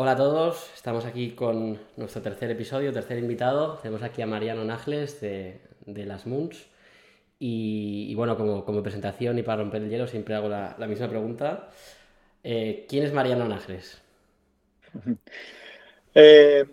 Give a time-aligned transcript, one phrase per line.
[0.00, 3.78] Hola a todos, estamos aquí con nuestro tercer episodio, tercer invitado.
[3.82, 6.68] Tenemos aquí a Mariano Nájles de, Las Moons.
[7.40, 11.70] Y, bueno, como, presentación y para romper el hielo, siempre hago la, misma pregunta.
[12.44, 14.00] Eh, ¿Quién es Mariano Nájles?
[16.14, 16.64] Eh,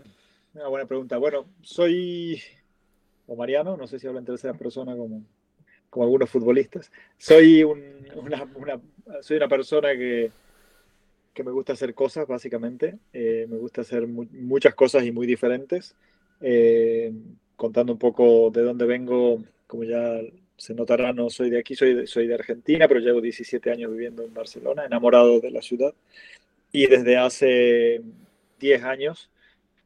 [0.53, 1.17] una buena pregunta.
[1.17, 2.39] Bueno, soy,
[3.25, 5.23] o Mariano, no sé si hablo en tercera persona como,
[5.89, 6.91] como algunos futbolistas.
[7.17, 8.47] Soy, una,
[9.21, 10.31] soy una persona que,
[11.35, 12.97] que, me gusta hacer cosas, básicamente.
[13.13, 15.95] Eh, me gusta hacer muchas cosas y muy diferentes.
[16.41, 17.13] Eh,
[17.55, 20.19] contando un poco de dónde vengo, como ya
[20.57, 23.91] se notará, no soy de aquí, soy de, soy de Argentina, pero llevo 17 años
[23.91, 25.93] viviendo en Barcelona, enamorado de la ciudad.
[26.71, 28.01] Y desde hace
[28.59, 29.29] 10 años,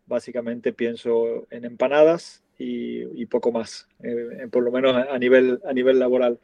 [0.06, 6.00] básicamente pienso en empanadas y, poco más, eh, por lo menos a nivel, a nivel
[6.00, 6.40] laboral.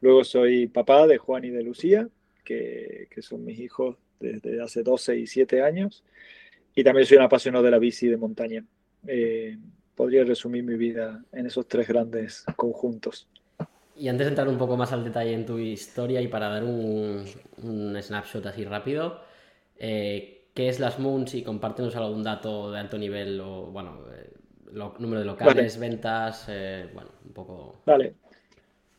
[0.00, 2.08] Luego soy papá de Juan y de Lucía,
[2.44, 6.04] que, que son mis hijos desde hace 12 y 7 años.
[6.74, 8.64] Y también soy un apasionado de la bici de montaña.
[9.06, 9.58] Eh,
[9.94, 13.26] podría resumir mi vida en esos tres grandes conjuntos.
[13.96, 16.64] Y antes de entrar un poco más al detalle en tu historia y para dar
[16.64, 17.24] un,
[17.62, 19.20] un snapshot así rápido,
[19.78, 24.30] eh, qué es las Moons y compártenos algún dato de alto nivel o, bueno, eh,
[24.72, 27.82] número de locales, ventas, eh, bueno, un poco.
[27.86, 28.14] Vale.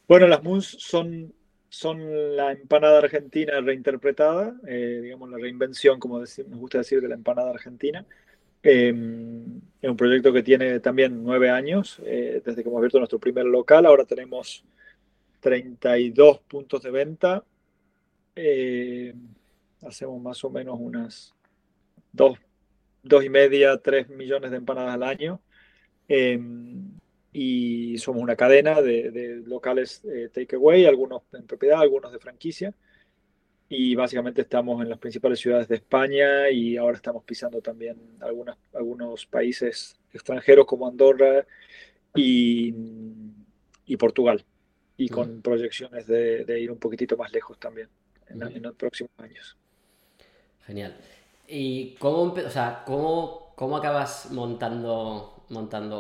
[0.08, 1.34] Bueno, las Moons son,
[1.72, 7.16] son la empanada argentina reinterpretada, eh, digamos la reinvención, como nos gusta decir, de la
[7.16, 8.06] empanada argentina.
[8.62, 13.46] Em, es un proyecto que tiene también nueve años, desde que hemos abierto nuestro primer
[13.46, 13.86] local.
[13.86, 14.66] Ahora tenemos
[15.40, 17.44] 32 puntos de venta.
[19.82, 21.34] hacemos más o menos unas
[22.12, 22.38] dos,
[23.02, 25.42] dos y media, tres millones de empanadas al año.
[27.34, 32.74] Y somos una cadena de, locales eh, takeaway, algunos en propiedad, algunos de franquicia.
[33.70, 38.58] Y básicamente estamos en las principales ciudades de España y ahora estamos pisando también algunas,
[38.74, 41.46] algunos países extranjeros como Andorra
[42.14, 42.74] y,
[43.86, 44.44] y Portugal.
[44.98, 47.88] Y con proyecciones de, ir un poquitito más lejos también
[48.28, 49.58] en, en los próximos años.
[50.66, 50.96] Genial.
[51.53, 56.00] ¿Y cómo, o sea, cómo, cómo acabas montando, montando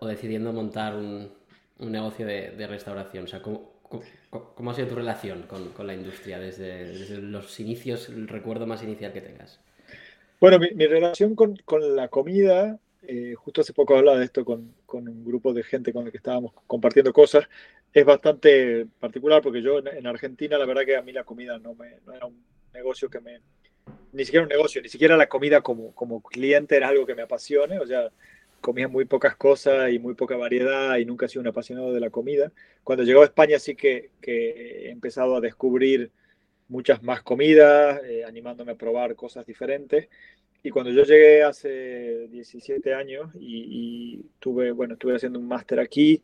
[0.00, 1.30] o, decidiendo montar un,
[1.78, 3.24] un negocio de, de, restauración?
[3.24, 3.72] O sea, ¿cómo,
[4.30, 8.66] cómo, ha sido tu relación con, con la industria desde, desde, los inicios, el recuerdo
[8.66, 9.60] más inicial que tengas?
[10.40, 14.44] Bueno, mi, mi relación con, con, la comida, eh, justo hace poco hablaba de esto
[14.44, 17.48] con, con, un grupo de gente con el que estábamos compartiendo cosas,
[17.92, 21.58] es bastante particular porque yo en, en Argentina la verdad que a mí la comida
[21.58, 23.40] no, me, no era un negocio que me,
[24.12, 27.22] ni siquiera un negocio, ni siquiera la comida como, como cliente era algo que me
[27.22, 28.10] apasione, o sea,
[28.60, 32.00] comía muy pocas cosas y muy poca variedad y nunca he sido un apasionado de
[32.00, 32.52] la comida.
[32.84, 36.10] Cuando llegó a España sí que, que he empezado a descubrir
[36.68, 40.08] muchas más comidas, eh, animándome a probar cosas diferentes.
[40.62, 46.22] Y cuando yo llegué hace 17 años y, tuve, bueno, estuve haciendo un máster aquí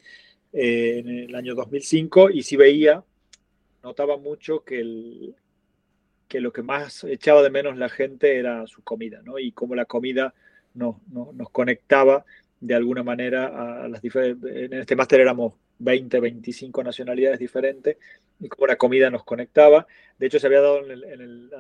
[0.53, 3.03] eh, en el año 2005 y sí veía,
[3.83, 5.35] notaba mucho que el,
[6.29, 9.39] que lo que más echaba de menos la gente era su comida, ¿no?
[9.39, 10.35] Y cómo la comida
[10.75, 12.25] nos, nos, conectaba
[12.61, 14.55] de alguna manera a las diferentes...
[14.55, 17.97] En este máster éramos 20, 25 nacionalidades diferentes
[18.41, 19.87] y cómo la comida nos conectaba.
[20.19, 20.81] De hecho, se había dado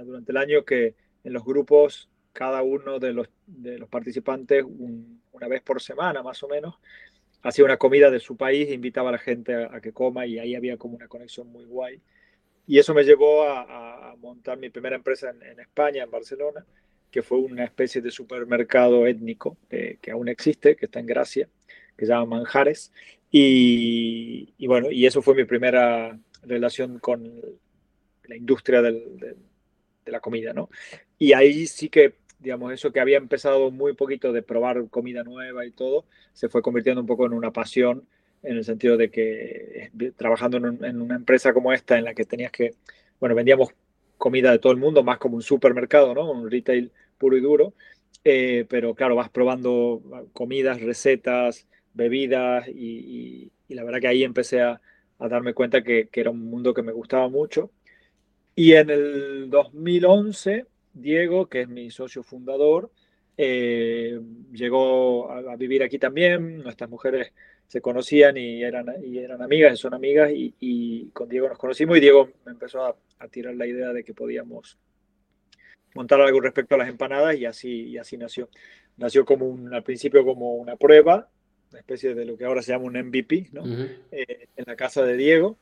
[0.04, 0.94] durante el año que
[1.24, 4.64] en los grupos cada uno de los, de los participantes
[5.32, 6.74] una vez por semana más o menos
[7.44, 10.38] hacía una comida de su país invitaba a la gente a, a que coma y
[10.38, 12.00] ahí había como una conexión muy guay.
[12.66, 16.64] Y eso me llevó a, montar mi primera empresa en, España, en Barcelona,
[17.10, 21.48] que fue una especie de supermercado étnico que aún existe, que está en Gracia,
[21.96, 22.92] que se llama Manjares.
[23.30, 27.40] Y, bueno, y eso fue mi primera relación con
[28.24, 29.36] la industria de
[30.06, 30.70] la comida, ¿no?
[31.18, 35.66] Y ahí sí que, digamos, eso que había empezado muy poquito de probar comida nueva
[35.66, 38.06] y todo, se fue convirtiendo un poco en una pasión
[38.44, 42.24] en el sentido de que eh, trabajando en, una empresa como esta en la que
[42.24, 42.74] tenías que,
[43.18, 43.70] bueno, vendíamos
[44.24, 46.30] comida de todo el mundo, más como un supermercado, ¿no?
[46.30, 47.74] Un retail puro y duro,
[48.24, 50.02] eh, pero claro, vas probando
[50.32, 54.80] comidas, recetas, bebidas y, la verdad que ahí empecé a,
[55.18, 57.70] darme cuenta que, era un mundo que me gustaba mucho.
[58.56, 60.64] Y en el 2011,
[60.94, 62.90] Diego, que es mi socio fundador,
[63.36, 64.18] eh,
[64.52, 66.62] llegó a, a, vivir aquí también.
[66.62, 67.32] Nuestras mujeres
[67.68, 71.96] se conocían y eran, y eran amigas, y son amigas, y, con Diego nos conocimos
[71.96, 72.96] y Diego me empezó a,
[73.30, 74.78] tirar la idea de que podíamos
[75.94, 78.50] montar algo respecto a las empanadas y así, y así nació.
[78.98, 81.30] Nació como un, al principio como una prueba,
[81.70, 83.64] una especie de lo que ahora se llama un MVP, ¿no?
[84.12, 85.56] Eh, en la casa de Diego,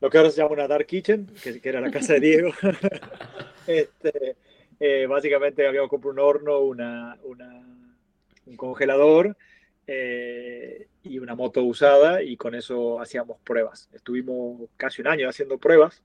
[0.00, 2.52] lo que ahora se llama una Dark Kitchen, que, que era la casa de Diego.
[3.66, 4.36] este,
[4.80, 9.36] Eh, básicamente habíamos comprado un horno, una, un congelador
[9.86, 13.88] eh, y una moto usada y con eso hacíamos pruebas.
[13.92, 16.02] Estuvimos casi un año haciendo pruebas.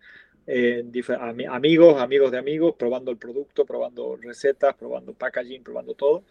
[1.49, 6.23] amigos, amigos de amigos, probando el producto, probando recetas, probando packaging, probando todo,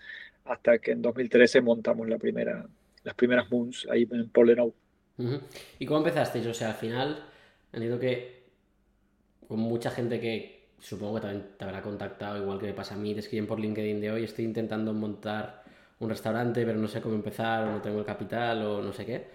[0.45, 2.67] hasta que en 2013 montamos la primera,
[3.05, 4.75] las primeras Moons ahí en Polenou.
[5.79, 6.47] ¿Y cómo empezaste?
[6.47, 7.25] O sea, al final,
[7.73, 8.39] entiendo que
[9.47, 12.99] con mucha gente que supongo que también te habrá contactado, igual que me pasa a
[12.99, 15.65] mí, te escriben por LinkedIn de hoy, estoy intentando montar
[16.01, 19.05] un restaurante, pero no sé cómo empezar, o no tengo el capital, o no sé
[19.05, 19.27] qué.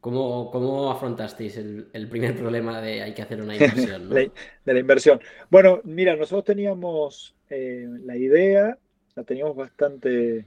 [0.00, 4.10] ¿Cómo, cómo afrontasteis el, primer problema de hay que hacer una inversión?
[4.10, 4.30] de
[4.74, 5.20] la inversión.
[5.48, 8.76] Bueno, mira, nosotros teníamos eh, la idea,
[9.14, 10.44] la teníamos bastante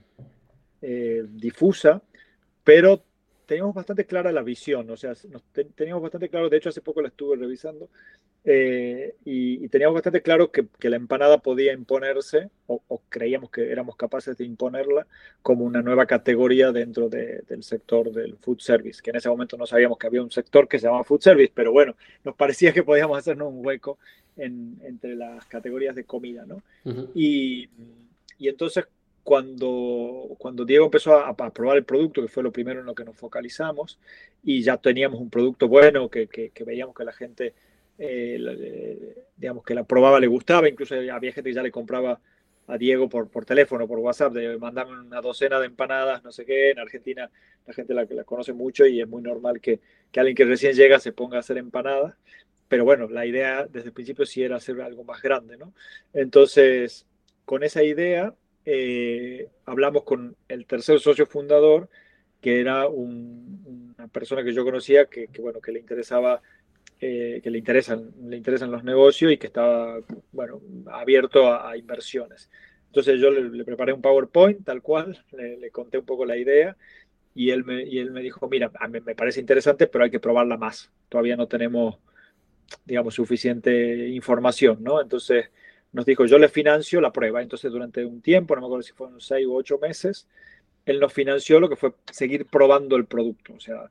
[0.82, 2.02] eh, difusa,
[2.64, 3.02] pero
[3.46, 5.14] teníamos bastante clara la visión, o sea,
[5.74, 7.88] teníamos bastante claro, de hecho hace poco la estuve revisando,
[8.44, 14.36] eh, y, teníamos bastante claro que, la empanada podía imponerse, o, creíamos que éramos capaces
[14.36, 15.06] de imponerla
[15.42, 19.66] como una nueva categoría dentro del sector del food service, que en ese momento no
[19.66, 21.94] sabíamos que había un sector que se llamaba food service, pero bueno,
[22.24, 23.98] nos parecía que podíamos hacernos un hueco
[24.36, 26.62] entre las categorías de comida, ¿no?
[27.14, 27.68] y,
[28.38, 28.86] y entonces
[29.26, 33.04] cuando, cuando Diego empezó a, probar el producto, que fue lo primero en lo que
[33.04, 33.98] nos focalizamos,
[34.44, 37.52] y ya teníamos un producto bueno, que, que, veíamos que la gente,
[37.98, 42.20] eh, digamos, que la probaba, le gustaba, incluso había gente que ya le compraba
[42.68, 46.44] a Diego por, por teléfono, por WhatsApp, de mandarme una docena de empanadas, no sé
[46.44, 46.70] qué.
[46.70, 47.28] En Argentina
[47.66, 49.80] la gente la, la conoce mucho y es muy normal que,
[50.12, 52.14] que, alguien que recién llega se ponga a hacer empanadas.
[52.68, 55.72] Pero bueno, la idea desde el principio sí era hacer algo más grande, ¿no?
[56.12, 57.06] Entonces,
[57.44, 58.32] con esa idea
[58.68, 61.88] eh, hablamos con el tercer socio fundador,
[62.40, 66.42] que era una persona que yo conocía, que, bueno, que le interesaba,
[67.00, 70.00] eh, que le interesan, le interesan los negocios y que estaba,
[70.32, 72.50] bueno, abierto a, inversiones.
[72.88, 76.76] Entonces yo le, preparé un PowerPoint tal cual, le, conté un poco la idea
[77.36, 80.10] y él me, y él me dijo, mira, a mí me parece interesante, pero hay
[80.10, 80.90] que probarla más.
[81.08, 81.98] Todavía no tenemos,
[82.84, 85.00] digamos, suficiente información, ¿no?
[85.00, 85.50] Entonces
[85.96, 87.40] nos dijo, yo le financio la prueba.
[87.40, 90.28] Entonces, durante un tiempo, no me acuerdo si fueron seis u ocho meses,
[90.84, 93.54] él nos financió lo que fue seguir probando el producto.
[93.54, 93.88] O sea,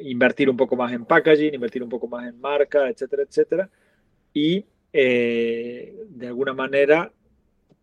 [0.00, 3.68] invertir un poco más en packaging, invertir un poco más en marca, etcétera, etcétera.
[4.32, 7.12] Y eh, de alguna manera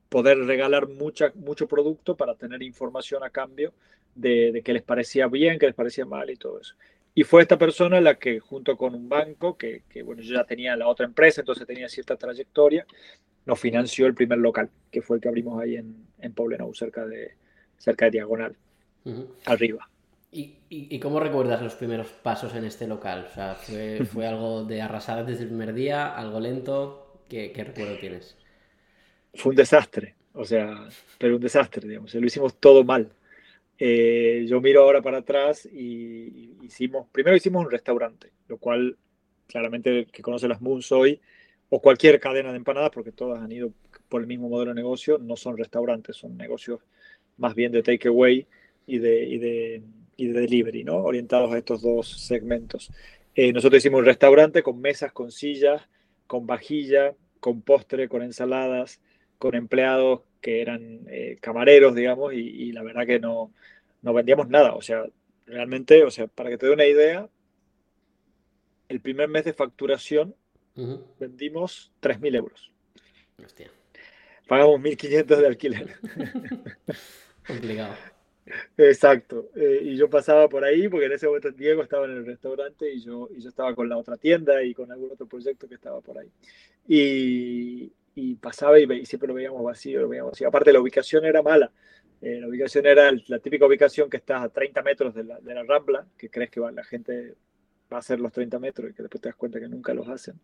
[0.10, 3.72] poder regalar mucha, mucho producto para tener información a cambio
[4.16, 6.74] de, de qué les parecía bien, qué les parecía mal y todo eso.
[7.18, 10.76] Y fue esta persona la que, junto con un banco, que, bueno, yo ya tenía
[10.76, 12.86] la otra empresa, entonces tenía cierta trayectoria,
[13.46, 17.06] nos financió el primer local, que fue el que abrimos ahí en, en Poblenou, cerca
[17.06, 17.36] de,
[17.78, 18.58] cerca de Diagonal,
[19.46, 19.90] arriba.
[20.30, 23.28] ¿Y, ¿Y, cómo recuerdas los primeros pasos en este local?
[23.32, 27.22] O sea, ¿fue, fue algo de arrasar desde el primer día, algo lento?
[27.30, 28.36] ¿Qué, ¿Qué, recuerdo tienes?
[29.36, 32.14] Fue un desastre, o sea, pero un desastre, digamos.
[32.14, 33.10] Lo hicimos todo mal.
[33.78, 38.98] Eh, yo miro ahora para atrás y hicimos, primero hicimos un restaurante, lo cual
[39.48, 41.20] claramente que conoce las Moons hoy,
[41.70, 43.72] o cualquier cadena de empanadas, porque todas han ido
[44.08, 46.80] por el mismo modelo de negocio, no son restaurantes, son negocios
[47.38, 48.48] más bien de takeaway
[48.88, 49.82] y de, y, de,
[50.16, 50.98] y de delivery, ¿no?
[50.98, 52.92] orientados a estos dos segmentos.
[53.34, 55.82] Eh, nosotros hicimos un restaurante con mesas, con sillas,
[56.28, 59.02] con vajilla, con postre, con ensaladas,
[59.38, 63.52] con empleados que eran eh, camareros, digamos, y, la verdad que no,
[64.04, 64.76] no vendíamos nada.
[64.76, 65.04] O sea,
[65.48, 67.28] realmente, o sea, para que te dé una idea,
[68.88, 70.36] el primer mes de facturación
[71.18, 72.72] vendimos 3.000 euros.
[73.44, 73.72] Hostia.
[74.48, 75.96] Pagamos 1.500 de alquiler.
[77.48, 77.96] Complicado.
[78.78, 79.50] Exacto.
[79.56, 82.94] Eh, y yo pasaba por ahí porque en ese momento Diego estaba en el restaurante
[82.94, 85.74] y yo, y yo estaba con la otra tienda y con algún otro proyecto que
[85.74, 86.30] estaba por ahí.
[86.88, 90.48] Y, y pasaba y, siempre lo veíamos vacío, lo veíamos vacío.
[90.48, 91.72] Aparte, la ubicación era mala.
[92.22, 95.54] Eh, la ubicación era la típica ubicación que está a 30 metros de la, de
[95.54, 97.36] la Rambla, que crees que va, la gente
[97.92, 100.08] va a hacer los 30 metros y que después te das cuenta que nunca los
[100.08, 100.40] hacen.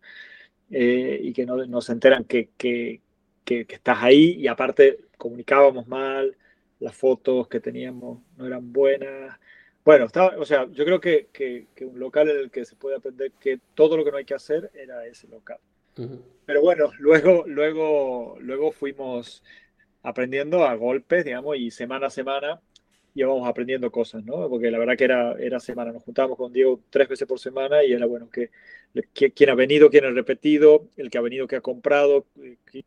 [0.70, 3.00] Eh, y que no, no, se enteran que, que,
[3.44, 6.36] que, estás ahí y aparte comunicábamos mal,
[6.80, 9.38] las fotos que teníamos no eran buenas.
[9.84, 12.96] Bueno, estaba, o sea, yo creo que, que, un local en el que se puede
[12.96, 15.58] aprender que todo lo que no hay que hacer era ese local.
[15.94, 19.42] Pero bueno, luego, luego, luego fuimos
[20.02, 22.60] aprendiendo a golpes, digamos, y semana a semana
[23.14, 24.48] íbamos aprendiendo cosas, ¿no?
[24.48, 25.92] Porque la verdad que era, era semana.
[25.92, 28.50] Nos juntábamos con Diego tres veces por semana y era bueno que,
[29.12, 32.26] quién ha venido, quién ha repetido, el que ha venido, que ha comprado,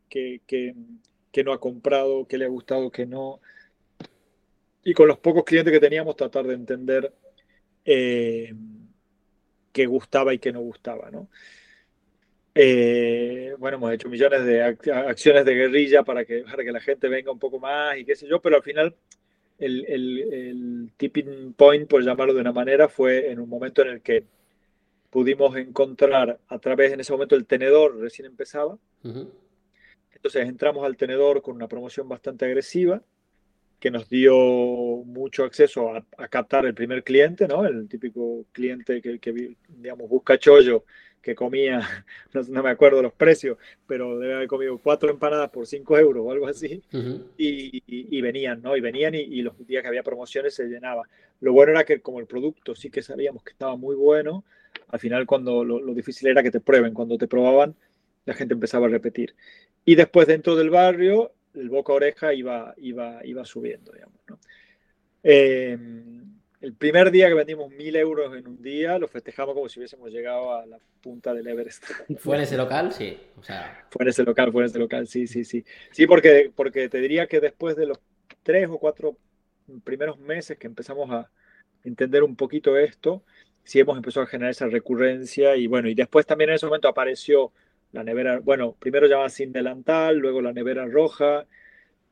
[0.08, 3.40] que, que, no ha comprado, qué le ha gustado, qué no.
[4.82, 7.12] Y con los pocos clientes que teníamos, tratar de entender
[7.84, 8.54] eh,
[9.72, 11.28] qué gustaba y qué no gustaba, ¿no?
[12.58, 17.06] Eh, bueno, hemos hecho millones de acciones de guerrilla para que, para que la gente
[17.06, 18.96] venga un poco más y qué sé yo, pero al final
[19.58, 24.00] el, el, tipping point, por llamarlo de una manera, fue en un momento en el
[24.00, 24.24] que
[25.10, 28.78] pudimos encontrar a través, en ese momento el tenedor recién empezaba.
[29.02, 33.02] Entonces entramos al tenedor con una promoción bastante agresiva
[33.78, 34.34] que nos dio
[35.04, 37.66] mucho acceso a, captar el primer cliente, ¿no?
[37.66, 40.84] El típico cliente que, que digamos, busca chollo
[41.26, 41.80] que comía,
[42.32, 46.30] no, me acuerdo los precios, pero debe haber comido cuatro empanadas por cinco euros o
[46.30, 46.80] algo así,
[47.36, 48.76] y, venían, ¿no?
[48.76, 51.02] Y venían y, los días que había promociones se llenaba.
[51.40, 54.44] Lo bueno era que como el producto sí que sabíamos que estaba muy bueno,
[54.88, 57.74] al final cuando lo, difícil era que te prueben, cuando te probaban,
[58.24, 59.34] la gente empezaba a repetir.
[59.84, 64.38] Y después dentro del barrio, el boca a oreja iba, iba, iba subiendo, digamos, ¿no?
[65.24, 65.76] Eh,
[66.66, 70.10] el primer día que vendimos mil euros en un día, lo festejamos como si hubiésemos
[70.10, 71.84] llegado a la punta del Everest.
[72.18, 72.92] ¿Fue en ese local?
[72.92, 73.16] Sí.
[73.38, 73.86] O sea...
[73.88, 75.64] Fue en ese local, fue en ese local, sí, sí, sí.
[75.92, 78.00] Sí, porque, porque te diría que después de los
[78.42, 79.16] tres o cuatro
[79.84, 81.30] primeros meses que empezamos a
[81.84, 83.22] entender un poquito esto,
[83.62, 86.88] sí hemos empezado a generar esa recurrencia y bueno, y después también en ese momento
[86.88, 87.52] apareció
[87.92, 91.46] la nevera, bueno, primero llamaba sin delantal, luego la nevera roja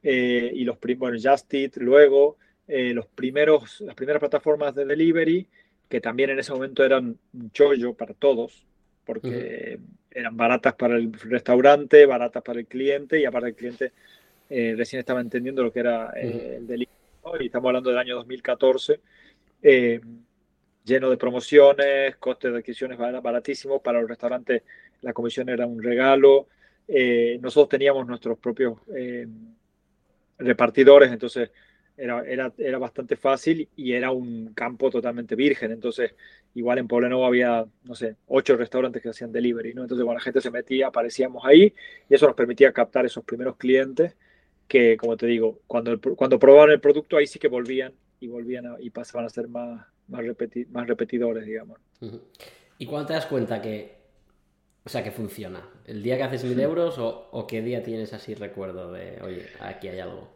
[0.05, 5.47] eh, y los, bueno, Just Eat, luego eh, los primeros, las primeras plataformas de delivery,
[5.89, 8.65] que también en ese momento eran un chollo para todos,
[9.05, 9.79] porque
[10.11, 13.93] eran baratas para el restaurante, baratas para el cliente, y aparte el cliente
[14.49, 16.91] eh, recién estaba entendiendo lo que era eh, el delivery,
[17.41, 19.01] y estamos hablando del año 2014,
[20.85, 24.63] lleno de promociones, costes de adquisiciones baratísimos, para los restaurantes
[25.03, 26.49] la comisión era un regalo,
[27.41, 28.79] nosotros teníamos nuestros propios
[30.39, 31.51] repartidores, entonces
[31.97, 35.73] era, era, era, bastante fácil y era un campo totalmente virgen.
[35.73, 36.15] Entonces,
[36.55, 39.83] igual en Pobleno había, no sé, ocho restaurantes que hacían delivery, ¿no?
[39.83, 41.73] Entonces, cuando la gente se metía, aparecíamos ahí
[42.09, 44.15] y eso nos permitía captar esos primeros clientes
[44.67, 48.65] que, como te digo, cuando, cuando probaban el producto, ahí sí que volvían y volvían
[48.81, 50.25] y pasaban a ser más, más,
[50.71, 51.79] más repetidores, digamos.
[52.79, 53.99] ¿Y cuándo te das cuenta que,
[54.85, 55.69] o sea, que funciona?
[55.85, 59.47] ¿El día que haces mil euros o, o qué día tienes así recuerdo de, oye,
[59.61, 60.34] aquí hay algo?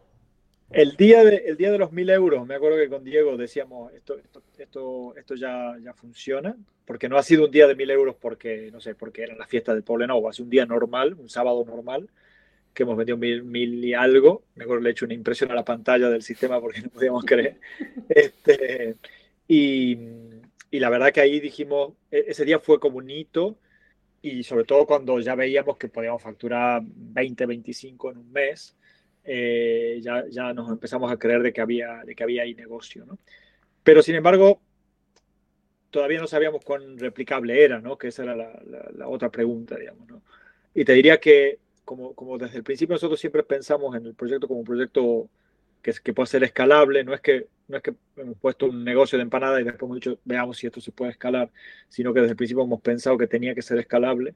[0.71, 3.93] El día, de, el día de los mil euros, me acuerdo que con Diego decíamos,
[3.95, 4.19] esto,
[4.59, 8.71] esto, esto, ya, ya funciona, porque no ha sido un día de mil euros porque,
[8.71, 12.11] no sé, porque era la fiesta del Poblenou, hace un día normal, un sábado normal,
[12.75, 14.45] que hemos vendido mil, mil y algo.
[14.57, 17.25] Me acuerdo le he hecho una impresión a la pantalla del sistema porque no podíamos
[17.25, 17.57] creer.
[18.11, 18.97] Este,
[19.49, 19.99] y,
[20.71, 23.57] y la verdad que ahí dijimos, e, ese día fue como un hito,
[24.21, 28.77] y sobre todo cuando ya veíamos que podíamos facturar 20, 25 en un mes
[29.31, 33.05] eh, ya, ya nos empezamos a creer de que había, de que había ahí negocio.
[33.05, 33.19] ¿no?
[33.83, 34.63] Pero sin embargo,
[35.91, 37.99] todavía no sabíamos cuán replicable era, ¿no?
[37.99, 38.59] que esa era la,
[38.97, 40.09] la, otra pregunta, digamos.
[40.09, 40.23] ¿no?
[40.73, 44.49] Y te diría que, como, como desde el principio nosotros siempre pensamos en el proyecto
[44.49, 45.29] como un proyecto
[45.83, 49.19] que, que puede ser escalable, no es que, no es que hemos puesto un negocio
[49.19, 51.51] de empanada y después hemos dicho, veamos si esto se puede escalar,
[51.91, 54.35] sino que desde el principio hemos pensado que tenía que ser escalable.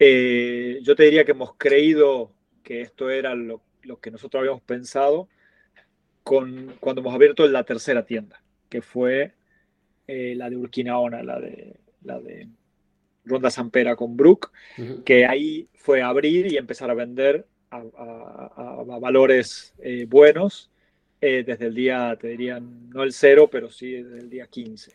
[0.00, 2.32] Eh, yo te diría que hemos creído
[2.64, 5.28] que esto era lo, lo que nosotros habíamos pensado
[6.22, 9.32] con, cuando hemos abierto la tercera tienda, que fue
[10.06, 12.48] eh, la de Urquinaona, la de, la de
[13.24, 14.52] Ronda Sampera con Brook,
[15.04, 17.82] que ahí fue abrir y empezar a vender a,
[19.00, 20.70] valores eh, buenos
[21.20, 24.92] eh, desde el día, te dirían, no el cero, pero sí desde el día 15.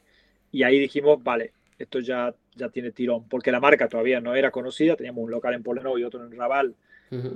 [0.52, 4.52] Y ahí dijimos, vale, esto ya, ya tiene tirón, porque la marca todavía no era
[4.52, 6.76] conocida, teníamos un local en Poleno y otro en Raval,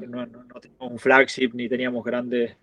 [0.08, 0.28] no,
[0.60, 2.56] teníamos un flagship ni teníamos grandes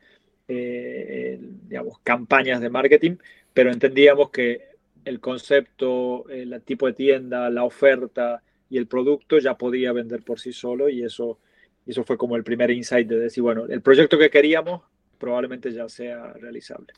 [0.49, 3.17] eh, digamos, campañas de marketing,
[3.53, 9.57] pero entendíamos que el concepto, el tipo de tienda, la oferta y el producto ya
[9.57, 11.39] podía vender por sí solo y eso,
[11.87, 14.83] eso fue como el primer insight de decir, bueno, el proyecto que queríamos
[15.19, 16.93] probablemente ya sea realizable.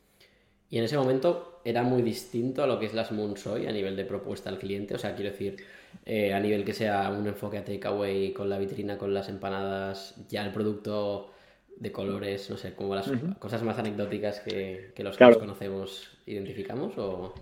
[0.68, 3.72] Y en ese momento era muy distinto a lo que es las Moons hoy a
[3.72, 4.94] nivel de propuesta al cliente.
[4.94, 5.56] O sea, quiero decir,
[6.04, 10.14] eh, a nivel que sea un enfoque a takeaway con la vitrina, con las empanadas,
[10.28, 11.32] ya el producto
[11.76, 16.96] de colores, no sé, como las cosas más anecdóticas que, los que nos conocemos identificamos
[16.96, 17.34] o...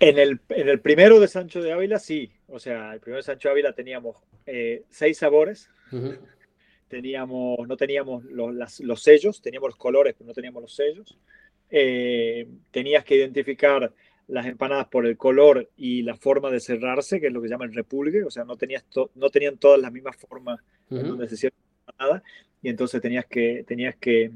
[0.00, 2.32] En el, en el, primero de Sancho de Ávila, sí.
[2.48, 5.68] O sea, el primero de Sancho de Ávila teníamos eh, seis sabores.
[6.88, 11.18] Teníamos, no teníamos los, los, sellos, teníamos los colores, pero no teníamos los sellos.
[11.70, 13.92] Eh, tenías que identificar
[14.30, 17.54] las empanadas por el color y la forma de cerrarse, que es lo que se
[17.54, 18.84] llama el repulgue, o sea, no, tenías
[19.14, 20.60] no tenían todas las mismas formas
[20.90, 22.22] en donde se cierra la empanada,
[22.62, 24.30] y entonces tenías que, tenías que,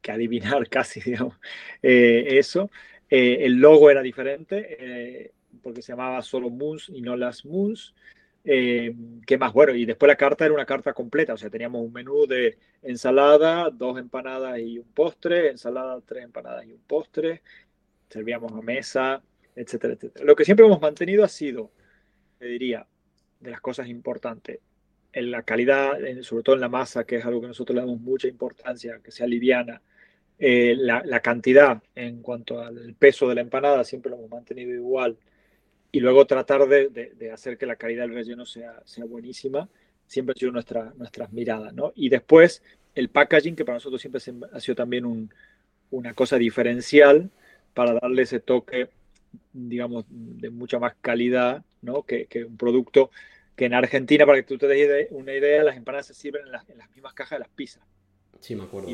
[0.00, 1.34] que adivinar casi, digamos,
[1.82, 2.70] eh, eso.
[3.10, 7.94] Eh, el logo era diferente, porque se llamaba solo Moons y no las Moons.
[8.44, 8.94] Eh,
[9.26, 9.52] ¿Qué más?
[9.52, 12.56] Bueno, y después la carta era una carta completa, o sea, teníamos un menú de
[12.82, 17.42] ensalada, dos empanadas y un postre, ensalada, tres empanadas y un postre,
[18.08, 19.22] servíamos a mesa,
[19.54, 20.24] etcétera, etcétera.
[20.24, 21.70] Lo que siempre hemos mantenido ha sido,
[22.38, 22.86] te diría,
[23.40, 24.60] de las cosas importantes,
[25.12, 28.00] en la calidad, sobre todo en la masa, que es algo que nosotros le damos
[28.00, 29.80] mucha importancia, que sea liviana,
[30.38, 35.16] eh, la, cantidad en cuanto al peso de la empanada siempre lo hemos mantenido igual
[35.90, 39.68] y luego tratar de, hacer que la calidad del relleno sea, sea buenísima,
[40.06, 41.92] siempre ha sido nuestra, nuestras miradas, ¿no?
[41.96, 42.62] Y después
[42.94, 44.20] el packaging, que para nosotros siempre
[44.52, 45.28] ha sido también
[45.90, 47.30] una cosa diferencial
[47.78, 48.88] para darle ese toque,
[49.52, 52.02] digamos, de mucha más calidad, ¿no?
[52.02, 53.12] Que, un producto
[53.54, 56.50] que en Argentina, para que tú te des una idea, las empanadas se sirven en
[56.50, 57.84] las, en las mismas cajas de las pizzas.
[58.40, 58.90] Sí, me acuerdo.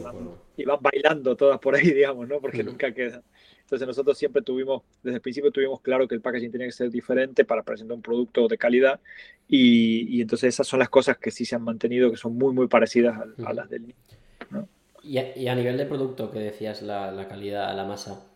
[0.59, 2.43] Y van, bailando todas por ahí, digamos, ¿no?
[2.43, 3.23] Porque nunca quedan.
[3.63, 6.91] Entonces nosotros siempre tuvimos, desde el principio tuvimos claro que el packaging tenía que ser
[6.91, 9.01] diferente para presentar un producto de calidad
[9.49, 12.69] y, entonces esas son las cosas que sí se han mantenido, que son muy, muy
[12.69, 13.95] parecidas a, las del
[14.51, 14.69] ¿no?
[15.03, 18.34] y, a, nivel de producto que decías, la, la, calidad, la masa,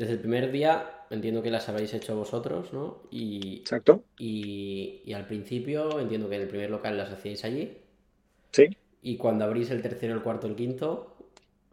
[0.00, 3.02] desde el primer día entiendo que las habéis hecho vosotros, ¿no?
[3.10, 4.02] Y, Exacto.
[4.18, 7.76] Y, y al principio entiendo que en el primer local las hacíais allí.
[8.50, 8.68] Sí.
[9.02, 11.16] Y cuando abrís el tercero, el cuarto, el quinto,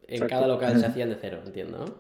[0.10, 1.96] en cada local se hacían de cero, entiendo, ¿no?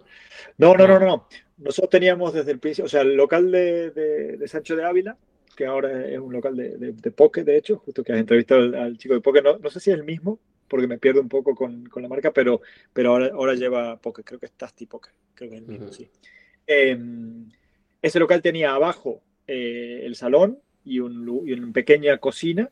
[0.57, 1.27] No, no, no, no.
[1.60, 5.15] Nosotros teníamos desde el principio, o sea, el local de, de, Sancho de Ávila,
[5.55, 8.98] que ahora es un local de, de, poke, de hecho, justo que has entrevistado al,
[8.98, 11.55] chico de poke, no, no, sé si es el mismo, porque me pierdo un poco
[11.55, 12.62] con, con la marca, pero,
[12.93, 15.91] pero ahora, ahora lleva poke, creo que es Tasty Poke, creo que es el mismo,
[15.91, 16.09] sí.
[16.65, 17.50] Em,
[18.01, 22.69] ese local tenía abajo eh, el salón y, un, y una pequeña cocina,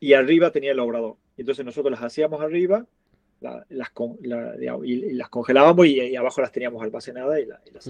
[0.00, 1.16] y arriba tenía el obrador.
[1.36, 2.86] Entonces nosotros las hacíamos arriba,
[3.40, 3.64] las,
[4.82, 7.40] y, las congelábamos y, abajo las teníamos almacenadas.
[7.40, 7.86] Y, las...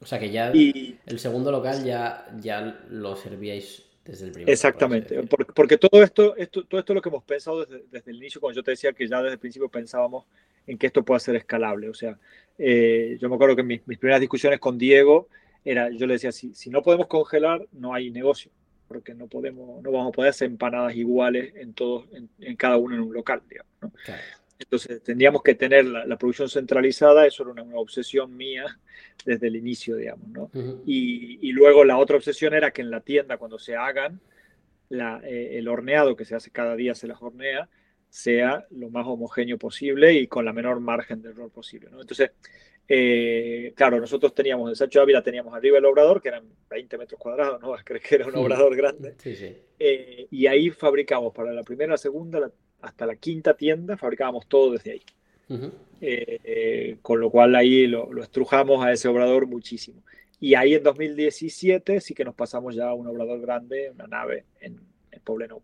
[0.00, 4.50] O sea que ya el segundo local ya, ya lo servíais desde el primer.
[4.50, 5.22] Exactamente,
[5.54, 8.56] porque, todo, esto, esto, todo esto es lo que hemos pensado desde, el inicio, cuando
[8.56, 10.26] yo te decía que ya desde el principio pensábamos
[10.66, 11.88] en que esto pueda ser escalable.
[11.88, 12.18] O sea,
[12.58, 15.28] eh, yo me acuerdo que mis, mis, primeras discusiones con Diego
[15.64, 18.50] era, yo le decía, si, si no podemos congelar, no hay negocio
[18.90, 22.08] porque no podemos, no vamos a poder hacer empanadas iguales en todos,
[22.40, 23.92] en, cada uno en un local, digamos, ¿no?
[24.60, 28.66] Entonces tendríamos que tener la, producción centralizada, eso era una, obsesión mía
[29.24, 30.50] desde el inicio, digamos, ¿no?
[30.86, 34.20] y, y, luego la otra obsesión era que en la tienda, cuando se hagan,
[34.90, 37.68] la, eh, el horneado que se hace cada día se las hornea,
[38.10, 42.00] sea lo más homogéneo posible y con la menor margen de error posible, ¿no?
[42.00, 42.32] Entonces,
[42.86, 47.20] eh, claro, nosotros teníamos en Sancho Ávila, teníamos arriba el obrador, que eran 20 metros
[47.20, 47.72] cuadrados, ¿no?
[47.84, 49.14] Creo que era un obrador grande.
[49.18, 49.56] Sí, sí.
[49.78, 52.50] Eh, y ahí fabricamos para la primera, la segunda,
[52.82, 55.02] hasta la quinta tienda, fabricábamos todo desde ahí.
[56.00, 60.02] Eh, con lo cual ahí lo, estrujamos a ese obrador muchísimo.
[60.38, 64.44] Y ahí en 2017 sí que nos pasamos ya a un obrador grande, una nave
[64.60, 65.60] en, en Poblenou.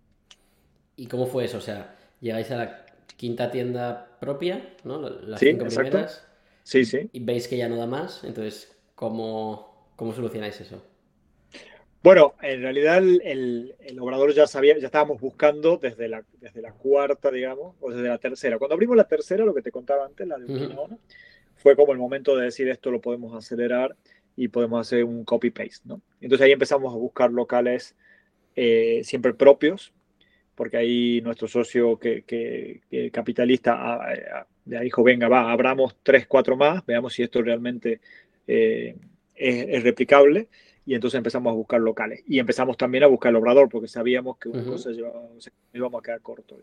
[0.96, 1.59] ¿Y cómo fue eso?
[1.59, 5.00] O sea, llegáis a la quinta tienda propia, ¿no?
[5.00, 6.26] Las sí, cinco primeras.
[6.62, 7.09] Sí, sí.
[7.12, 10.83] Y veis que ya no da más, entonces, ¿cómo, cómo solucionáis eso?
[12.07, 16.71] Bueno, en realidad el, el, obrador ya sabía, ya estábamos buscando desde la, desde la
[16.71, 18.59] cuarta, digamos, o desde la tercera.
[18.59, 20.99] Cuando abrimos la tercera, lo que te contaba antes, la de uh
[21.57, 23.97] fue como el momento de decir esto lo podemos acelerar
[24.37, 26.01] y podemos hacer un copy-paste, ¿no?
[26.21, 27.97] Entonces ahí empezamos a buscar locales
[28.55, 29.92] eh, siempre propios,
[30.55, 33.99] porque ahí nuestro socio que, que, capitalista
[34.64, 37.99] de ahí dijo, venga, va, abramos tres, cuatro más, veamos si esto realmente
[38.47, 38.95] eh,
[39.37, 40.49] es, replicable.
[40.87, 42.22] Y entonces empezamos a buscar locales.
[42.27, 44.90] Y empezamos también a buscar el obrador, porque sabíamos que una cosa
[45.72, 46.59] íbamos a quedar corto.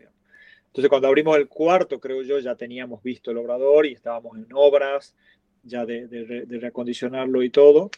[0.66, 4.46] Entonces, cuando abrimos el cuarto, creo yo, ya teníamos visto el obrador y estábamos en
[4.52, 5.14] obras
[5.62, 7.90] ya de, de, reacondicionarlo y todo.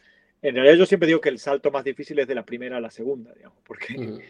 [0.43, 2.81] En realidad, yo siempre digo que el salto más difícil es de la primera a
[2.81, 4.21] la segunda, digamos, porque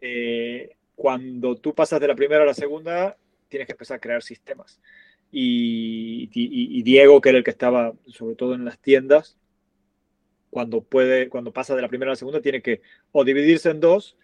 [0.00, 3.16] eh, cuando tú pasas de la primera a la segunda,
[3.48, 4.80] tienes que empezar a crear sistemas.
[5.30, 9.36] Y, Diego, que era el que estaba sobre todo en las tiendas,
[10.54, 13.80] cuando, puede, cuando pasa de la primera a la segunda, tiene que o dividirse en
[13.80, 14.16] dos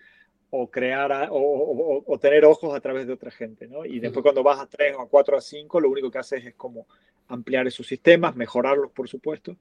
[0.51, 3.67] o crear o, tener ojos a través de otra gente.
[3.67, 3.85] ¿no?
[3.85, 6.47] Y después cuando vas a tres o a cuatro a cinco, lo único que haces
[6.47, 6.87] es como
[7.27, 9.57] ampliar esos sistemas, mejorarlos, por supuesto.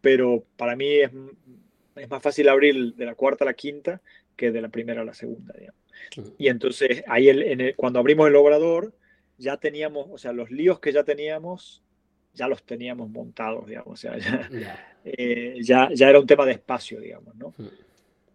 [0.00, 1.10] Pero para mí es,
[1.96, 4.00] es más fácil abrir de la cuarta a la quinta
[4.36, 5.52] que de la primera a la segunda.
[6.38, 8.92] Y entonces ahí el, cuando abrimos el obrador,
[9.36, 11.82] ya teníamos, o sea, los líos que ya teníamos,
[12.34, 14.16] ya los teníamos montados, digamos, o sea,
[15.04, 17.54] eh, ya, ya, era un tema de espacio, digamos, ¿no?
[17.56, 17.68] Hmm.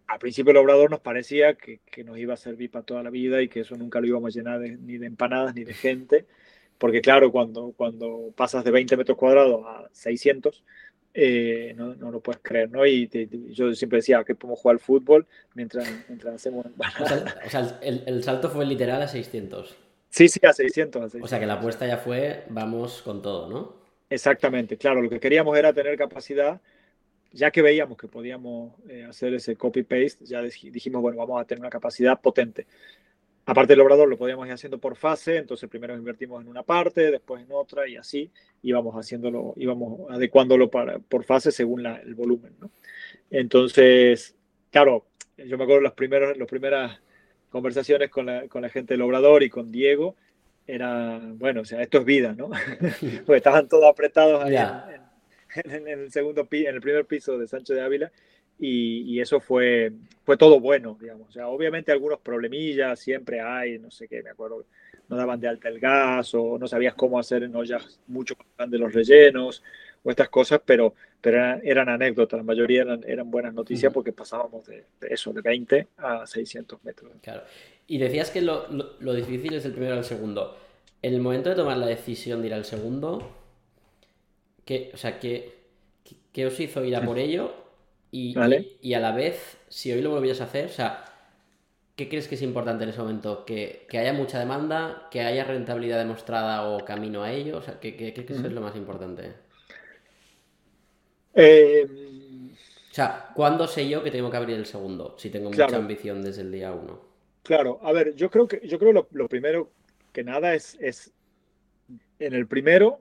[0.06, 3.10] Al principio el obrador nos parecía que, que, nos iba a servir para toda la
[3.10, 6.26] vida y que eso nunca lo íbamos a llenar ni de empanadas ni de gente,
[6.78, 10.64] porque claro, cuando, cuando pasas de 20 metros cuadrados a 600,
[11.12, 12.86] eh, no, no, lo puedes creer, ¿no?
[12.86, 13.08] Y
[13.52, 16.66] yo siempre decía que podemos jugar al fútbol mientras, mientras hacemos...
[16.66, 19.76] O sea, el, el, salto fue literal a 600.
[20.08, 23.79] Sí, sí, a 600, O sea que la apuesta ya fue, vamos con todo, ¿no?
[24.10, 26.60] Exactamente, claro, lo que queríamos era tener capacidad,
[27.30, 31.60] ya que veíamos que podíamos eh, hacer ese copy-paste, ya dijimos, bueno, vamos a tener
[31.60, 32.66] una capacidad potente.
[33.46, 37.12] Aparte del obrador lo podíamos ir haciendo por fase, entonces primero invertimos en una parte,
[37.12, 42.52] después en otra y así íbamos haciéndolo, íbamos adecuándolo para, por fase según el volumen.
[43.30, 44.34] Entonces,
[44.72, 47.00] claro, yo me acuerdo las primeras, las primeras
[47.48, 50.16] conversaciones con la, con la gente del obrador y con Diego,
[50.74, 52.50] era, bueno, o sea, esto es vida, ¿no?
[53.26, 54.56] Porque estaban todos apretados ahí
[55.64, 58.12] en, el segundo en el primer piso de Sancho de Ávila
[58.58, 59.92] y, eso fue,
[60.24, 61.28] fue todo bueno, digamos.
[61.28, 64.66] O sea, obviamente algunos problemillas siempre hay, no sé qué, me acuerdo,
[65.08, 68.78] no daban de alta el gas o no sabías cómo hacer en ollas mucho de
[68.78, 69.62] los rellenos
[70.02, 74.66] o estas cosas, pero, pero eran, anécdotas, la mayoría eran, eran buenas noticias porque pasábamos
[74.66, 77.12] de, eso, de 20 a 600 metros.
[77.20, 77.42] Claro.
[77.86, 80.56] Y decías que lo, lo, difícil es el primero al segundo.
[81.02, 83.36] En el momento de tomar la decisión de ir al segundo,
[84.64, 85.58] ¿qué, o sea, ¿qué,
[86.32, 87.52] qué os hizo ir a por ello?
[88.10, 88.34] Y,
[88.80, 91.04] y, a la vez, si hoy lo volvías a hacer, o sea,
[91.96, 93.44] ¿qué crees que es importante en ese momento?
[93.44, 95.08] ¿Que, que haya mucha demanda?
[95.10, 97.58] ¿Que haya rentabilidad demostrada o camino a ello?
[97.58, 99.49] O sea, ¿qué, qué, qué es lo más importante?
[101.34, 101.86] Eh,
[102.90, 105.16] o sea, ¿cuándo sé yo que tengo que abrir el segundo?
[105.18, 107.00] Si tengo mucha ambición desde el día uno.
[107.42, 109.70] Claro, a ver, yo creo que yo creo lo, lo primero
[110.12, 111.12] que nada es, es
[112.18, 113.00] en el primero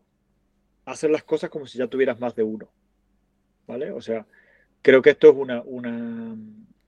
[0.86, 2.70] hacer las cosas como si ya tuvieras más de uno.
[3.68, 3.92] ¿Vale?
[3.92, 4.26] O sea,
[4.82, 6.36] creo que esto es una, una,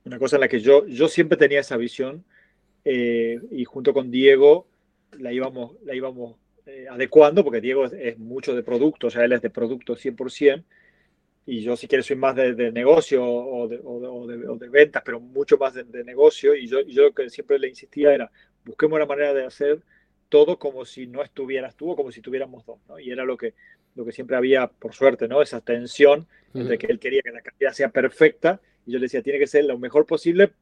[0.04, 2.24] una cosa en la que yo, yo siempre tenía esa visión
[2.84, 4.66] eh, y junto con Diego
[5.18, 9.32] la íbamos, la íbamos eh, adecuando, porque Diego es, mucho de producto, o sea, él
[9.32, 10.64] es de producto 100%,
[11.44, 15.58] y yo si quieres soy más de, negocio o de, o, de, ventas, pero mucho
[15.58, 18.30] más de, negocio, y yo, yo lo que siempre le insistía era,
[18.64, 19.82] busquemos la manera de hacer
[20.28, 22.98] todo como si no estuvieras tú o como si tuviéramos dos, ¿no?
[22.98, 23.54] Y era lo que,
[23.94, 25.42] lo que siempre había, por suerte, ¿no?
[25.42, 29.22] Esa tensión entre que él quería que la calidad sea perfecta y yo le decía,
[29.22, 30.52] tiene que ser lo mejor posible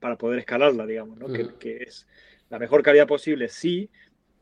[0.00, 1.32] para poder escalarla, digamos, ¿no?
[1.32, 2.06] que, que, es
[2.50, 3.88] la mejor calidad posible, sí,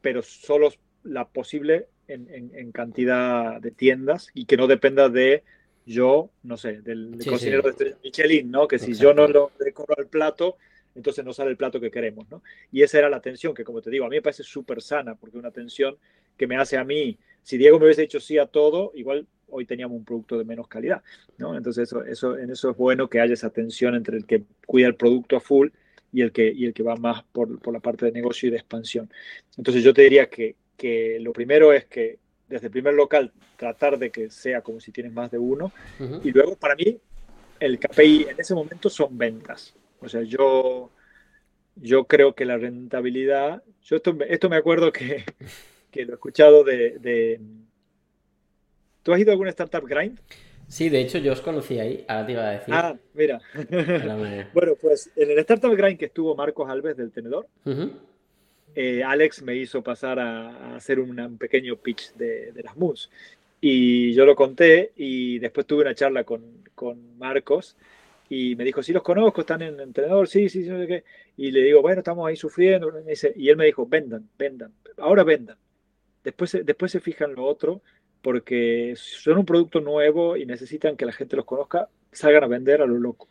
[0.00, 0.70] pero solo
[1.04, 5.44] la posible en, en, cantidad de tiendas y que no dependa de
[5.86, 8.68] yo, no sé, del, cocinero de Michelin, ¿no?
[8.68, 10.56] Que si yo no lo decoro al plato,
[10.94, 12.42] entonces no sale el plato que queremos, ¿no?
[12.70, 15.14] Y esa era la tensión, que como te digo, a mí me parece súper sana,
[15.14, 15.96] porque una tensión
[16.36, 19.66] que me hace a mí, si Diego me hubiese dicho sí a todo, igual hoy
[19.66, 21.02] teníamos un producto de menos calidad,
[21.38, 21.56] ¿no?
[21.56, 24.86] Entonces eso, eso, en eso es bueno que haya esa tensión entre el que cuida
[24.86, 25.68] el producto a full
[26.12, 28.50] y el que, y el que va más por, por la parte de negocio y
[28.50, 29.10] de expansión.
[29.56, 32.18] Entonces yo te diría que, que lo primero es que
[32.52, 35.72] desde el primer local tratar de que sea como si tienes más de uno.
[36.22, 36.98] Y luego para mí
[37.58, 39.74] el KPI en ese momento son ventas.
[40.00, 40.90] O sea, yo,
[41.76, 45.24] yo creo que la rentabilidad, yo esto, esto me acuerdo que,
[45.90, 47.40] que lo he escuchado de,
[49.02, 50.18] ¿Tú has ido a alguna startup grind?
[50.68, 52.74] Sí, de hecho yo os conocí ahí, ahora te iba a decir.
[52.74, 53.40] Ah, mira.
[54.54, 57.46] bueno, pues en el Startup Grind que estuvo Marcos Alves del Tenedor,
[58.74, 63.10] eh, Alex me hizo pasar a, hacer un pequeño pitch de, las MUS.
[63.60, 66.42] Y yo lo conté y después tuve una charla con,
[66.74, 67.76] con Marcos
[68.28, 71.04] y me dijo, sí los conozco, están en entrenador, sí, sí, sí, no sé qué.
[71.36, 72.90] Y le digo, bueno, estamos ahí sufriendo.
[73.36, 75.58] Y él me dijo, vendan, vendan, ahora vendan.
[76.24, 77.82] Después, después se fijan lo otro,
[78.22, 82.80] porque son un producto nuevo y necesitan que la gente los conozca, salgan a vender
[82.80, 83.28] a lo loco.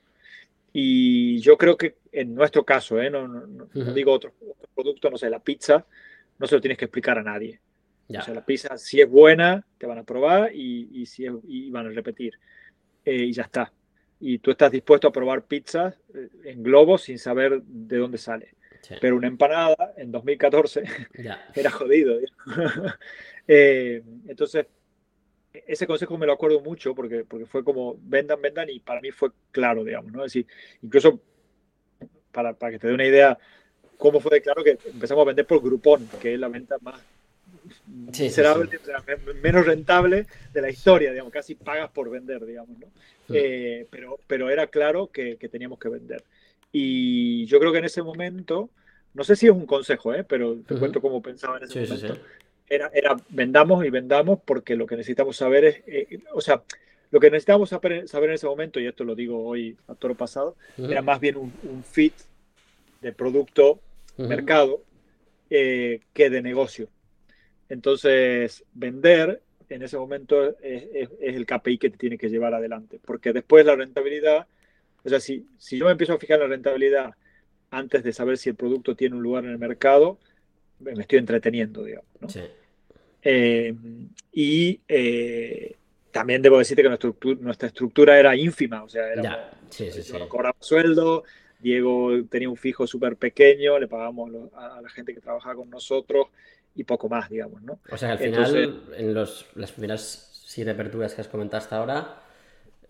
[0.73, 3.09] Y yo creo que en nuestro caso, ¿eh?
[3.09, 4.33] no, no, digo otro,
[4.73, 5.85] producto, no sé, la pizza,
[6.39, 7.59] no se lo tienes que explicar a nadie.
[8.09, 11.71] O sea, la pizza, si es buena, te van a probar y, y si y
[11.71, 12.37] van a repetir.
[13.05, 13.71] Eh, y ya está.
[14.19, 18.53] Y tú estás dispuesto a probar pizza eh, en globo sin saber de dónde sale.
[18.99, 20.83] Pero una empanada en 2014
[21.55, 22.17] era jodido.
[23.47, 24.65] eh, entonces,
[25.53, 29.11] ese consejo me lo acuerdo mucho porque, porque fue como vendan, vendan y para mí
[29.11, 30.25] fue claro, digamos, ¿no?
[30.25, 30.47] Es decir,
[30.81, 31.19] incluso
[32.31, 33.37] para, para que te dé una idea
[33.97, 36.99] cómo fue de claro que empezamos a vender por Groupon, que es la venta más
[39.41, 42.87] menos rentable de la historia, digamos, casi pagas por vender, digamos, ¿no?
[43.33, 46.23] Eh, pero, pero era claro que, que, teníamos que vender.
[46.71, 48.69] Y yo creo que en ese momento,
[49.13, 50.23] no sé si es un consejo, ¿eh?
[50.23, 52.17] pero te cuento cómo pensaba en ese momento
[52.71, 56.63] era, era vendamos y vendamos porque lo que necesitamos saber es, eh, o sea,
[57.11, 60.55] lo que necesitamos saber, en ese momento, y esto lo digo hoy a toro pasado,
[60.77, 62.13] era más bien un, fit
[63.01, 63.81] de producto,
[64.17, 64.81] mercado,
[65.49, 66.87] eh, que de negocio.
[67.67, 73.33] Entonces, vender en ese momento es, el KPI que te tiene que llevar adelante, porque
[73.33, 74.47] después la rentabilidad,
[75.03, 77.11] o sea, si, si yo me empiezo a fijar en la rentabilidad
[77.71, 80.17] antes de saber si el producto tiene un lugar en el mercado,
[80.79, 82.09] me estoy entreteniendo, digamos.
[82.21, 82.29] ¿no?
[82.29, 82.41] Sí.
[83.23, 83.75] Eh,
[84.31, 85.75] y eh,
[86.11, 86.89] también debo decirte que
[87.39, 90.13] nuestra, estructura era ínfima, o sea, era, sí, sí, sí.
[90.59, 91.23] sueldo,
[91.59, 96.27] Diego tenía un fijo súper pequeño, le pagamos a la gente que trabajaba con nosotros
[96.75, 97.79] y poco más, digamos, ¿no?
[97.91, 102.23] O sea, al final, en los, las primeras siete aperturas que has comentado hasta ahora,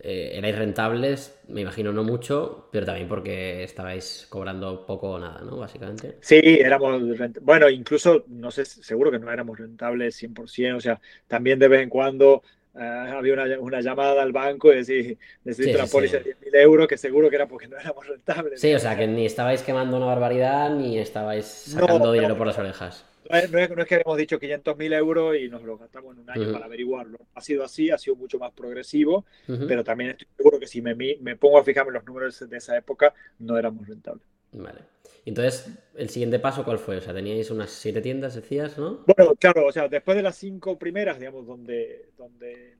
[0.04, 5.40] eh, erais rentables, me imagino no mucho, pero también porque estabais cobrando poco o nada,
[5.42, 5.58] ¿no?
[5.58, 6.16] Básicamente.
[6.20, 7.44] Sí, éramos rentables.
[7.44, 11.82] Bueno, incluso, no sé, seguro que no éramos rentables 100%, o sea, también de vez
[11.82, 12.42] en cuando
[12.74, 16.88] eh, había una, una, llamada al banco y decir, necesito una póliza de 10.000 euros,
[16.88, 18.60] que seguro que era porque no éramos rentables.
[18.60, 22.58] Sí, o sea, que ni estabais quemando una barbaridad, ni estabais sacando dinero por las
[22.58, 23.04] orejas.
[23.30, 26.66] No es, que hayamos dicho 500.000 euros y nos lo gastamos en un año para
[26.66, 27.18] averiguarlo.
[27.34, 30.94] Ha sido así, ha sido mucho más progresivo, pero también estoy seguro que si me,
[30.94, 34.26] me pongo a fijarme en los números de esa época, no éramos rentables.
[34.52, 34.80] Vale.
[35.24, 36.96] Entonces, ¿el siguiente paso cuál fue?
[36.96, 39.04] O sea, teníais unas siete tiendas, decías, ¿no?
[39.06, 42.76] Bueno, claro, o sea, después de las cinco primeras, digamos, donde, donde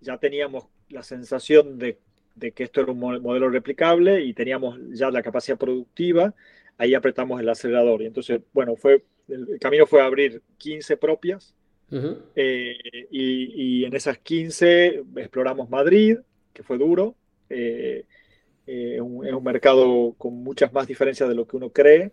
[0.00, 1.98] ya teníamos la sensación de,
[2.34, 6.34] de que esto era un modelo replicable y teníamos ya la capacidad productiva,
[6.78, 8.02] ahí apretamos el acelerador.
[8.02, 11.54] Y entonces, bueno, fue el camino fue abrir 15 propias
[12.36, 12.78] eh,
[13.10, 16.18] y, en esas 15 exploramos Madrid,
[16.52, 17.16] que fue duro.
[17.48, 18.04] Eh,
[18.66, 22.12] eh, es, un, mercado con muchas más diferencias de lo que uno cree.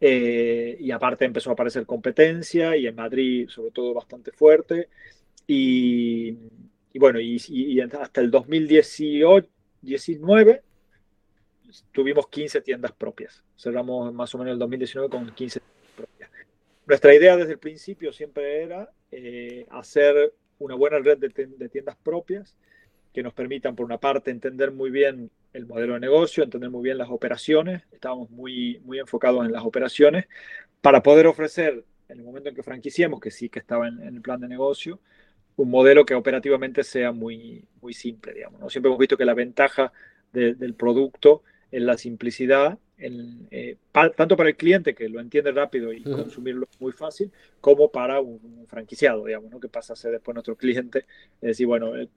[0.00, 4.88] y aparte empezó a aparecer competencia y en Madrid sobre todo bastante fuerte.
[5.46, 6.36] Y,
[6.94, 9.48] bueno, y, hasta el 2018,
[9.82, 10.62] 19
[11.92, 13.42] tuvimos 15 tiendas propias.
[13.56, 15.79] Cerramos más o menos el 2019 con 15 propias.
[16.90, 22.56] Nuestra idea desde el principio siempre era eh, hacer una buena red de, tiendas propias
[23.14, 26.82] que nos permitan, por una parte, entender muy bien el modelo de negocio, entender muy
[26.82, 27.84] bien las operaciones.
[27.92, 30.26] Estábamos muy, enfocados en las operaciones
[30.80, 34.20] para poder ofrecer, en el momento en que franquiciemos, que sí que estaba en, el
[34.20, 34.98] plan de negocio,
[35.54, 38.58] un modelo que operativamente sea muy, muy simple, digamos.
[38.58, 38.68] ¿no?
[38.68, 39.92] Siempre hemos visto que la ventaja
[40.32, 46.02] del producto es la simplicidad eh, tanto para el cliente que lo entiende rápido y
[46.02, 49.58] consumirlo muy fácil, como para un, franquiciado, digamos, ¿no?
[49.58, 51.06] que pasa a ser después nuestro cliente,
[51.40, 52.08] es decir, bueno, eh,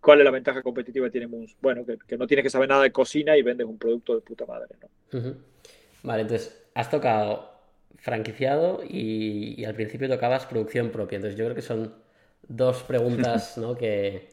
[0.00, 1.56] ¿cuál es la ventaja competitiva que tiene Moons?
[1.60, 4.46] Bueno, que, no tienes que saber nada de cocina y vendes un producto de puta
[4.46, 5.34] madre, ¿no?
[6.02, 7.50] Vale, entonces, has tocado
[7.98, 11.94] franquiciado y, al principio tocabas producción propia, entonces yo creo que son
[12.48, 13.76] dos preguntas, ¿no?
[13.76, 14.30] que,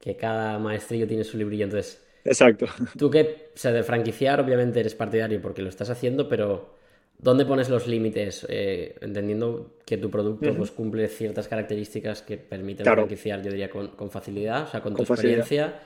[0.00, 2.66] que cada maestrillo tiene su librillo, entonces Exacto.
[2.98, 6.74] Tú que, o sea, de franquiciar, obviamente eres partidario porque lo estás haciendo, pero
[7.18, 8.46] ¿dónde pones los límites?
[8.48, 14.10] Eh, entendiendo que tu producto pues, cumple ciertas características que permiten franquiciar, yo diría, con,
[14.10, 15.80] facilidad, o sea, con, tu experiencia.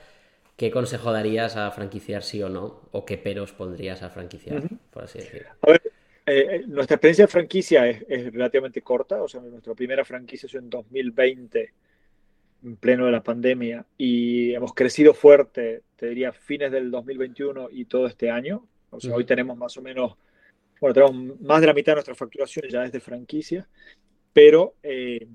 [0.57, 2.81] ¿Qué consejo darías a franquiciar sí o no?
[2.91, 5.49] ¿O qué peros pondrías a franquiciar, por así decirlo?
[5.61, 5.81] A ver,
[6.25, 10.45] eh, eh, nuestra experiencia de franquicia es, es, relativamente corta, o sea, nuestra primera franquicia
[10.45, 11.73] es en 2020
[12.63, 17.85] en pleno de la pandemia y hemos crecido fuerte, te diría, fines del 2021 y
[17.85, 18.67] todo este año.
[18.89, 20.15] O sea, hoy tenemos más o menos,
[20.79, 23.67] bueno, tenemos más de la mitad de nuestras facturaciones ya desde franquicia,
[24.33, 25.27] pero, eh,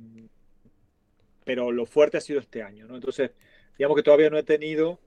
[1.45, 2.95] pero lo fuerte ha sido este año, ¿no?
[2.97, 3.31] Entonces,
[3.79, 5.01] digamos que todavía no he tenido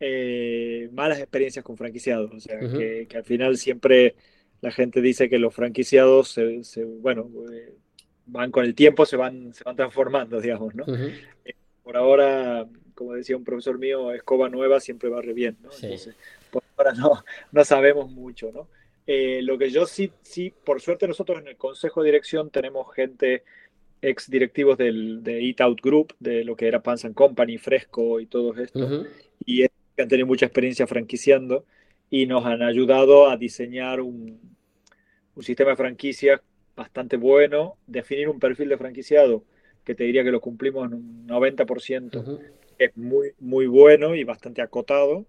[0.00, 4.16] eh, malas experiencias con franquiciados, o sea, que, al final siempre
[4.60, 6.28] la gente dice que los franquiciados,
[6.62, 7.74] se, bueno, eh,
[8.26, 10.84] van con el tiempo, se van, se van transformando, digamos, ¿no?
[11.44, 15.70] Eh, por ahora, como decía un profesor mío, escoba nueva siempre va re bien, ¿no?
[15.72, 16.14] Entonces,
[16.50, 18.68] por ahora no, no sabemos mucho, ¿no?
[19.06, 22.92] Eh, lo que yo sí, sí, por suerte nosotros en el Consejo de Dirección tenemos
[22.94, 23.44] gente,
[24.00, 28.26] ex directivos del, de Eat Out Group, de lo que era Pans Company, Fresco y
[28.26, 29.04] todo esto,
[29.44, 31.66] y han tenido mucha experiencia franquiciando
[32.08, 34.40] y nos han ayudado a diseñar un,
[35.34, 36.40] un sistema de franquicias
[36.76, 39.44] bastante bueno, definir un perfil de franquiciado
[39.84, 42.40] que te diría que lo cumplimos en un 90%,
[42.78, 45.26] es muy, muy bueno y bastante acotado.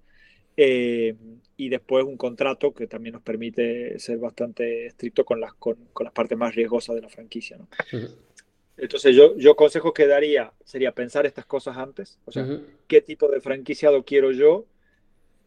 [0.58, 1.14] Eh,
[1.58, 6.14] y después un contrato que también nos permite ser bastante estricto con las, con, las
[6.14, 7.58] partes más riesgosas de la franquicia.
[7.58, 7.68] ¿no?
[8.78, 12.46] Entonces yo, yo consejo que daría sería pensar estas cosas antes, o sea,
[12.88, 14.66] qué tipo de franquiciado quiero yo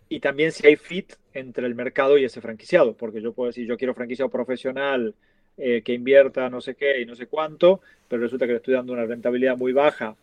[0.09, 3.67] y también si hay fit entre el mercado y ese franquiciado, porque yo puedo decir,
[3.67, 5.15] yo quiero franquiciado profesional
[5.59, 8.75] eh, que invierta no sé qué y no sé cuánto, pero resulta que le estoy
[8.75, 10.17] dando una rentabilidad muy baja,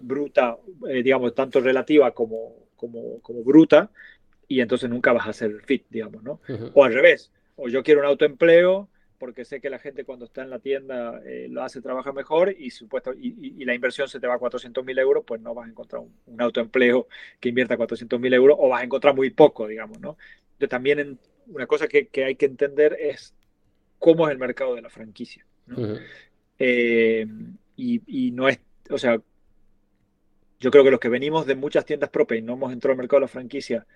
[0.00, 0.56] bruta,
[0.88, 3.90] eh, digamos, tanto relativa como, como, como, bruta,
[4.48, 6.40] y entonces nunca vas a ser fit, digamos, ¿no?
[6.74, 8.88] O al revés, o yo quiero un autoempleo
[9.20, 12.56] porque sé que la gente cuando está en la tienda eh, lo hace, trabaja mejor
[12.58, 15.66] y, supuesto, y, la inversión se te va a 400 mil euros, pues no vas
[15.66, 17.06] a encontrar un, autoempleo
[17.38, 20.16] que invierta 400 mil euros o vas a encontrar muy poco, digamos, ¿no?
[20.52, 23.34] Entonces también una cosa que, hay que entender es
[24.00, 25.96] cómo es el mercado de la franquicia, ¿no?
[26.58, 27.26] Eh,
[27.76, 28.58] y, no es,
[28.90, 29.20] o sea,
[30.58, 32.98] yo creo que los que venimos de muchas tiendas propias y no hemos entrado al
[32.98, 33.86] mercado de la franquicia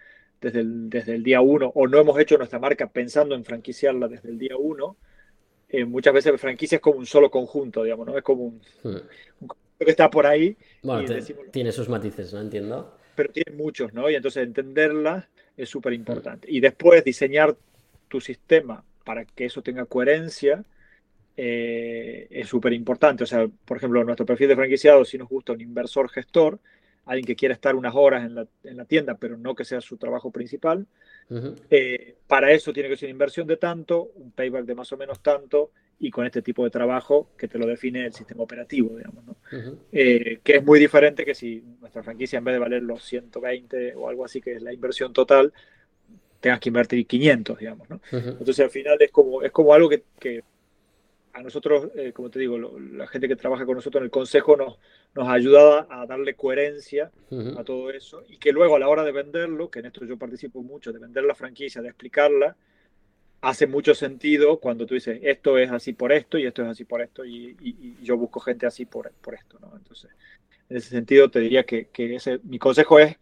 [0.41, 4.09] desde el, desde el día uno o no hemos hecho nuestra marca pensando en franquiciarla
[4.09, 4.97] desde el día uno,
[5.69, 8.17] eh, muchas veces la franquicia es como un solo conjunto, digamos, ¿no?
[8.17, 9.47] Es como un, hmm.
[9.47, 10.57] conjunto que está por ahí.
[10.83, 11.09] Bueno,
[11.51, 12.41] tiene sus matices, ¿no?
[12.41, 12.97] Entiendo.
[13.17, 14.09] Pero tiene muchos, ¿no?
[14.09, 16.47] Y entonces entenderla es súper importante.
[16.51, 17.57] Y después diseñar
[18.09, 20.65] tu sistema para que eso tenga coherencia
[21.37, 23.25] eh, es súper importante.
[23.25, 26.59] O sea, por ejemplo, nuestro perfil de franquiciado, si nos gusta un inversor gestor,
[27.07, 29.81] alguien que quiera estar unas horas en la, en la tienda, pero no que sea
[29.81, 30.87] su trabajo principal,
[31.71, 34.97] eh, para eso tiene que ser una inversión de tanto, un payback de más o
[34.97, 38.97] menos tanto, y con este tipo de trabajo que te lo define el sistema operativo,
[38.97, 39.37] digamos, ¿no?
[39.93, 43.95] Eh, que es muy diferente que si nuestra franquicia en vez de valer los 120
[43.95, 45.53] o algo así, que es la inversión total,
[46.45, 48.03] tengas que invertir 500, digamos, ¿no?
[48.13, 50.43] Entonces al final es como, es como algo que, que
[51.33, 54.55] a nosotros, eh, como te digo, la gente que trabaja con nosotros en el consejo
[54.55, 54.79] nos,
[55.15, 57.11] nos ayuda a darle coherencia
[57.57, 60.19] a todo eso y que luego a la hora de venderlo, que en esto yo
[60.19, 62.55] participo mucho, de vender la franquicia, de explicarla,
[63.41, 66.85] hace mucho sentido cuando tú dices esto es así por esto y esto es así
[66.85, 67.57] por esto y,
[68.03, 69.73] yo busco gente así por, por esto, ¿no?
[69.79, 70.11] Entonces,
[70.69, 73.17] en ese sentido te diría que, que ese, mi consejo es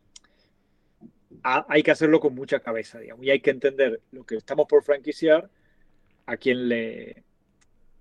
[1.43, 4.83] hay que hacerlo con mucha cabeza, digamos, y hay que entender lo que estamos por
[4.83, 5.49] franquiciar,
[6.27, 7.25] a quién le,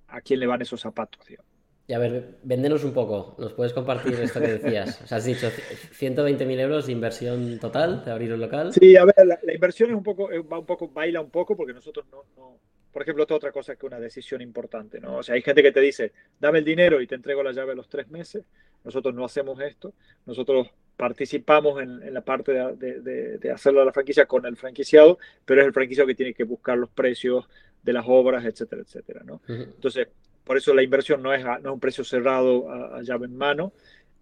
[0.08, 1.39] a quién le van esos zapatos, tío.
[1.88, 3.36] Y a ver, véndenos un poco.
[3.38, 5.01] ¿Nos puedes compartir esto que decías?
[5.04, 8.71] O sea, has dicho 120.000 euros de inversión total de abrir un local.
[8.71, 11.58] Sí, a ver, la, inversión es un poco, eh, va un poco, baila un poco
[11.58, 12.60] porque nosotros no, no,
[12.91, 15.17] por ejemplo, otra otra cosa que una decisión importante, ¿no?
[15.17, 17.71] O sea, hay gente que te dice, dame el dinero y te entrego la llave
[17.71, 18.43] a los tres meses.
[18.84, 19.93] Nosotros no hacemos esto.
[20.25, 20.67] Nosotros
[21.02, 25.62] participamos en, la parte de, de, de, hacerlo a la franquicia con el franquiciado, pero
[25.62, 27.48] es el franquiciado que tiene que buscar los precios,
[27.82, 29.22] de las obras, etcétera, etcétera.
[29.24, 29.42] ¿no?
[29.48, 30.08] Entonces,
[30.44, 33.74] por eso la inversión no es, no un precio cerrado a, llave en mano,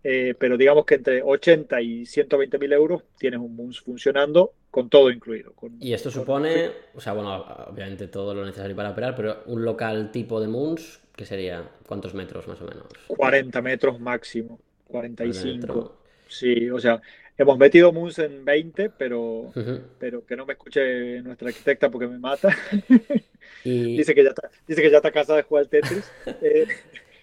[0.05, 4.87] eh, pero digamos que entre 80 y 120 mil euros tienes un MUNS funcionando con
[4.89, 5.53] todo incluido.
[5.81, 10.13] y esto supone, o sea, bueno, obviamente todo lo necesario para operar, pero un local
[10.13, 11.69] tipo de MUNS, ¿qué sería?
[11.85, 12.85] ¿Cuántos metros más o menos?
[13.07, 15.98] 40 metros máximo, 45.
[16.29, 17.01] Sí, o sea,
[17.39, 19.53] Hemos metido Moons en 20, pero,
[19.97, 22.49] pero que no me escuche nuestra arquitecta porque me mata.
[23.63, 26.11] dice, que ya está, dice que ya está cansada de jugar al Tetris.
[26.41, 26.67] Eh,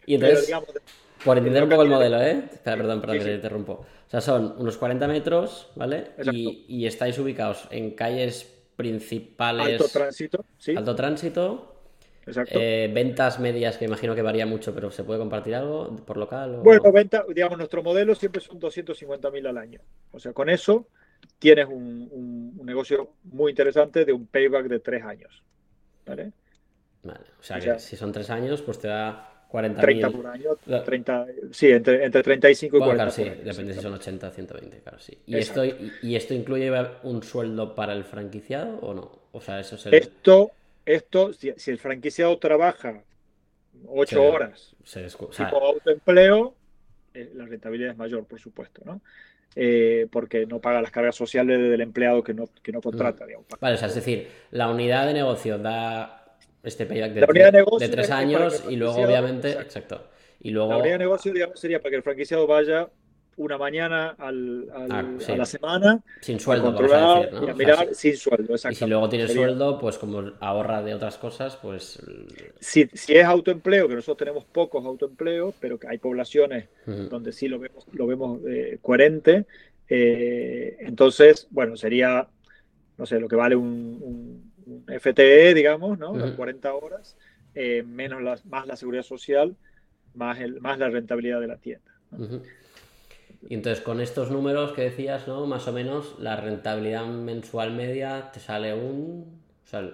[0.07, 0.51] y entonces,
[1.23, 2.45] por entender un poco el modelo, ¿eh?
[2.65, 3.73] perdón, perdón, que te interrumpo.
[3.73, 6.13] O sea, son unos 40 metros, ¿vale?
[6.33, 9.81] Y, y, estáis ubicados en calles principales.
[9.81, 10.75] Alto tránsito, sí.
[10.75, 11.76] Alto tránsito.
[12.27, 12.59] Exacto.
[12.61, 16.61] Eh, ventas medias, que imagino que varía mucho, pero ¿se puede compartir algo por local?
[16.63, 19.81] Bueno, venta, digamos, nuestro modelo siempre son 250.000 al año.
[20.11, 20.89] O sea, con eso
[21.39, 25.45] tienes un, negocio muy interesante de un payback de tres años.
[26.05, 26.33] ¿Vale?
[27.05, 30.57] Vale, o sea, que si son tres años, pues te da 40 30 por año,
[30.85, 32.95] 30, sí, entre, entre 35 y 40.
[32.97, 35.17] Claro, sí, depende si son 80 120, claro, sí.
[35.27, 35.63] ¿Y esto,
[36.03, 36.73] ¿Y esto incluye
[37.05, 39.13] un sueldo para el franquiciado o no?
[39.31, 40.51] O sea, eso es Esto
[40.87, 43.03] esto, si, el franquiciado trabaja
[43.89, 46.55] ocho horas, tipo autoempleo,
[47.13, 49.01] eh, la rentabilidad es mayor, por supuesto, ¿no?
[49.55, 53.27] Eh, porque no paga las cargas sociales del empleado que no, que no contrata.
[53.27, 53.47] Digamos.
[53.59, 58.65] Vale, o sea, es decir, la unidad de negocio da este payback de, tres años
[58.69, 60.09] y luego, obviamente, exacto.
[60.41, 60.71] Y luego...
[60.71, 62.89] La unidad de negocio, digamos, sería para que el franquiciado vaya
[63.37, 66.01] una mañana al, ah, a la semana.
[66.21, 67.55] Sin sueldo, vamos a decir, ¿no?
[67.55, 72.03] mirar sin sueldo, Y si luego tiene sueldo, pues como ahorra de otras cosas, pues...
[72.61, 77.49] Si, si es autoempleo, que nosotros tenemos pocos autoempleos, pero que hay poblaciones donde sí
[77.49, 79.47] lo vemos, lo vemos eh, coherente,
[79.89, 82.29] eh, entonces, bueno, sería,
[82.99, 84.53] no sé, lo que vale un,
[84.87, 86.15] FTE, digamos, ¿no?
[86.35, 87.17] 40 horas,
[87.55, 89.57] eh, menos las, más la seguridad social,
[90.15, 91.93] más, el, más la rentabilidad de la tienda.
[93.49, 95.47] Y entonces con estos números que decías, ¿no?
[95.47, 99.43] Más o menos la rentabilidad mensual media te sale un...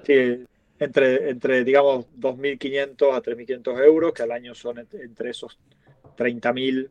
[0.04, 0.44] Sí,
[0.78, 5.58] entre, entre digamos 2.500 a 3.500 euros, que al año son entre esos
[6.16, 6.90] 30.000,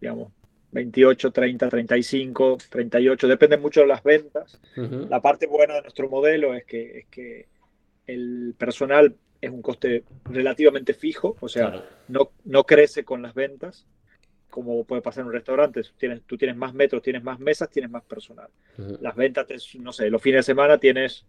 [0.00, 0.32] digamos,
[0.72, 4.60] 28, 30, 35, 38, depende mucho de las ventas.
[4.74, 7.46] La parte buena de nuestro modelo es que, es que
[8.06, 13.86] el personal es un coste relativamente fijo, o sea, no, no crece con las ventas
[14.54, 17.90] como puede pasar en un restaurante, tienes, tú tienes más metros, tienes más mesas, tienes
[17.90, 18.46] más personal.
[19.00, 19.48] Las ventas,
[19.80, 21.26] no sé, los fines de semana tienes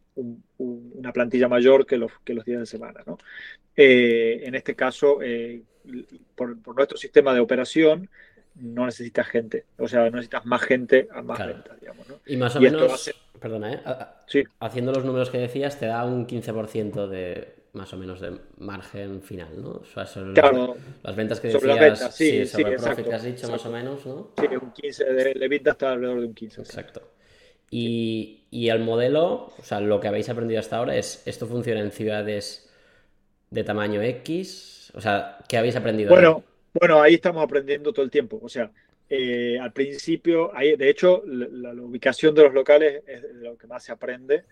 [0.59, 3.01] una plantilla mayor que los, que los días de semana.
[3.07, 3.17] ¿no?
[3.76, 5.63] Eh, en este caso, eh,
[6.36, 8.11] por, nuestro sistema de operación,
[8.53, 12.07] no necesitas gente, o sea, no necesitas más gente a más ventas, digamos.
[12.07, 12.19] ¿no?
[12.28, 13.82] Y más o menos, perdona, ¿eh?
[14.28, 14.43] sí.
[14.59, 19.21] haciendo los números que decías, te da un 15% de más o menos de margen
[19.21, 19.69] final, ¿no?
[19.71, 23.23] O sea, son claro, las, ventas que decías, ventas, sí, sobre el profit que has
[23.23, 24.32] dicho más o menos, ¿no?
[24.39, 26.61] Sí, un 15 de, de venta está alrededor de un 15.
[26.61, 27.01] Exacto.
[27.69, 31.82] Y, y, el modelo, o sea, lo que habéis aprendido hasta ahora es, ¿esto funciona
[31.82, 32.69] en ciudades
[33.49, 34.91] de tamaño X?
[34.95, 36.09] O sea, ¿qué habéis aprendido?
[36.09, 36.80] Bueno, ahí?
[36.80, 38.39] bueno ahí estamos aprendiendo todo el tiempo.
[38.41, 38.71] O sea,
[39.09, 43.67] eh, al principio, ahí, de hecho, la, la, ubicación de los locales es lo que
[43.67, 44.43] más se aprende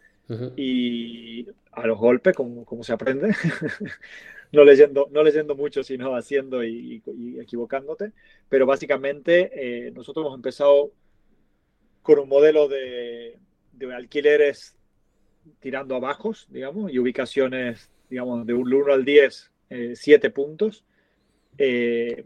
[0.55, 3.35] y a los golpes, como, como se aprende,
[4.51, 7.01] no, leyendo, no leyendo mucho, sino haciendo y,
[7.39, 8.11] equivocándote.
[8.49, 10.91] Pero básicamente eh, nosotros hemos empezado
[12.01, 13.37] con un modelo de,
[13.73, 14.75] de alquileres
[15.59, 19.51] tirando a bajos, digamos, y ubicaciones, digamos, de un 1 al 10,
[19.95, 20.83] 7 eh, puntos.
[21.57, 22.23] Eh,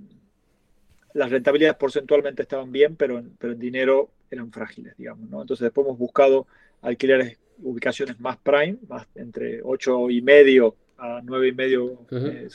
[1.13, 5.41] las rentabilidades porcentualmente estaban bien, pero, pero en dinero eran frágiles, digamos, ¿no?
[5.41, 6.47] Entonces después hemos buscado
[6.81, 12.47] alquileres ubicaciones más prime, más entre 8 y medio a 9 y medio, eh,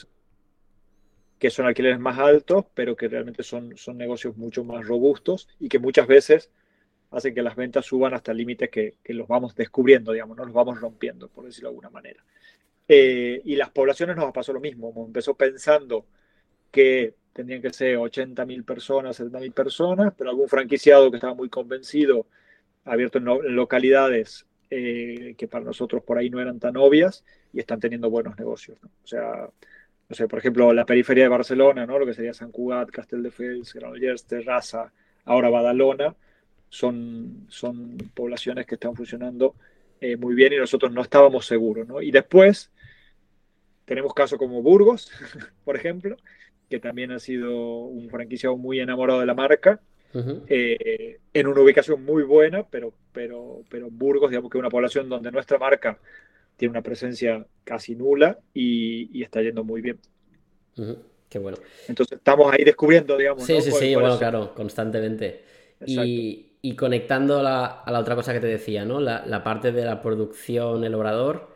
[1.39, 5.69] que son alquileres más altos, pero que realmente son, son negocios mucho más robustos y
[5.69, 6.51] que muchas veces
[7.11, 10.53] hacen que las ventas suban hasta límites que, que, los vamos descubriendo, digamos, no los
[10.53, 12.23] vamos rompiendo, por decirlo de alguna manera.
[12.87, 16.05] Eh, y las poblaciones nos pasó lo mismo, empezó pensando
[16.71, 22.25] que tendrían que ser 80.000 personas, 70.000 personas, pero algún franquiciado que estaba muy convencido,
[22.83, 24.45] abierto en localidades
[24.75, 28.79] eh, que para nosotros por ahí no eran tan obvias y están teniendo buenos negocios.
[28.83, 29.47] O sea,
[30.09, 31.99] no sé, por ejemplo, la periferia de Barcelona, ¿no?
[31.99, 34.91] lo que sería San Cugat, Castelldefels, Granollers, Terrassa,
[35.25, 36.15] ahora Badalona,
[36.69, 39.55] son, son poblaciones que están funcionando
[40.01, 41.87] eh, muy bien y nosotros no estábamos seguros.
[42.01, 42.71] Y después
[43.85, 45.11] tenemos casos como Burgos,
[45.63, 46.17] por ejemplo,
[46.67, 49.81] que también ha sido un franquiciado muy enamorado de la marca
[50.47, 55.09] eh, en una ubicación muy buena, pero, pero, pero Burgos, digamos que es una población
[55.09, 55.97] donde nuestra marca
[56.57, 59.99] tiene una presencia casi nula y, está yendo muy bien.
[61.29, 61.57] Qué bueno.
[61.87, 63.43] Entonces estamos ahí descubriendo, digamos.
[63.43, 65.43] Sí, sí, sí, bueno, claro, constantemente.
[65.85, 68.99] Y, y, conectando a la, a la, otra cosa que te decía, ¿no?
[68.99, 71.52] La, la parte de la producción, el obrador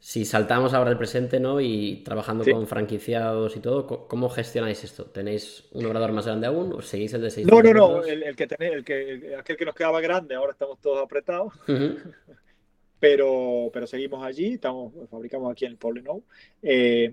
[0.00, 1.60] si saltamos ahora el presente, ¿no?
[1.60, 5.04] Y trabajando con franquiciados y todo, ¿cómo gestionáis esto?
[5.04, 8.34] ¿Tenéis un obrador más grande aún o seguís el de 6 No, no, no, el,
[8.34, 11.52] que tenéis, el que, aquel que nos quedaba grande, ahora estamos todos apretados.
[12.98, 16.24] pero, pero seguimos allí, estamos, fabricamos aquí en el Poblenou.
[16.62, 17.12] Eh,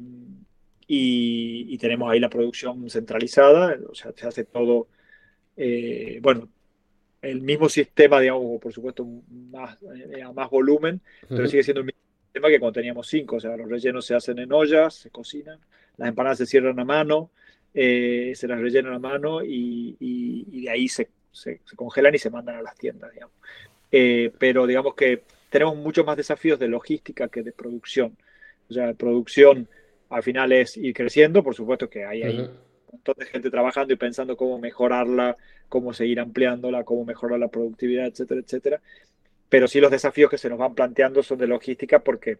[0.88, 4.88] y, tenemos ahí la producción centralizada, o sea, se hace todo,
[5.58, 6.48] eh, bueno,
[7.22, 9.06] el mismo sistema, digamos, por supuesto,
[9.52, 9.78] más,
[10.14, 12.07] eh, a más volumen, pero sigue siendo el mismo
[12.42, 15.60] que cuando teníamos cinco, o sea, los rellenos se hacen en ollas, se cocinan,
[15.98, 17.32] las empanadas se cierran a mano,
[17.74, 19.96] eh, se las rellenan a mano y,
[20.62, 23.36] de ahí se, se, congelan y se mandan a las tiendas, digamos.
[23.92, 28.18] Eh, pero digamos que tenemos muchos más desafíos de logística que de producción.
[28.70, 29.68] O sea, producción
[30.10, 32.52] al final es ir creciendo, por supuesto que hay, hay un
[32.92, 35.38] montón de gente trabajando y pensando cómo mejorarla,
[35.70, 38.82] cómo seguir ampliándola, cómo mejorar la productividad, etcétera, etcétera
[39.50, 42.40] pero sí los desafíos que se nos van planteando son de logística porque,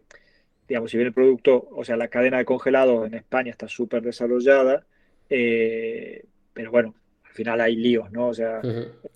[0.68, 4.02] digamos, si bien el producto, o sea, la cadena de congelado en España está súper
[4.02, 4.84] desarrollada,
[5.30, 6.94] eh, pero bueno,
[7.24, 8.28] al final hay líos, ¿no?
[8.28, 8.60] O sea,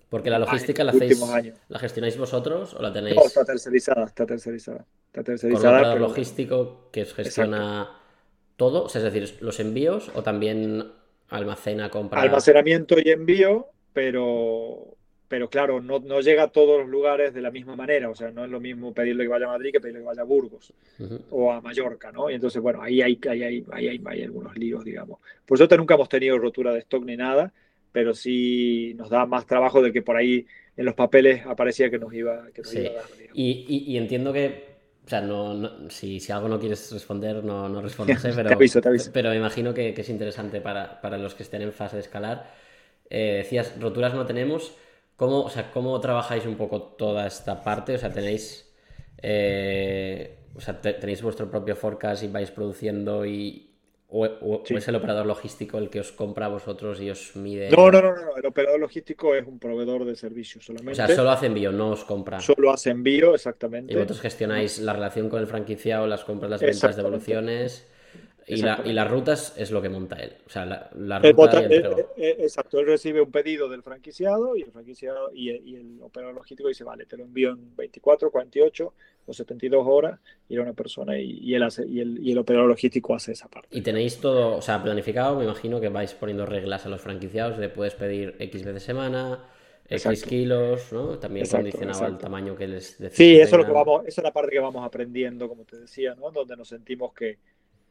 [0.09, 1.21] porque la logística la hacéis,
[1.67, 3.15] la gestionáis vosotros o la tenéis.
[3.15, 5.91] No, está tercerizada, está tercerizada, está tercerizada.
[5.91, 7.91] Con logístico que gestiona
[8.55, 10.91] todo, o sea, es decir, los envíos o también
[11.29, 12.21] almacena, compra.
[12.21, 14.95] Almacenamiento y envío, pero
[15.33, 18.29] pero claro, no, no, llega a todos los lugares de la misma manera, o sea,
[18.29, 20.71] no es lo mismo pedirle que vaya a Madrid que pedirle que vaya a Burgos
[21.31, 22.29] o a Mallorca, ¿no?
[22.29, 25.17] Y entonces, bueno, ahí hay, hay, hay, hay, algunos líos, digamos.
[25.43, 27.51] Por suerte nunca hemos tenido rotura de stock ni nada,
[27.91, 30.45] pero sí nos da más trabajo del que por ahí
[30.77, 33.05] en los papeles aparecía que nos iba, que nos iba a dar.
[33.33, 34.65] Y, y, entiendo que
[35.03, 38.31] o sea, no, si, si, algo no quieres responder, no, no respondas, ¿eh?
[38.35, 39.09] pero, te aviso, te aviso.
[39.11, 42.03] pero me imagino que, que es interesante para, para, los que estén en fase de
[42.03, 42.51] escalar.
[43.09, 44.73] Eh, decías, roturas no tenemos,
[45.23, 47.95] ¿Cómo, o sea, ¿Cómo trabajáis un poco toda esta parte?
[47.95, 48.69] O sea, tenéis.
[49.21, 53.69] Eh, o sea, tenéis vuestro propio forecast y vais produciendo y.
[54.09, 57.69] O, es el operador logístico el que os compra a vosotros y os mide?
[57.69, 61.01] No, no, no, no, el operador logístico es un proveedor de servicios solamente.
[61.01, 62.41] O sea, solo hace envío, no os compra.
[62.41, 63.93] Solo hace envío, exactamente.
[63.93, 67.87] Y vosotros gestionáis la relación con el franquiciado, las compras, las ventas, devoluciones.
[68.47, 70.33] Y, las rutas es lo que monta él.
[70.45, 71.63] O sea, la, ruta
[72.17, 76.83] exacto, él recibe un pedido del franquiciado y el franquiciado y el, operador logístico dice,
[76.83, 78.93] vale, te lo envío en 24, 48
[79.25, 80.19] o 72 horas,
[80.49, 83.47] y a una persona y, él hace, y, el, y el operador logístico hace esa
[83.47, 83.69] parte.
[83.71, 87.57] Y tenéis todo, o sea, planificado, me imagino que vais poniendo reglas a los franquiciados,
[87.57, 89.39] le puedes pedir X veces semana,
[89.89, 91.19] X kilos, ¿no?
[91.19, 93.17] También condicionado al tamaño que les decís.
[93.17, 95.77] Sí, eso es, lo que vamos, esa es la parte que vamos aprendiendo, como te
[95.77, 96.31] decía, ¿no?
[96.31, 97.37] Donde nos sentimos que,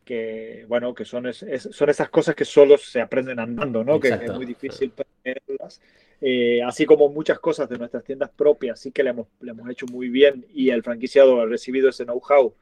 [0.04, 4.00] que bueno, que son, son esas cosas que solo se aprenden andando, ¿no?
[4.00, 5.80] Que es muy difícil aprenderlas.
[6.20, 9.68] Eh, así como muchas cosas de nuestras tiendas propias, sí que le hemos, le hemos
[9.68, 12.54] hecho muy bien y el franquiciado ha recibido ese know-how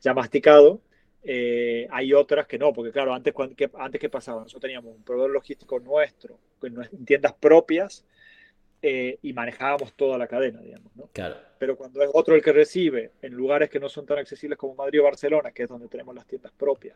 [0.00, 0.80] ya masticado.
[1.22, 5.02] Eh, hay otras que no, porque claro, antes, que, antes que pasaba, nosotros teníamos un
[5.02, 8.04] proveedor logístico nuestro, en tiendas propias,
[8.86, 10.94] eh, y manejábamos toda la cadena, digamos.
[10.94, 11.08] ¿no?
[11.10, 11.36] Claro.
[11.58, 14.74] Pero cuando es otro el que recibe en lugares que no son tan accesibles como
[14.74, 16.94] Madrid o Barcelona, que es donde tenemos las tiendas propias,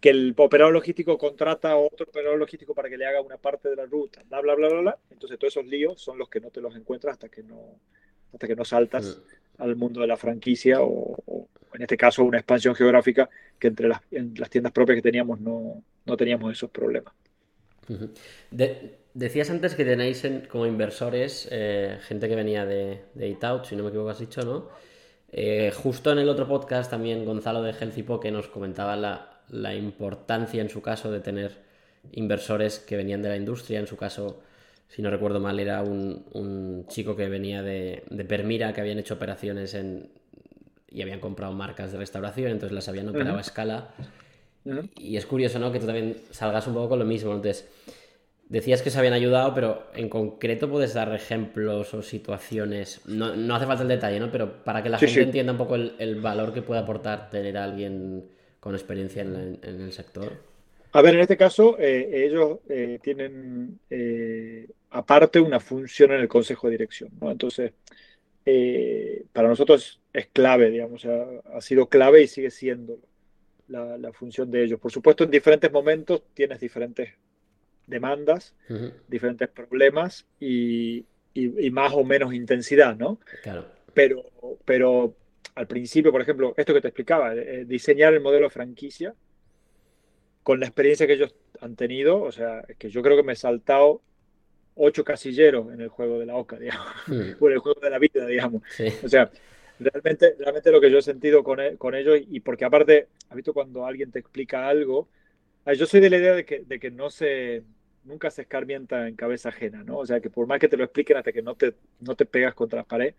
[0.00, 3.68] que el operador logístico contrata a otro operador logístico para que le haga una parte
[3.68, 4.98] de la ruta, bla, bla, bla, bla, bla.
[5.10, 7.78] Entonces todos esos líos son los que no te los encuentras hasta que no,
[8.32, 9.22] hasta que no saltas
[9.58, 9.62] mm.
[9.62, 13.30] al mundo de la franquicia o, en este caso una expansión geográfica
[13.60, 17.14] que entre las, en las tiendas propias que teníamos no, no teníamos esos problemas.
[18.50, 23.82] de, Decías antes que tenéis como inversores eh, gente que venía de, de si no
[23.82, 24.68] me equivoco, has dicho, ¿no?
[25.32, 30.60] Eh, justo en el otro podcast también Gonzalo de Healthy que nos comentaba la, importancia
[30.60, 31.58] en su caso de tener
[32.12, 33.80] inversores que venían de la industria.
[33.80, 34.42] En su caso,
[34.88, 39.74] si no recuerdo mal, era un, chico que venía de, Permira, que habían hecho operaciones
[39.74, 40.08] en,
[40.88, 43.88] y habían comprado marcas de restauración, entonces las habían operado a escala.
[44.96, 45.72] Y es curioso, ¿no?
[45.72, 47.32] Que tú también salgas un poco con lo mismo.
[47.32, 47.68] Entonces,
[48.50, 53.00] Decías que se habían ayudado, pero en concreto puedes dar ejemplos o situaciones.
[53.06, 54.32] No, hace falta el detalle, ¿no?
[54.32, 57.62] Pero para que la gente entienda un poco el, valor que puede aportar tener a
[57.62, 58.24] alguien
[58.58, 60.32] con experiencia en, el sector.
[60.90, 66.26] A ver, en este caso, eh, ellos eh, tienen eh, aparte una función en el
[66.26, 67.30] consejo de dirección, ¿no?
[67.30, 67.72] Entonces,
[69.32, 72.98] para nosotros es clave, digamos, ha sido clave y sigue siendo
[73.68, 74.80] la, la función de ellos.
[74.80, 77.10] Por supuesto, en diferentes momentos tienes diferentes
[77.90, 78.54] demandas,
[79.08, 81.04] diferentes problemas y,
[81.70, 83.18] más o menos intensidad, ¿no?
[83.42, 83.66] Claro.
[83.92, 84.24] Pero,
[84.64, 85.14] pero
[85.54, 89.14] al principio, por ejemplo, esto que te explicaba, eh, diseñar el modelo de franquicia
[90.42, 93.34] con la experiencia que ellos han tenido, o sea, es que yo creo que me
[93.34, 94.00] he saltado
[94.74, 97.44] ocho casilleros en el juego de la OCA, digamos, mm.
[97.46, 98.62] el juego de la vida, digamos.
[99.04, 99.30] O sea,
[99.78, 103.36] realmente, realmente lo que yo he sentido con, e, con ellos, y porque aparte, has
[103.36, 105.08] visto cuando alguien te explica algo,
[105.76, 107.62] yo soy de la idea de que, de que no se
[108.10, 109.98] nunca se escarmienta en cabeza ajena, ¿no?
[109.98, 112.26] O sea, que por más que te lo expliquen hasta que no te, no te
[112.26, 113.14] pegas contra la pared,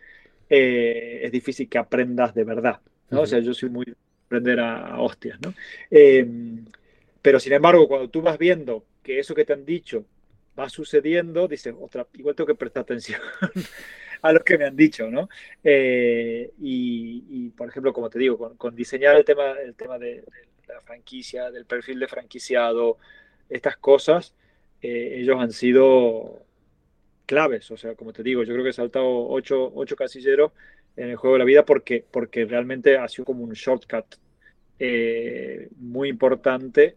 [0.50, 2.80] eh, es difícil que aprendas de verdad,
[3.10, 3.22] ¿no?
[3.22, 5.54] O sea, yo soy muy de aprender a, hostias, ¿no?
[5.90, 6.66] Em,
[7.22, 10.06] pero sin embargo, cuando tú vas viendo que eso que te han dicho
[10.58, 13.22] va sucediendo, dices, otra, igual tengo que prestar atención
[14.22, 15.30] a lo que me han dicho, ¿no?
[15.64, 20.74] Eh, y, por ejemplo, como te digo, con, diseñar el tema, el tema de, de,
[20.74, 22.98] la franquicia, del perfil de franquiciado,
[23.50, 24.34] estas cosas,
[24.82, 26.44] eh, ellos han sido
[27.26, 27.70] claves.
[27.72, 30.52] O sea, como te digo, yo creo que he saltado ocho, ocho casilleros
[30.96, 34.06] en el juego de la vida porque, porque realmente ha sido como un shortcut
[34.80, 36.96] eh, muy importante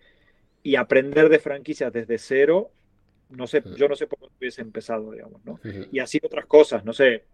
[0.62, 2.70] y aprender de franquicias desde cero,
[3.30, 5.60] no sé, yo no sé por dónde hubiese empezado, digamos, ¿no?
[5.92, 7.24] Y así otras cosas, no sé,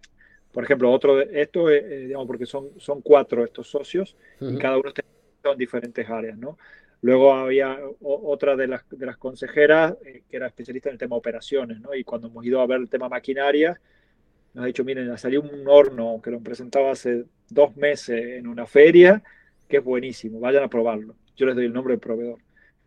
[0.53, 4.79] por ejemplo, otro de esto, eh, digamos, porque son, son cuatro estos socios y cada
[4.79, 5.03] uno está
[5.45, 6.59] en diferentes áreas, ¿no?
[7.03, 11.17] Luego había otra de las, de las consejeras eh, que era especialista en el tema
[11.17, 11.95] operaciones, ¿no?
[11.95, 13.81] Y cuando hemos ido a ver el tema maquinaria,
[14.53, 18.47] nos ha dicho, miren, ha salido un horno que lo presentaba hace dos meses en
[18.47, 19.23] una feria,
[19.69, 21.15] que es buenísimo, vayan a probarlo.
[21.37, 22.39] Yo les doy el nombre del proveedor.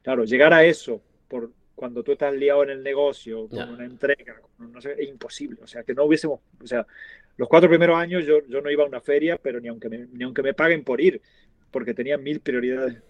[0.03, 4.39] Claro, llegar a eso por cuando tú estás liado en el negocio, con una entrega,
[4.59, 5.59] no sé, es imposible.
[5.63, 6.85] O sea, que no hubiésemos, o sea,
[7.35, 10.23] los cuatro primeros años yo, yo no iba a una feria, pero ni aunque ni
[10.23, 11.19] aunque me paguen por ir,
[11.71, 13.01] porque tenía mil prioridades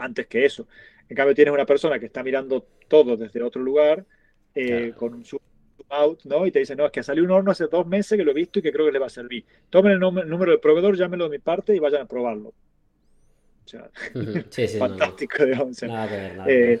[0.00, 0.66] antes que eso.
[1.10, 4.06] En cambio, tienes una persona que está mirando todo desde otro lugar,
[4.54, 5.40] eh, con un zoom
[5.88, 6.46] out, ¿no?
[6.46, 8.34] Y te dice, no, es que salió un horno hace dos meses que lo he
[8.34, 9.44] visto y que creo que le va a servir.
[9.70, 12.50] Tomen el, número del proveedor, llámenlo de mi parte y vayan a probarlo.
[12.50, 13.90] O sea,
[14.78, 15.82] fantástico, digamos.
[15.82, 16.80] nada que ver, nada eh,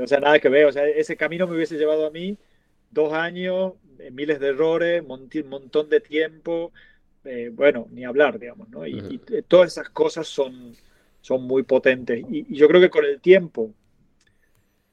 [0.00, 0.66] o sea, nada que ver.
[0.66, 2.38] O sea, ese camino me hubiese llevado a mí
[2.92, 6.72] dos años, eh, miles de errores, un montón de tiempo.
[7.52, 8.86] bueno, ni hablar, digamos, ¿no?
[8.86, 10.76] y todas esas cosas son
[11.28, 12.24] son muy potentes.
[12.30, 13.74] Y, yo creo que con el tiempo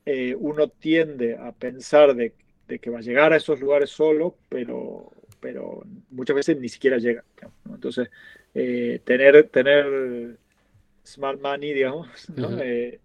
[0.06, 2.34] eh, uno tiende a pensar de,
[2.68, 7.24] que va a llegar a esos lugares solo, pero, pero muchas veces ni siquiera llega.
[7.70, 8.10] Entonces,
[8.54, 10.38] eh, tener, tener
[11.06, 12.10] smart money, digamos,
[12.62, 13.00] eh,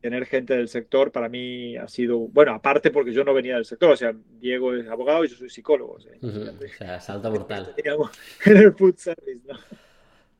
[0.00, 3.64] tener gente del sector para mí ha sido, bueno, aparte porque yo no venía del
[3.64, 5.94] sector, o sea, Diego es abogado y yo soy psicólogo.
[5.94, 6.00] O
[6.78, 7.74] sea, salto mortal.
[8.44, 9.58] en el food service, ¿no?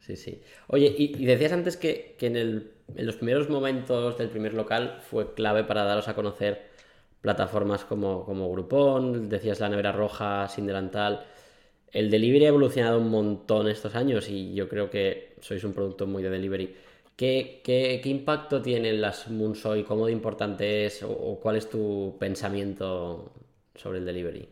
[0.06, 0.40] Sí, sí.
[0.68, 5.82] Oye, y, decías antes que, en, los primeros momentos del primer local fue clave para
[5.82, 6.62] daros a conocer
[7.20, 11.26] plataformas como, como Groupon, decías la nevera roja, sin delantal.
[11.90, 16.06] El delivery ha evolucionado un montón estos años y yo creo que sois un producto
[16.06, 16.76] muy de delivery.
[17.16, 19.82] ¿Qué, qué, impacto tienen las Moonsoy?
[19.82, 21.02] ¿Cómo de importante es?
[21.02, 23.32] O, cuál es tu pensamiento
[23.74, 24.48] sobre el delivery?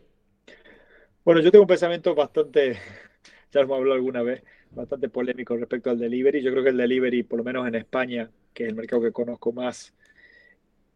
[1.23, 2.77] Bueno, yo tengo un pensamiento bastante,
[3.53, 4.43] ya hemos hablado alguna vez,
[4.75, 6.41] bastante polémico respecto al delivery.
[6.41, 9.11] Yo creo que el delivery, por lo menos en España, que es el mercado que
[9.11, 9.93] conozco más,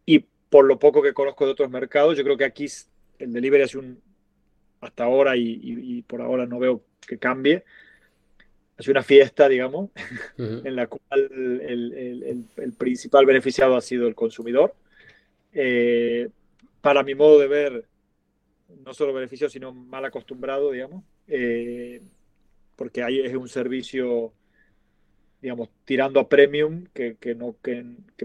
[0.05, 2.67] y por lo poco que conozco de otros mercados, yo creo que aquí
[3.19, 4.01] el delivery es un,
[4.81, 7.63] hasta ahora y, por ahora no veo que cambie,
[8.77, 9.89] es una fiesta, digamos,
[10.37, 11.29] en la cual
[11.61, 12.45] el,
[12.77, 14.73] principal beneficiado ha sido el consumidor.
[15.53, 16.29] Eh,
[16.81, 17.85] para mi modo de ver,
[18.85, 21.03] no solo beneficio, sino mal acostumbrado, digamos.
[21.27, 22.01] Eh,
[22.79, 24.31] porque ahí es un servicio,
[25.41, 27.35] digamos, tirando a premium que, que,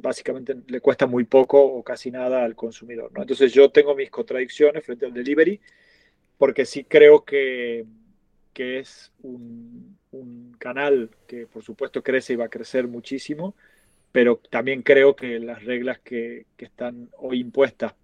[0.00, 3.10] básicamente le cuesta muy poco o casi nada al consumidor.
[3.12, 3.22] ¿no?
[3.22, 5.60] Entonces yo tengo mis contradicciones frente al delivery,
[6.38, 7.84] porque sí creo que,
[8.52, 9.98] que es un,
[10.60, 13.56] canal que por supuesto crece y va a crecer muchísimo,
[14.12, 17.94] pero también creo que las reglas que, que están hoy impuestas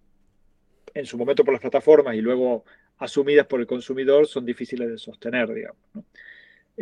[0.95, 2.65] en su momento por las plataformas y luego
[2.99, 5.81] asumidas por el consumidor son difíciles de sostener, digamos.
[5.95, 6.05] ¿no?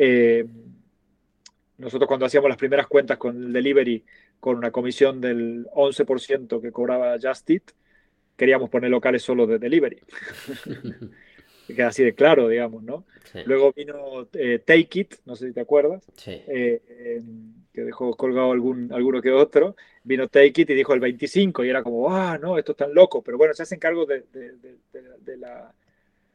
[0.01, 0.47] Eh,
[1.77, 4.05] nosotros cuando hacíamos las primeras cuentas con el delivery
[4.39, 7.63] con una comisión del 11% que cobraba Just Eat,
[8.37, 9.99] queríamos poner locales solo de delivery.
[11.67, 13.05] Queda así de claro, digamos, ¿no?
[13.45, 17.21] Luego vino eh, Take It, no sé si te acuerdas, eh,
[17.75, 19.75] que dejó colgado algún, alguno que otro.
[20.05, 22.95] Vino Take It y dijo el 25 y era como, ah, no, esto es tan
[22.95, 23.21] loco.
[23.23, 25.75] Pero bueno, se hacen cargo de, de la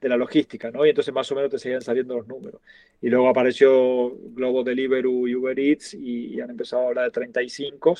[0.03, 0.85] de la logística, ¿no?
[0.85, 2.61] Y entonces más o menos te seguían saliendo los números.
[3.01, 7.95] Y luego apareció Globo Deliveroo y Uber Eats y, han empezado a hablar de 35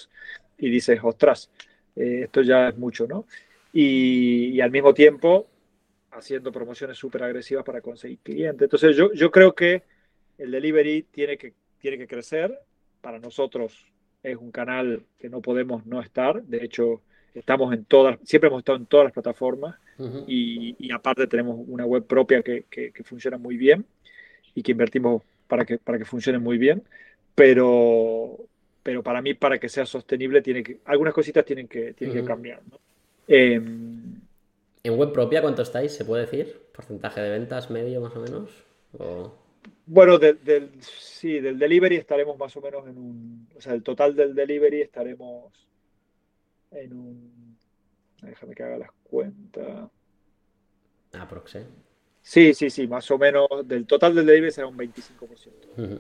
[0.58, 1.50] y dices, ostras,
[1.96, 3.26] eh, esto ya es mucho, ¿no?
[3.72, 5.48] Y, al mismo tiempo
[6.12, 8.64] haciendo promociones súper agresivas para conseguir clientes.
[8.64, 9.84] Entonces yo, yo creo que
[10.38, 12.60] el delivery tiene que, tiene que crecer.
[13.02, 13.88] Para nosotros
[14.22, 16.44] es un canal que no podemos no estar.
[16.44, 17.02] De hecho,
[17.34, 19.76] estamos en todas, siempre hemos estado en todas las plataformas
[20.28, 22.66] y, aparte tenemos una web propia que,
[23.04, 23.86] funciona muy bien
[24.56, 26.84] y que invertimos para que, para que funcione muy bien,
[27.36, 28.38] pero,
[28.82, 32.26] pero para mí, para que sea sostenible, tiene que, algunas cositas tienen que, tienen que
[32.26, 32.62] cambiar.
[33.28, 34.20] Em,
[34.84, 35.94] ¿En web propia cuánto estáis?
[35.94, 36.62] ¿Se puede decir?
[36.76, 38.50] ¿Porcentaje de ventas medio más o menos?
[39.86, 43.48] Bueno, del, sí, del delivery estaremos más o menos en un.
[43.56, 45.52] O sea, el total del delivery estaremos
[46.76, 47.44] en un
[48.24, 49.90] Déjame que haga las cuentas.
[51.14, 51.66] Aprox, ¿eh?
[52.22, 56.00] Sí, sí, sí, más o menos del total del delivery será un 25%.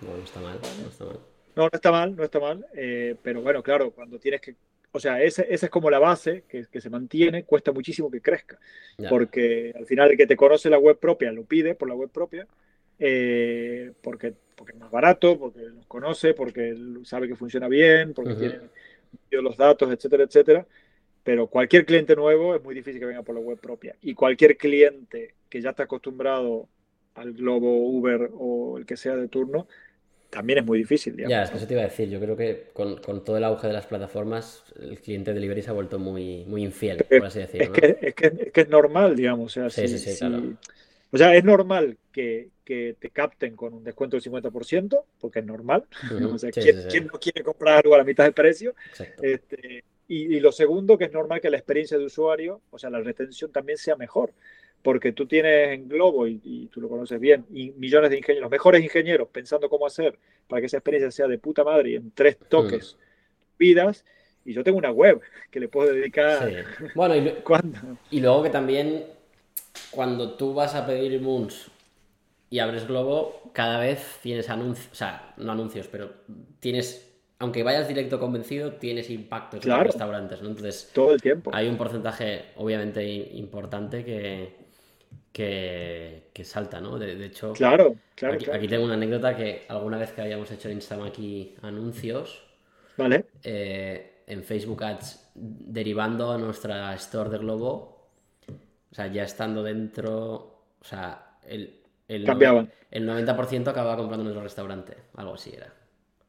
[0.00, 1.20] No, no está mal, no está mal.
[1.54, 4.54] No, no está mal, no está mal, eh, pero bueno, claro, cuando tienes que,
[4.92, 8.58] o sea, esa es como la base que, que, se mantiene, cuesta muchísimo que crezca,
[9.08, 12.10] porque al final el que te conoce la web propia lo pide por la web
[12.10, 12.46] propia,
[12.98, 18.34] eh, porque, porque es más barato, porque nos conoce, porque sabe que funciona bien, porque
[18.34, 18.58] tiene
[19.30, 20.66] los datos, etcétera, etcétera
[21.28, 23.94] pero cualquier cliente nuevo es muy difícil que venga por la web propia.
[24.00, 26.70] Y cualquier cliente que ya está acostumbrado
[27.16, 29.68] al Globo, Uber o el que sea de turno,
[30.30, 31.14] también es muy difícil.
[31.28, 32.08] Ya, eso te iba a decir.
[32.08, 35.68] Yo creo que con, todo el auge de las plataformas, el cliente de delivery se
[35.68, 37.74] ha vuelto muy, muy infiel, por así decirlo.
[37.74, 38.14] Es, que, es,
[38.50, 39.54] que, es, normal, digamos.
[39.54, 40.24] O sea, sí, sí, sí,
[41.10, 45.46] O sea, es normal que, que, te capten con un descuento del 50%, porque es
[45.46, 45.84] normal.
[46.32, 48.74] o sea, ¿quién, no quiere comprar algo a la mitad del precio?
[49.22, 53.00] Este, y, lo segundo, que es normal que la experiencia de usuario, o sea, la
[53.00, 54.32] retención también sea mejor,
[54.82, 58.50] porque tú tienes en Globo, y, tú lo conoces bien, y millones de ingenieros, los
[58.50, 62.10] mejores ingenieros pensando cómo hacer para que esa experiencia sea de puta madre y en
[62.10, 62.96] tres toques
[63.58, 64.04] vidas,
[64.44, 66.48] y yo tengo una web que le puedo dedicar.
[66.48, 66.84] Sí.
[66.94, 67.34] Bueno, y,
[68.16, 69.17] y luego que también
[69.90, 71.70] cuando tú vas a pedir Moons
[72.50, 76.10] y abres Globo, cada vez tienes anuncios, o sea, no anuncios, pero
[76.60, 77.08] tienes
[77.40, 80.48] aunque vayas directo convencido, tienes impacto en los restaurantes, ¿no?
[80.48, 81.52] Entonces, todo el tiempo.
[81.54, 84.56] Hay un porcentaje, obviamente, importante que,
[85.32, 86.98] que, salta, ¿no?
[86.98, 87.94] De, hecho, claro,
[88.52, 92.42] aquí, tengo una anécdota que alguna vez que habíamos hecho en Instagram aquí anuncios,
[92.96, 93.26] ¿vale?
[93.44, 97.97] Eh, en Facebook Ads, derivando a nuestra store de Globo,
[98.90, 102.70] o sea, ya estando dentro, o sea, el, el, Cambiaban.
[102.90, 105.72] el 90% acababa comprando en nuestro restaurante, algo así era.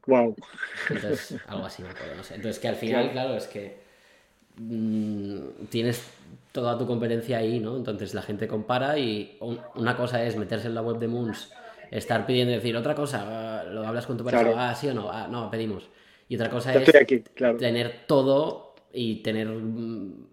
[0.06, 0.36] Wow.
[0.90, 2.36] Entonces, algo así me acuerdo, no sé.
[2.36, 3.80] Entonces, que al final, claro, es que
[4.58, 6.04] mm, tienes
[6.52, 7.78] toda tu competencia ahí, ¿no?
[7.78, 9.38] Entonces la gente compara y
[9.76, 11.52] una cosa es meterse en la web de Moons,
[11.92, 15.28] estar pidiendo decir otra cosa, lo hablas con tu pareja, ah, sí o no, ah,
[15.30, 15.90] no, pedimos.
[16.28, 16.92] Y otra cosa es
[17.38, 20.28] tener todo y tener mm,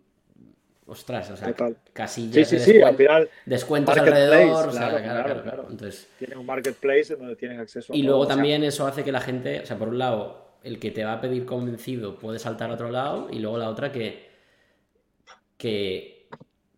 [0.89, 1.53] Ostras, o sea,
[1.93, 4.71] casi sí, sí, sí, al final, descuentos alrededor.
[4.71, 8.63] Claro, claro, claro, Entonces, tienes un marketplace en donde tienes acceso a Y luego también
[8.63, 11.21] eso hace que la gente, o sea, por un lado, el que te va a
[11.21, 14.29] pedir convencido puede saltar a otro lado, y luego la otra que,
[15.59, 16.16] que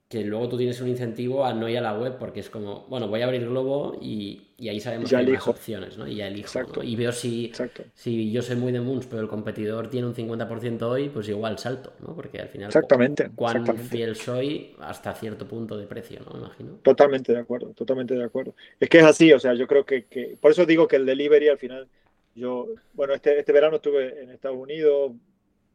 [0.08, 2.86] que luego tú tienes un incentivo a no ir a la web porque es como,
[2.88, 6.08] bueno, voy a abrir Globo y, ahí sabemos que hay más opciones, ¿no?
[6.08, 6.82] Y ya elijo.
[6.82, 7.52] Y veo si,
[7.92, 11.58] si yo soy muy de Moons, pero el competidor tiene un 50% hoy, pues igual
[11.58, 12.14] salto, ¿no?
[12.14, 16.38] Porque al final, exactamente, cuán fiel soy hasta cierto punto de precio, ¿no?
[16.38, 16.78] Imagino.
[16.82, 18.54] Totalmente de acuerdo, totalmente de acuerdo.
[18.80, 21.04] Es que es así, o sea, yo creo que, que por eso digo que el
[21.04, 21.86] delivery al final,
[22.34, 25.12] yo, bueno, este, este verano estuve en Estados Unidos,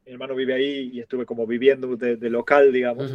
[0.08, 3.12] mi hermano vive ahí y estuve como viviendo de, local, digamos.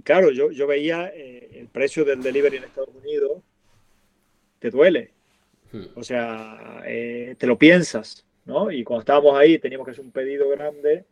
[0.00, 3.42] Y claro, yo, yo veía eh, el precio del delivery en Estados Unidos,
[4.58, 5.10] te duele.
[5.72, 5.84] Hmm.
[5.94, 8.70] O sea, eh, te lo piensas, ¿no?
[8.70, 11.04] Y cuando estábamos ahí teníamos que hacer un pedido grande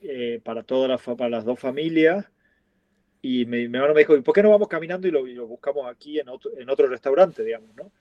[0.00, 2.24] eh, para, todas las, para las dos familias.
[3.20, 6.18] Y mi, hermano me dijo, ¿y por qué no vamos caminando y lo, buscamos aquí
[6.18, 7.92] en otro, en otro restaurante, digamos, ¿no?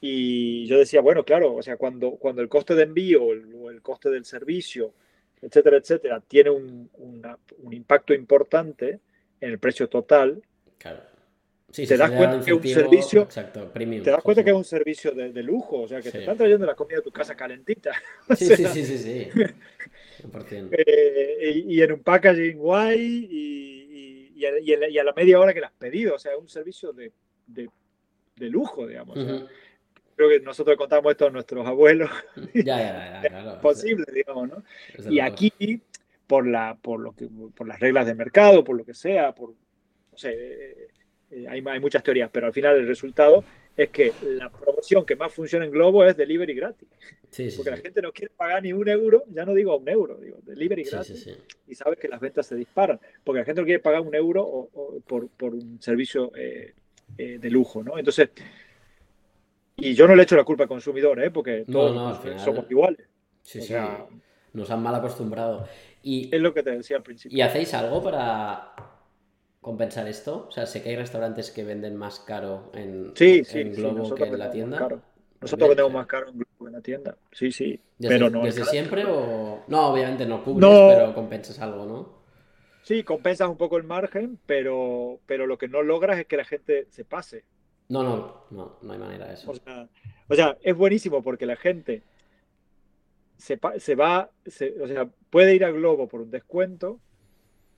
[0.00, 3.82] Y yo decía, bueno, claro, o sea, cuando, cuando el coste de envío o el,
[3.82, 4.94] coste del servicio,
[5.42, 9.00] etcétera, etcétera, tiene un, un impacto importante,
[9.40, 10.42] en el precio total,
[10.78, 11.00] claro.
[11.72, 15.42] te das cuenta que es un servicio, te das cuenta que es un servicio de,
[15.42, 17.92] lujo, o sea, que te están trayendo la comida a tu casa calentita.
[18.36, 19.28] Sí, sí, sí, sí, sí.
[20.50, 25.72] Eh, y, en un packaging guay y, y, a, la media hora que la has
[25.74, 27.12] pedido, o sea, es un servicio de,
[27.46, 29.14] de, lujo, digamos.
[30.16, 32.10] creo que nosotros contamos esto a nuestros abuelos.
[32.54, 33.60] Ya, ya, ya, claro.
[33.60, 34.64] posible, digamos, ¿no?
[35.10, 35.52] Y aquí
[36.26, 39.50] por, la, por, lo que, por las reglas de mercado, por lo que sea, por,
[39.50, 40.88] no sé, eh,
[41.30, 43.44] eh, hay, hay, muchas teorías, pero al final el resultado
[43.76, 46.88] es que la promoción que más funciona en Globo es delivery gratis.
[47.56, 50.38] Porque la gente no quiere pagar ni un euro, ya no digo un euro, digo
[50.42, 51.28] delivery gratis.
[51.66, 52.98] y sabes que las ventas se disparan.
[53.22, 56.72] Porque la gente no quiere pagar un euro o, por, por, un servicio eh,
[57.16, 57.98] de lujo, ¿no?
[57.98, 58.30] Entonces,
[59.76, 61.30] y yo no le echo la culpa al consumidor, ¿eh?
[61.30, 63.06] Porque todos somos iguales.
[63.42, 63.74] Sí, sí.
[64.54, 65.68] Nos han mal acostumbrado.
[66.06, 67.36] Y, es lo que te decía al principio.
[67.36, 68.72] ¿Y hacéis algo para
[69.60, 70.46] compensar esto?
[70.48, 73.12] O sea, sé que hay restaurantes que venden más caro en,
[73.74, 74.88] Globo que en la tienda.
[75.40, 77.16] Nosotros vendemos más caro en Globo que en la tienda.
[77.32, 77.80] Sí, sí.
[77.98, 79.64] ¿Desde, pero no ¿desde siempre o.?
[79.66, 82.22] No, obviamente no cubres, pero compensas algo, ¿no?
[82.84, 86.44] Sí, compensas un poco el margen, pero, pero lo que no logras es que la
[86.44, 87.42] gente se pase.
[87.88, 89.50] No, no, no, no hay manera de eso.
[89.50, 92.04] o sea es buenísimo porque la gente
[93.36, 97.00] se, se va, o sea, puede ir a Globo por un descuento,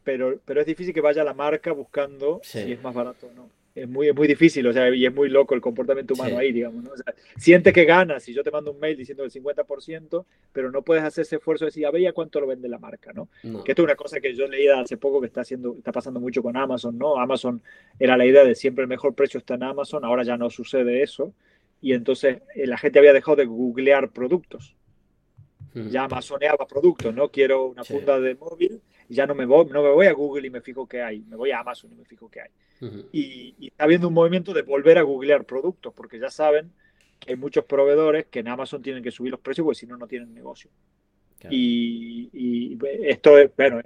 [0.05, 3.33] pero, pero es difícil que vaya a la marca buscando si es más barato o
[3.33, 3.51] no.
[3.75, 6.51] Es muy, es muy difícil, o sea, y es muy loco el comportamiento humano ahí,
[6.51, 6.91] digamos, ¿no?
[6.91, 10.73] O sea, siente que ganas si yo te mando un mail diciendo el 50%, pero
[10.73, 13.13] no puedes hacer ese esfuerzo de decir, a ver, ¿ya cuánto lo vende la marca,
[13.13, 13.29] no?
[13.65, 16.19] Que esto es una cosa que yo leí hace poco que está haciendo, está pasando
[16.19, 17.21] mucho con Amazon, ¿no?
[17.21, 17.63] Amazon
[18.01, 21.03] era la idea de siempre el mejor precio está en Amazon, ahora ya no sucede
[21.03, 21.33] eso,
[21.81, 24.75] y entonces eh, la gente había dejado de googlear productos
[25.91, 27.31] ya amazoneaba productos, ¿no?
[27.31, 30.51] Quiero una funda de móvil, ya no me, voy, no me voy a Google y
[30.51, 32.51] me fijo qué hay, me voy a Amazon y me fijo qué hay.
[33.13, 36.73] y, está habiendo un movimiento de volver a googlear productos, porque ya saben
[37.19, 39.97] que hay muchos proveedores que en Amazon tienen que subir los precios porque si no,
[39.97, 40.71] no tienen negocio.
[41.51, 43.81] Y, esto es, bueno,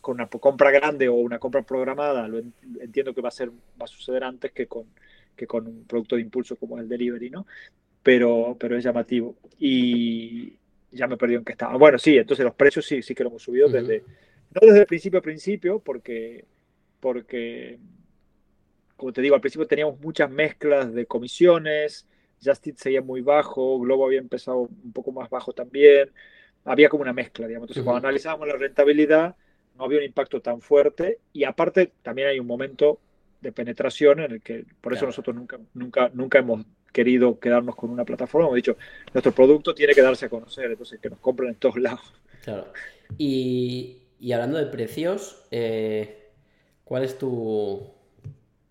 [0.00, 2.38] con una compra grande o una compra programada, lo
[2.80, 4.86] entiendo que va a, ser, va a suceder antes que con,
[5.36, 7.46] que con un producto de impulso como el delivery, ¿no?
[8.02, 9.36] Pero, pero es llamativo.
[9.58, 10.54] Y,
[10.92, 11.76] ya me perdí en qué estaba.
[11.76, 14.02] Bueno, sí, entonces los precios sí, sí que lo hemos subido desde,
[14.54, 16.44] no desde el principio a principio, porque,
[17.00, 17.78] porque,
[18.96, 22.06] como te digo, al principio teníamos muchas mezclas de comisiones,
[22.42, 26.10] Justit seguía muy bajo, Globo había empezado un poco más bajo también,
[26.64, 27.66] había como una mezcla, digamos.
[27.66, 29.36] Entonces, cuando analizábamos la rentabilidad,
[29.76, 33.00] no había un impacto tan fuerte y aparte también hay un momento
[33.40, 37.90] de penetración en el que por eso nosotros nunca, nunca, nunca hemos querido quedarnos con
[37.90, 38.76] una plataforma, hemos dicho,
[39.12, 42.12] nuestro producto tiene que darse a conocer, entonces que nos compren en todos lados.
[42.42, 42.66] Claro.
[43.18, 46.30] Y, hablando de precios, eh,
[46.84, 47.90] ¿cuál es tu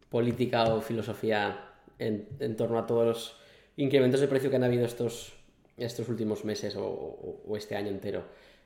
[0.10, 1.66] política o filosofía
[1.98, 3.36] en, torno a todos los
[3.78, 5.34] incrementos de precio que han habido estos,
[5.78, 8.24] estos últimos meses o, este año entero?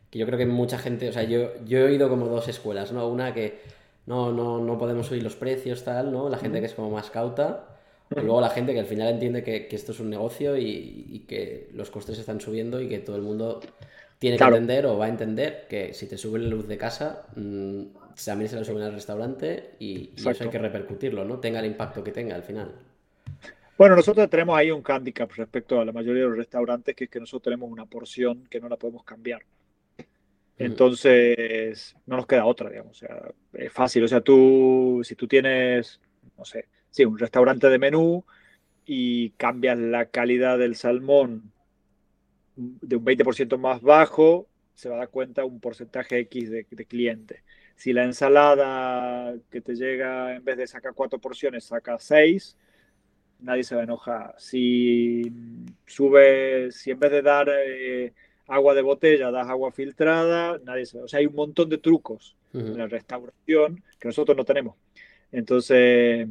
[0.09, 2.91] Que yo creo que mucha gente, o sea, yo, yo he oído como dos escuelas,
[2.91, 3.07] ¿no?
[3.07, 3.59] Una que
[4.05, 6.29] no, no, no podemos subir los precios, tal, ¿no?
[6.29, 7.73] La gente que es como más cauta
[8.21, 11.89] luego la gente que al final entiende que, esto es un negocio y, que los
[11.89, 13.61] costes están subiendo y que todo el mundo
[14.19, 17.27] tiene que entender o va a entender que si te sube la luz de casa,
[17.35, 17.81] mm,
[18.25, 21.39] también se la suben al restaurante y, y eso hay que repercutirlo, ¿no?
[21.39, 22.71] Tenga el impacto que tenga al final.
[23.77, 27.09] Bueno, nosotros tenemos ahí un handicap respecto a la mayoría de los restaurantes, que es
[27.09, 29.41] que nosotros tenemos una porción que no la podemos cambiar.
[30.57, 32.91] Entonces, no nos queda otra, digamos.
[32.91, 34.03] O sea, es fácil.
[34.03, 35.99] O sea, tú, si tú tienes,
[36.37, 38.23] no sé, sí, un restaurante de menú
[38.85, 41.51] y cambias la calidad del salmón
[42.55, 46.85] de un 20% más bajo, se va a dar cuenta un porcentaje X de, de
[46.85, 47.43] clientes.
[47.75, 52.55] Si la ensalada que te llega, en vez de sacar cuatro porciones, saca seis,
[53.39, 54.35] nadie se va a enojar.
[54.37, 55.33] Si
[55.87, 58.13] sube, si en vez de dar eh,
[58.47, 61.05] agua de botella, das agua filtrada, nadie se va.
[61.05, 64.75] O sea, hay un montón de trucos en la restauración que nosotros no tenemos.
[65.31, 66.27] Entonces,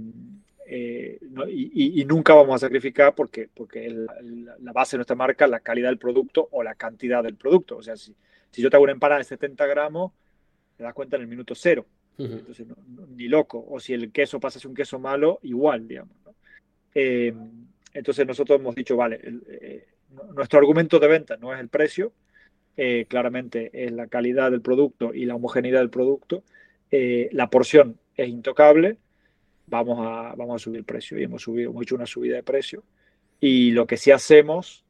[0.74, 1.18] eh,
[1.50, 5.90] y, nunca vamos a sacrificar porque, porque la, base de nuestra marca es la calidad
[5.90, 7.76] del producto o la cantidad del producto.
[7.76, 8.14] O sea, si,
[8.50, 10.12] si yo te hago una empanada de 70 gramos,
[10.78, 11.84] te das cuenta en el minuto cero.
[12.16, 12.66] Entonces,
[13.10, 13.62] ni loco.
[13.68, 16.16] O si el queso pasa a ser un queso malo, igual, digamos.
[16.94, 17.34] Eh,
[17.92, 19.86] entonces nosotros hemos dicho, vale, eh,
[20.34, 22.14] nuestro argumento de venta no es el precio,
[22.78, 26.42] eh, claramente es la calidad del producto y la homogeneidad del producto,
[26.90, 28.98] la porción es intocable,
[29.72, 32.42] vamos a, vamos a subir el precio y hemos, subido, hemos hecho una subida de
[32.42, 32.84] precio.
[33.40, 34.84] Y lo que sí hacemos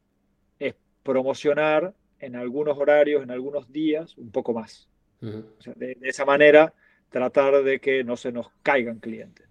[0.59, 4.87] es promocionar en algunos horarios, en algunos días, un poco más.
[5.21, 6.73] de, esa manera,
[7.09, 9.47] tratar de que no se nos caigan clientes.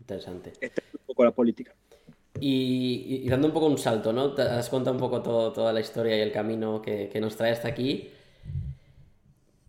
[0.00, 0.52] Interesante.
[0.60, 1.74] Esta es un poco la política.
[2.40, 4.34] Y, dando un poco un salto, ¿no?
[4.34, 7.52] Te has contado un poco todo, toda la historia y el camino que, nos trae
[7.52, 8.10] hasta aquí.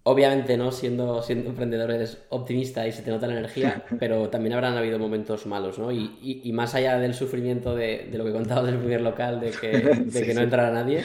[0.04, 0.72] Obviamente, ¿no?
[0.72, 4.98] Siendo, siendo emprendedor eres optimista y se te nota la energía, pero también habrán habido
[4.98, 5.92] momentos malos, ¿no?
[5.92, 9.72] Y, más allá del sufrimiento de, lo que contabas del primer local, de que,
[10.06, 11.04] de que no entrara nadie,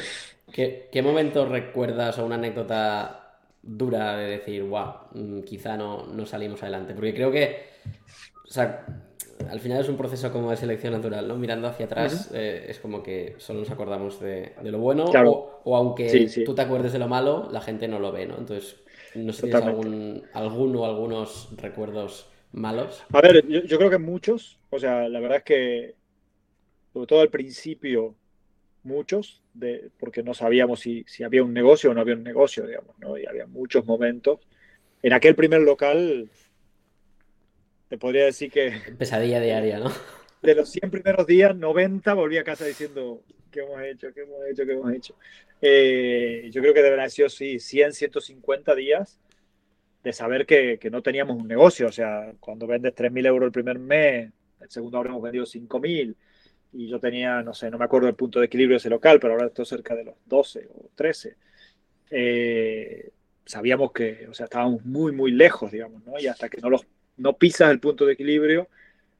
[0.53, 6.25] ¿qué, ¿qué momento recuerdas o una anécdota dura de decir, wow, mm, quizá no, no
[6.25, 6.95] salimos adelante?
[6.95, 7.65] Porque creo que,
[8.49, 8.87] o sea,
[9.51, 11.37] al final es un proceso como de selección natural, ¿no?
[11.37, 15.05] Mirando hacia atrás eh, es como que solo nos acordamos de, lo bueno
[15.65, 18.37] o, aunque tú te acuerdes de lo malo, la gente no lo ve, ¿no?
[18.39, 18.77] Entonces,
[19.15, 23.05] no sé si tienes algún, alguno o algunos recuerdos malos.
[23.13, 25.95] A ver, yo, creo que muchos, o sea, la verdad es que,
[26.93, 28.15] sobre todo al principio,
[28.83, 32.67] muchos, de, porque no sabíamos si, si había un negocio o no había un negocio,
[32.67, 33.19] digamos, ¿no?
[33.19, 34.41] Y había muchos momentos.
[35.03, 36.29] En aquel primer local
[37.89, 38.73] te podría decir que...
[38.99, 39.93] Pesadilla diaria, ¿no?
[40.43, 44.13] De los 100 primeros días, 90 volví a casa diciendo, ¿qué hemos hecho?
[44.13, 44.67] ¿Qué hemos hecho?
[44.67, 45.15] ¿Qué hemos hecho?
[45.61, 49.19] Eh, yo creo que debería ser, sí, 100, 150 días
[50.03, 51.87] de saber que, que, no teníamos un negocio.
[51.87, 54.31] O sea, cuando vendes 3.000 euros el primer mes,
[54.61, 56.15] el segundo habremos vendido 5.000
[56.75, 59.21] y yo tenía, no sé, no me acuerdo el punto de equilibrio de ese local,
[59.21, 61.37] pero ahora estoy cerca de los 12 o 13.
[62.11, 63.11] Eh,
[63.45, 66.19] sabíamos que, o sea, estábamos muy, muy lejos, digamos, ¿no?
[66.19, 66.87] Y hasta que no los
[67.17, 68.69] no pisas el punto de equilibrio,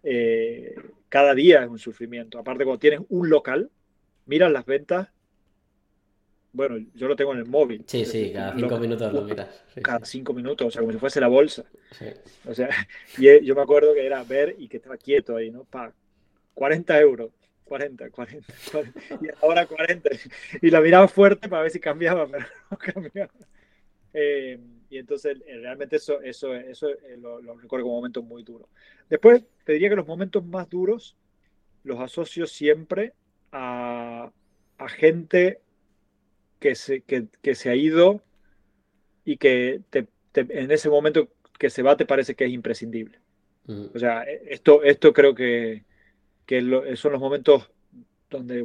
[0.03, 0.75] eh,
[1.09, 2.39] cada día es un sufrimiento.
[2.39, 3.71] Aparte, cuando tienes un local,
[4.27, 5.09] miras las ventas.
[6.55, 7.85] Bueno, yo lo tengo en el móvil.
[7.87, 9.49] Sí, sí, cada cinco minutos lo miras.
[9.83, 11.65] cada cinco minutos, o sea, como si fuese la bolsa.
[12.47, 12.69] O sea,
[13.19, 15.65] y yo me acuerdo que era ver y que estaba quieto ahí, ¿no?
[15.65, 15.93] Pa,
[16.55, 17.31] 40 euros.
[17.65, 20.11] 40, 40, 40, y ahora 40.
[20.61, 23.33] Y la miraba fuerte para ver si cambiaba, pero no cambiaba.
[24.13, 28.69] Eh, y entonces eh, realmente eso, eso, eso eh, lo, recuerdo como momento muy duro.
[29.09, 31.17] Después, te diría que los momentos más duros
[31.83, 33.15] los asocio siempre
[33.51, 34.31] a,
[34.79, 35.61] a gente
[36.65, 38.23] que se, que, que, se ha ido
[39.23, 43.19] y que te, en ese momento que se va te parece que es imprescindible.
[43.95, 45.85] O sea, esto, esto creo que,
[46.47, 46.63] que
[46.97, 47.71] son los momentos
[48.31, 48.65] donde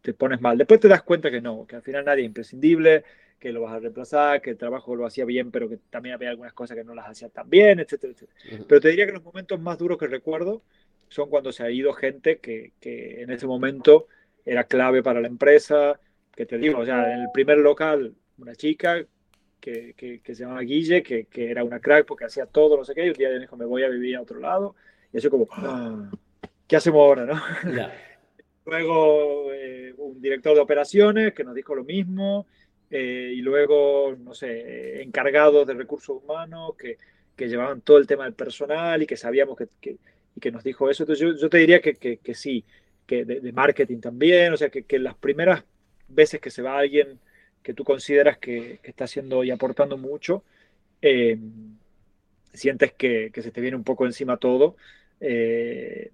[0.00, 0.56] te pones mal.
[0.56, 3.04] Después te das cuenta que no, que al final nadie es imprescindible,
[3.38, 6.30] que lo vas a reemplazar, que el trabajo lo hacía bien, pero que también había
[6.30, 8.64] algunas cosas que no las hacía tan bien, etcétera, etcétera.
[8.66, 10.62] Pero te diría que los momentos más duros que recuerdo
[11.10, 14.06] son cuando se ha ido gente que, que en ese momento
[14.46, 16.00] era clave para la empresa,
[16.34, 19.04] que te digo, o sea, en el primer local, una chica
[19.60, 22.84] que, que, que se llamaba Guille, que, que, era una crack porque hacía todo, no
[22.84, 24.74] sé qué, y un día dijo, me voy a vivir a otro lado,
[25.12, 26.10] y eso como, ah,
[26.66, 27.40] ¿qué hacemos ahora, no?
[28.66, 32.46] Luego eh, un director de operaciones que nos dijo lo mismo,
[32.90, 36.96] eh, y luego, no sé, encargados de recursos humanos que,
[37.34, 39.96] que, llevaban todo el tema del personal y que sabíamos que, que
[40.36, 41.02] y que nos dijo eso.
[41.02, 42.64] Entonces yo, yo te diría que, que sí,
[43.06, 45.64] que de, marketing también, o sea, que, las primeras
[46.08, 47.18] veces que se va alguien
[47.62, 50.44] que tú consideras que, está haciendo y aportando mucho,
[51.00, 51.38] eh,
[52.52, 54.76] sientes que, se te viene un poco encima todo,
[55.20, 56.12] eh,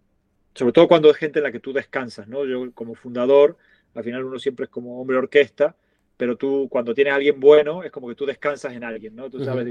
[0.54, 2.44] sobre todo cuando es gente en la que tú descansas, ¿no?
[2.44, 3.56] Yo como fundador,
[3.94, 5.74] al final uno siempre es como hombre orquesta,
[6.16, 9.28] pero tú cuando tienes a alguien bueno es como que tú descansas en alguien, ¿no?
[9.28, 9.66] Tú sabes,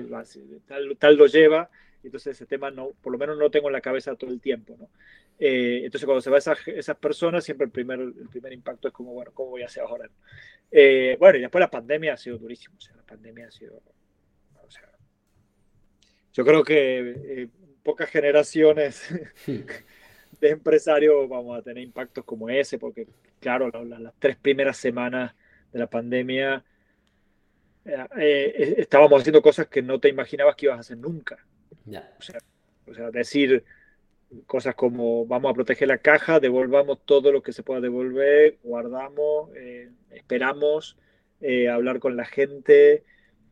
[0.68, 1.70] tal, tal, lo lleva,
[2.04, 4.42] entonces ese tema no, por lo menos no lo tengo en la cabeza todo el
[4.42, 4.90] tiempo, ¿no?
[5.42, 8.94] Eh, entonces cuando se va esas, esas personas, siempre el primer, el primer impacto es
[8.94, 10.10] como, bueno, ¿cómo voy a hacer ahora?
[10.70, 13.82] Eh, bueno, y después la pandemia ha sido durísimo, o sea, la pandemia ha sido,
[14.62, 14.92] o sea,
[16.34, 17.48] yo creo que eh,
[17.82, 19.08] pocas generaciones
[19.48, 23.08] de empresarios vamos a tener impactos como ese, porque
[23.40, 25.34] claro, las tres primeras semanas
[25.72, 26.66] de la pandemia
[27.86, 31.38] estábamos haciendo cosas que no te imaginabas que ibas a hacer nunca.
[31.88, 32.38] O, sea,
[32.86, 33.64] o sea, decir
[34.46, 39.50] cosas como vamos a proteger la caja, devolvamos todo lo que se pueda devolver, guardamos,
[39.56, 40.98] eh, esperamos,
[41.42, 43.04] eh, hablar con la gente,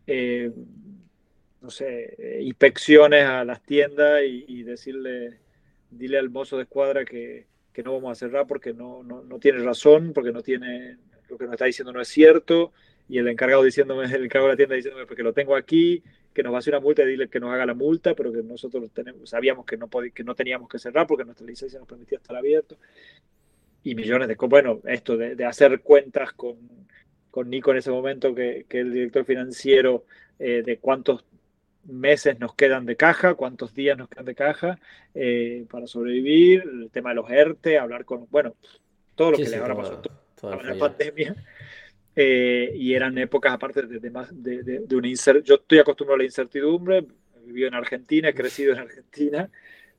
[0.06, 0.52] eh,
[1.62, 5.40] no sé, inspecciones a las tiendas y, decirle,
[5.90, 9.40] dile al mozo de escuadra que, que no vamos a cerrar porque no, no, no,
[9.40, 10.98] tiene razón, porque no tiene,
[11.30, 12.72] lo que nos está diciendo no es cierto,
[13.10, 16.04] y el encargado diciéndome, el encargado de la tienda diciéndome, porque lo tengo aquí,
[16.34, 18.32] que nos va a hacer una multa y dile que nos haga la multa, pero
[18.32, 21.88] que nosotros tenemos, sabíamos que no, que no teníamos que cerrar porque nuestra licencia nos
[21.88, 22.78] permitía estar abierto.
[23.84, 24.50] Y millones de cosas.
[24.50, 26.58] Bueno, esto de, hacer cuentas con,
[27.32, 30.04] con, Nico en ese momento, que, que el director financiero,
[30.40, 31.24] eh, de cuántos
[31.86, 34.80] meses nos quedan de caja, cuántos días nos quedan de caja
[35.16, 38.56] eh, para sobrevivir, el tema de los ERTE, hablar con, bueno,
[39.16, 40.02] todo lo que le habrá pasado
[40.40, 41.36] toda la pandemia.
[42.20, 45.04] Eh, y eran épocas aparte de, de, de, de un
[45.44, 49.52] Yo estoy acostumbrado a la incertidumbre, he vivido en Argentina, he crecido en Argentina,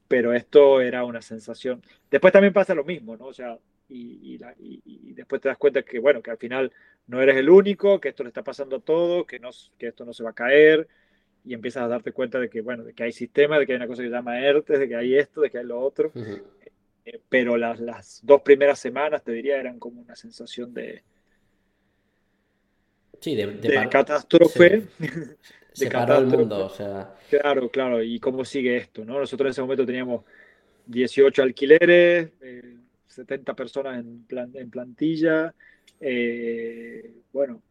[0.08, 1.80] pero esto era una sensación.
[2.10, 3.26] Después también pasa lo mismo, ¿no?
[3.26, 3.56] O sea,
[3.88, 6.72] y, y, después te das cuenta que, bueno, que al final
[7.06, 10.04] no eres el único, que esto le está pasando a todos, que, no, que esto
[10.04, 10.88] no se va a caer,
[11.44, 13.76] y empiezas a darte cuenta de que, bueno, de que hay sistema, de que hay
[13.76, 16.10] una cosa que se llama ERTES, de que hay esto, de que hay lo otro.
[17.04, 21.04] Eh, pero las, las dos primeras semanas, te diría, eran como una sensación de,
[23.20, 24.84] Sí, de, de, catástrofe.
[24.98, 26.20] de catástrofe.
[26.20, 27.14] el mundo, o sea.
[27.30, 28.02] Claro, claro.
[28.02, 29.04] ¿Y cómo sigue esto?
[29.04, 29.18] ¿no?
[29.18, 30.24] Nosotros en ese momento teníamos
[30.86, 32.30] 18 alquileres,
[33.06, 35.54] 70 eh, personas en, plan, en plantilla,
[36.00, 37.62] eh, bueno,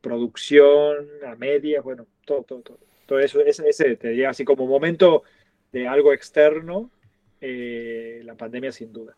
[0.00, 2.78] producción a media, bueno, todo, todo, todo.
[3.06, 5.22] Todo eso, ese, ese te diría así como momento
[5.72, 6.90] de algo externo,
[7.40, 9.16] eh, la pandemia sin duda.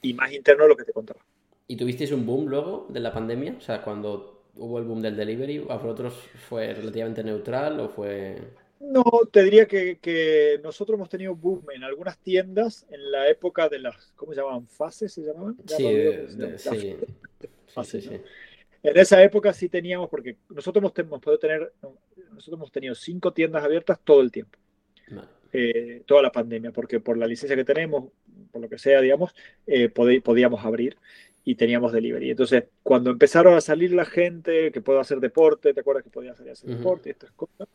[0.00, 1.20] Y más interno lo que te contaba.
[1.66, 3.56] ¿Y tuvisteis un boom luego de la pandemia?
[3.58, 5.64] O sea, cuando hubo el boom del delivery?
[5.68, 6.14] ¿A vosotros
[6.48, 8.36] fue relativamente neutral o fue...?
[8.80, 13.78] No, te diría que, nosotros hemos tenido boom en algunas tiendas en la época de
[13.78, 14.66] las, ¿cómo se llamaban?
[14.66, 15.56] ¿Fases se llamaban?
[15.66, 15.86] Sí,
[16.58, 16.96] sí.
[17.84, 18.10] sí,
[18.82, 21.72] En esa época sí teníamos, porque nosotros hemos, podido tener,
[22.32, 24.58] nosotros hemos tenido cinco tiendas abiertas todo el tiempo.
[25.54, 28.10] Eh, toda la pandemia, porque por la licencia que tenemos,
[28.50, 29.34] por lo que sea, digamos,
[29.66, 30.96] eh, podíamos abrir
[31.44, 32.30] y teníamos delivery.
[32.30, 36.34] Entonces, cuando empezaron a salir la gente que puede hacer deporte, ¿te acuerdas que podía
[36.34, 37.68] salir a hacer deporte y estas cosas?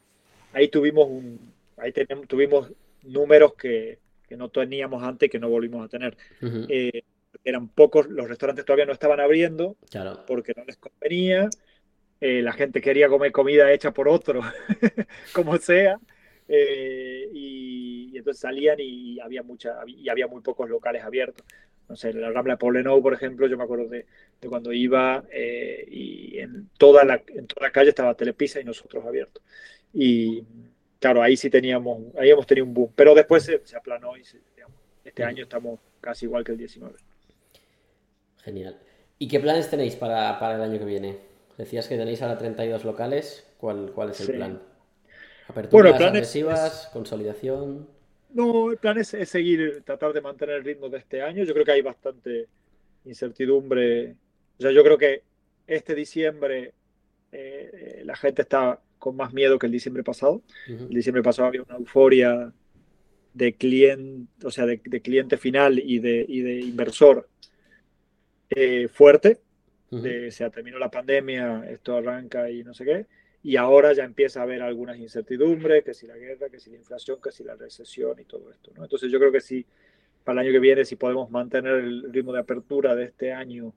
[0.53, 1.39] Ahí tuvimos un,
[1.77, 2.71] ahí tenemos, tuvimos
[3.03, 6.17] números que, que, no teníamos antes que no volvimos a tener.
[6.69, 7.03] Eh,
[7.43, 9.75] eran pocos, los restaurantes todavía no estaban abriendo
[10.25, 11.49] porque no les convenía.
[12.19, 14.41] Eh, la gente quería comer comida hecha por otro,
[15.33, 15.99] como sea.
[16.47, 21.45] Eh, y, y, entonces salían y había mucha y había muy pocos locales abiertos
[21.89, 24.05] no sé, la Rambla de Poblenou, por ejemplo, yo me acuerdo de,
[24.47, 29.05] cuando iba eh, y en toda, la, en toda la calle estaba Telepisa y nosotros
[29.05, 29.41] abiertos.
[29.93, 30.43] Y
[30.99, 34.23] claro, ahí sí teníamos, ahí hemos tenido un boom, pero después se, aplanó y
[35.03, 36.95] este año estamos casi igual que el 19.
[38.43, 38.77] Genial.
[39.19, 41.17] ¿Y qué planes tenéis para, para el año que viene?
[41.57, 43.47] Decías que tenéis ahora 32 locales.
[43.57, 44.61] ¿Cuál, cuál es el plan?
[45.47, 46.89] ¿Aperturas agresivas?
[46.93, 47.87] ¿Consolidación?
[48.29, 51.43] No, el plan es, seguir, tratar de mantener el ritmo de este año.
[51.43, 52.47] Yo creo que hay bastante
[53.05, 54.15] incertidumbre.
[54.59, 55.23] O sea, yo creo que
[55.65, 56.73] este diciembre
[57.31, 60.41] eh, la gente está con más miedo que el diciembre pasado.
[60.67, 62.51] El diciembre pasado había una euforia
[63.33, 67.29] de cliente, o sea, de, cliente final y de, de inversor
[68.49, 69.39] eh, fuerte.
[69.91, 73.05] de, se terminó la pandemia, esto arranca y no sé qué
[73.43, 76.77] y ahora ya empieza a haber algunas incertidumbres, que si la guerra, que si la
[76.77, 78.71] inflación, que si la recesión y todo esto.
[78.75, 78.83] ¿no?
[78.83, 79.65] Entonces yo creo que si
[80.23, 83.73] para el año que viene, si podemos mantener el ritmo de apertura de este año,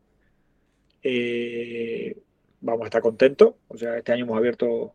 [1.02, 2.16] eh,
[2.60, 3.54] vamos a estar contentos.
[3.68, 4.92] O sea, este año hemos abierto,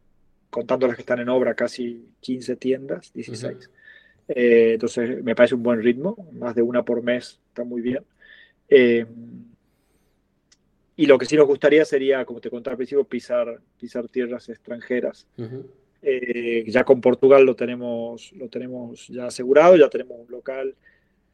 [0.50, 3.70] contando las que están en obra, casi 15 tiendas, 16.
[4.28, 8.04] Eh, entonces me parece un buen ritmo, más de una por mes, está muy bien.
[8.68, 9.06] Eh,
[10.96, 14.50] y lo que sí nos gustaría sería, como te contaba al principio, pisar, pisar tierras
[14.50, 15.28] extranjeras.
[16.02, 20.76] Eh, ya con Portugal lo tenemos, lo tenemos ya asegurado, ya tenemos un local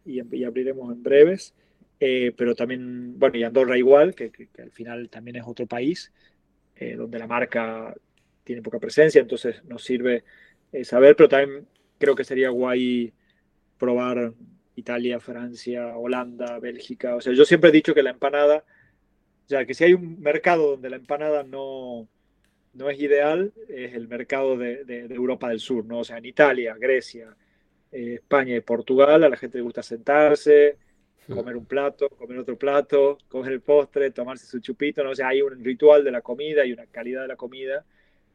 [0.06, 1.54] y, abriremos en breves.
[2.00, 6.12] Eh, pero también, bueno, y Andorra igual, que, al final también es otro país
[6.76, 7.94] eh, donde la marca
[8.44, 10.24] tiene poca presencia, entonces nos sirve
[10.72, 11.68] eh, saber, pero también
[12.00, 13.14] creo que sería guay
[13.78, 14.34] probar
[14.76, 17.16] Italia, Francia, Holanda, Bélgica.
[17.16, 18.64] O sea, yo siempre he dicho que la empanada,
[19.52, 22.08] sea, que si hay un mercado donde la empanada no,
[22.74, 26.00] no es ideal, es el mercado de, de, Europa del Sur, ¿no?
[26.00, 27.36] O sea, en Italia, Grecia,
[27.92, 30.78] eh, España y Portugal, a la gente le gusta sentarse,
[31.28, 35.12] comer un plato, comer otro plato, comer el postre, tomarse su chupito, ¿no?
[35.12, 37.86] O sea, hay un ritual de la comida y una calidad de la comida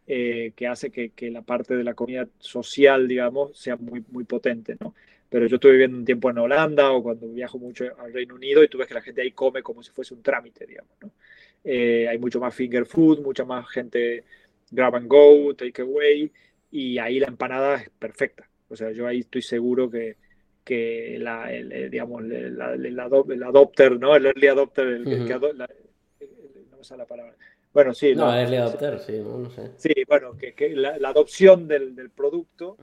[0.06, 4.24] eh, que hace que, que, la parte de la comida social, digamos, sea muy, muy
[4.24, 4.94] potente, ¿no?
[5.36, 8.64] Pero yo estuve viviendo un tiempo en Holanda o cuando viajo mucho al Reino Unido
[8.64, 11.10] y tú ves que la gente ahí come como si fuese un trámite, digamos, ¿no?
[11.62, 14.24] Eh, hay mucho más finger food, mucha más gente
[14.70, 16.32] grab and go, take away,
[16.70, 18.48] y ahí la empanada es perfecta.
[18.70, 20.16] O sea, yo ahí estoy seguro que,
[20.64, 24.16] que la, el, eh, digamos, el, adopter, ¿no?
[24.16, 25.38] El early adopter, el, que
[26.70, 27.34] no me sale la palabra.
[27.76, 28.14] Bueno, sí.
[28.14, 29.72] No, el early adopter, sí, no, sé.
[29.76, 32.78] Sí, bueno, que, que la, adopción del, del producto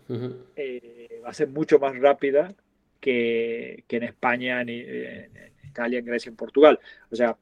[0.55, 2.53] eh, va a ser mucho más rápida
[2.99, 5.31] que, que en España, en, en,
[5.67, 6.79] Italia, en Grecia, en Portugal.
[7.09, 7.35] O sea,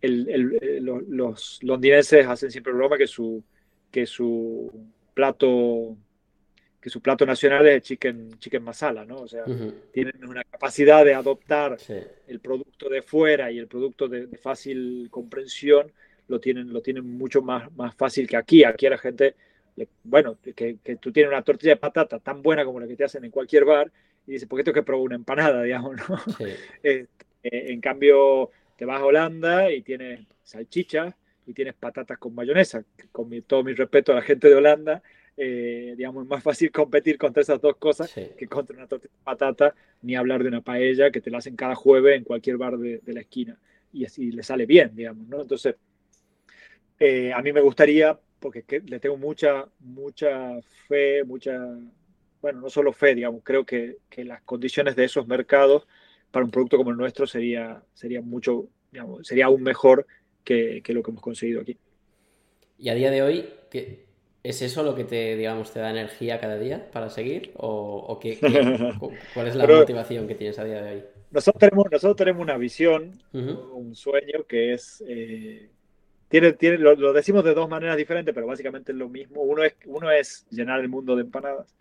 [0.00, 3.44] el, los londinenses hacen siempre broma que su,
[3.92, 4.68] que su
[5.14, 5.96] plato
[6.80, 9.18] que su plato nacional es el chicken, chicken masala, ¿no?
[9.18, 9.44] O sea,
[9.92, 11.76] tienen una capacidad de adoptar
[12.26, 15.92] el producto de fuera y el producto de, fácil comprensión,
[16.28, 18.64] lo tienen, lo tienen mucho más, más fácil que aquí.
[18.64, 19.34] Aquí a la gente,
[20.04, 23.04] bueno, que, que, tú tienes una tortilla de patata tan buena como la que te
[23.04, 23.90] hacen en cualquier bar
[24.26, 26.18] y dices, ¿por qué tengo que probar una empanada, digamos, no?
[26.82, 31.16] Este, en cambio, te vas a Holanda y tienes salchicha
[31.46, 32.84] y tienes patatas con mayonesa.
[33.10, 35.02] Con todo mi respeto a la gente de Holanda,
[35.40, 39.24] eh, digamos, es más fácil competir contra esas dos cosas que contra una tortilla de
[39.24, 42.76] patata, ni hablar de una paella que te la hacen cada jueves en cualquier bar
[42.76, 43.56] de, la esquina
[43.92, 45.40] y así le sale bien, digamos, ¿no?
[45.40, 45.76] Entonces,
[46.98, 51.58] eh, a mí me gustaría, porque le tengo mucha, mucha fe, mucha,
[52.40, 55.86] bueno, no solo fe, digamos, creo que, que las condiciones de esos mercados
[56.30, 60.06] para un producto como el nuestro sería, sería mucho, digamos, sería aún mejor
[60.44, 61.78] que, que lo que hemos conseguido aquí.
[62.78, 63.48] Y a día de hoy,
[64.42, 67.50] ¿Es eso lo que te, digamos, te da energía cada día para seguir?
[67.56, 68.38] ¿O, qué,
[69.34, 71.04] cuál es la motivación que tienes a día de hoy?
[71.30, 75.04] Nosotros tenemos, nosotros tenemos una visión, un sueño que es...
[75.06, 75.68] Eh,
[76.28, 79.42] tiene, tiene, lo, decimos de dos maneras diferentes, pero básicamente es lo mismo.
[79.42, 81.74] Uno es, uno es llenar el mundo de empanadas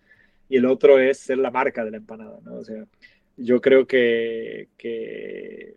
[0.50, 2.40] y el otro es ser la marca de la empanada.
[2.44, 2.56] ¿no?
[2.56, 2.86] O sea,
[3.36, 5.76] yo creo que, que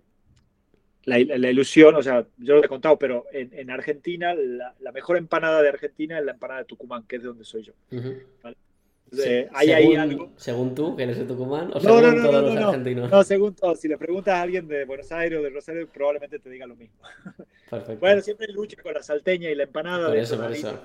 [1.05, 5.71] la, ilusión, o sea, yo lo he contado, pero en, Argentina, la, mejor empanada de
[5.71, 7.73] Argentina es la empanada de Tucumán, que es de donde soy yo.
[10.37, 13.11] Según, tú, que eres de Tucumán, o según no, todos los argentinos.
[13.11, 13.81] No, según todos.
[13.81, 16.77] Si le preguntas a alguien de Buenos Aires o de Rosario, probablemente te diga lo
[16.77, 16.97] mismo.
[17.71, 18.01] Perfecto.
[18.01, 20.09] Bueno, siempre hay lucha con la salteña y la empanada.
[20.09, 20.79] Por eso, por eso.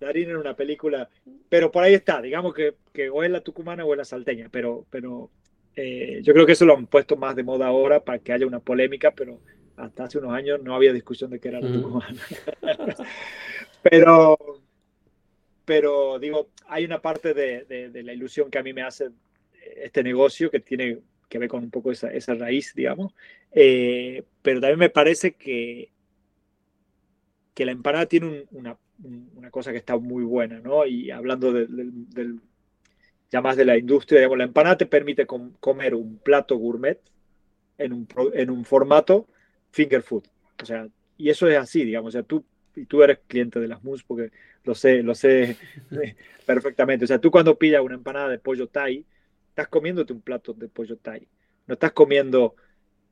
[0.00, 1.08] Darín en una película,
[1.48, 4.48] pero por ahí está, digamos que, que, o es la tucumana o es la salteña,
[4.48, 5.28] pero, pero
[5.74, 8.46] eh, yo creo que eso lo han puesto más de moda ahora para que haya
[8.46, 9.40] una polémica, pero
[9.76, 12.20] hasta hace unos años no había discusión de que era la tucumana.
[13.82, 14.38] pero,
[15.68, 19.10] pero digo, hay una parte de, la ilusión que a mí me hace
[19.76, 23.14] este negocio que tiene que ver con un poco esa, esa raíz, digamos.
[23.52, 25.90] Eh, pero también me parece que,
[27.52, 28.78] que la empanada tiene una,
[29.34, 30.86] una, cosa que está muy buena, ¿no?
[30.86, 32.40] Y hablando del,
[33.30, 36.98] ya más de la industria, digamos, la empanada te permite comer un plato gourmet
[37.76, 39.28] en un, en un formato
[39.70, 40.24] finger food.
[40.62, 40.88] O sea,
[41.18, 42.42] y eso es así, digamos, o sea, tú,
[42.80, 44.30] y tú eres cliente de las mus porque
[44.64, 45.56] lo sé, lo sé
[46.46, 47.04] perfectamente.
[47.04, 49.04] O sea, tú cuando pillas una empanada de pollo thai,
[49.48, 51.26] estás comiéndote un plato de pollo thai.
[51.66, 52.54] No estás comiendo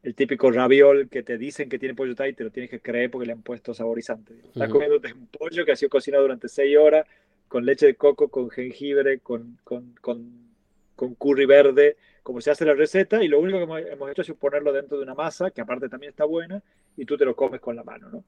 [0.02, 2.80] el típico raviol que te dicen que tiene pollo thai y te lo tienes que
[2.80, 4.34] creer porque le han puesto saborizante.
[4.44, 7.06] Estás comiéndote un pollo que ha sido cocinado durante seis horas
[7.48, 10.46] con leche de coco, con jengibre, con, con, con,
[10.94, 14.32] con curry verde, como se hace la receta, y lo único que hemos, hecho es
[14.32, 16.60] ponerlo dentro de una masa, que aparte también está buena,
[16.96, 18.24] y tú te lo comes con la mano, ¿no?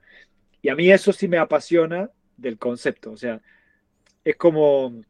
[0.62, 3.40] Y a mí eso sí me apasiona del concepto, o sea,
[4.24, 5.02] es como,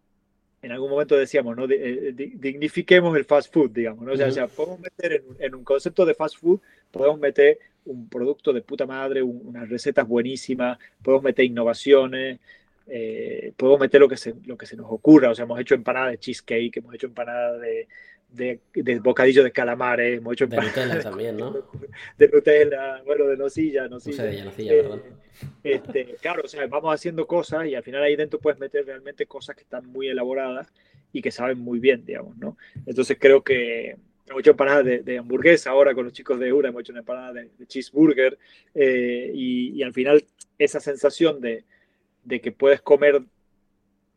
[0.63, 1.67] en algún momento decíamos, ¿no?
[1.69, 4.13] Eh, dignifiquemos el fast food, digamos, ¿no?
[4.13, 6.61] O sea, podemos meter en, un concepto de fast food,
[6.91, 12.39] podemos meter un producto de puta madre, unas recetas buenísimas, podemos meter innovaciones,
[12.87, 15.75] eh, podemos meter lo que, se, lo que se nos ocurra, o sea, hemos hecho
[15.75, 17.89] empanada de cheesecake, hemos hecho empanada de,
[18.31, 21.55] de, de bocadillo de calamares, hemos hecho de Nutella también, ¿no?
[22.17, 24.25] De Nutella, bueno, de nocilla, nocilla.
[24.25, 25.03] de nocilla, eh,
[25.63, 29.27] este, claro, o sea, vamos haciendo cosas y al final ahí dentro puedes meter realmente
[29.27, 30.73] cosas que están muy elaboradas
[31.13, 32.57] y que saben muy bien, digamos, ¿no?
[32.87, 33.97] Entonces creo que,
[34.27, 37.33] hemos hecho empanadas de, hamburguesa ahora con los chicos de Ura, hemos hecho una empanada
[37.33, 38.39] de, cheeseburger
[38.75, 40.25] eh, y, al final
[40.59, 41.65] esa sensación de,
[42.41, 43.23] que puedes comer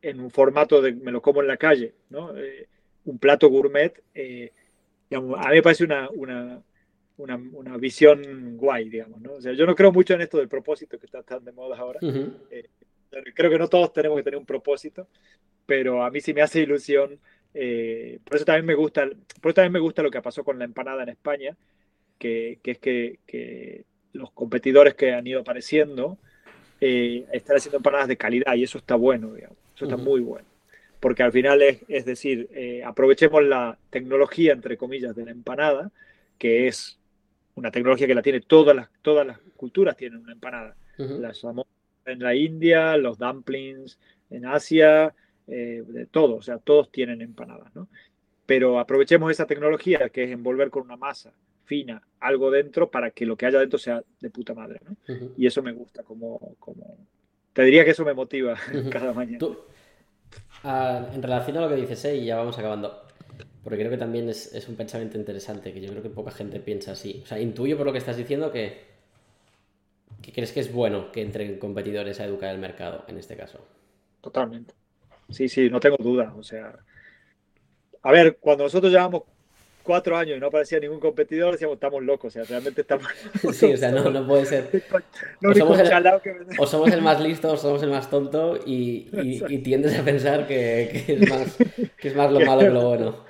[0.02, 2.36] en un formato de me lo como en la calle, ¿no?
[2.38, 2.68] Eh,
[3.06, 4.52] un plato gourmet, eh,
[5.12, 6.62] a mí me parece una, una,
[7.18, 9.34] una, visión guay, digamos, ¿no?
[9.34, 11.78] O sea, yo no creo mucho en esto del propósito que está tan de moda
[11.78, 12.00] ahora.
[12.00, 15.08] creo que no todos tenemos que tener un propósito,
[15.66, 17.20] pero a mí sí me hace ilusión
[17.54, 19.10] eh, por eso también me gusta,
[19.42, 21.58] por también me gusta lo que pasó con la empanada en España,
[22.18, 26.18] que, es que, los competidores que han ido apareciendo
[26.82, 30.46] eh, están haciendo empanadas de calidad y eso está bueno, digamos, eso está muy bueno.
[31.02, 35.92] Porque al final es, es decir, eh, aprovechemos la tecnología, entre comillas, de la empanada,
[36.38, 36.98] que es
[37.56, 40.76] una tecnología que la tiene todas las, todas las culturas, tienen una empanada.
[40.98, 41.42] Las
[42.06, 44.00] en la India, los dumplings
[44.30, 45.14] en Asia,
[45.48, 47.90] eh, de todo, o sea, todos tienen empanadas, ¿no?
[48.46, 51.34] Pero aprovechemos esa tecnología que es envolver con una masa
[51.66, 54.96] fina algo dentro para que lo que haya dentro sea de puta madre, ¿no?
[55.38, 56.98] Y eso me gusta, como, como...
[57.54, 58.56] Te diría que eso me motiva
[58.92, 59.40] cada mañana.
[60.64, 62.18] Ah, en relación a lo que dices, ¿eh?
[62.18, 63.06] y ya vamos acabando,
[63.64, 66.92] porque creo que también es, un pensamiento interesante, que yo creo que poca gente piensa
[66.92, 67.22] así.
[67.24, 68.82] O sea, intuyo por lo que estás diciendo que,
[70.22, 73.60] que crees que es bueno que entren competidores a educar el mercado, en este caso.
[74.22, 74.74] Totalmente.
[75.30, 76.34] Sí, sí, no tengo duda.
[76.38, 76.78] O sea,
[78.04, 79.24] a ver, cuando nosotros llevamos
[79.82, 83.08] cuatro años y no aparecía ningún competidor, decíamos, estamos locos, o sea, realmente estamos...
[83.54, 84.70] Sí, o sea, no, no puede ser.
[85.44, 85.90] o, somos el,
[86.58, 89.10] o, somos el, más listo o somos el más tonto y,
[89.48, 91.58] y, tiendes a pensar que, que, es más,
[91.98, 93.26] que, es más, lo malo que lo bueno.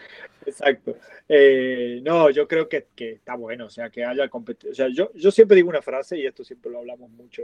[0.45, 0.95] Exacto.
[1.33, 4.71] Eh, no, yo creo que, que, está bueno, o sea, que haya competición.
[4.71, 7.43] O sea, yo, yo siempre digo una frase, y esto siempre lo hablamos mucho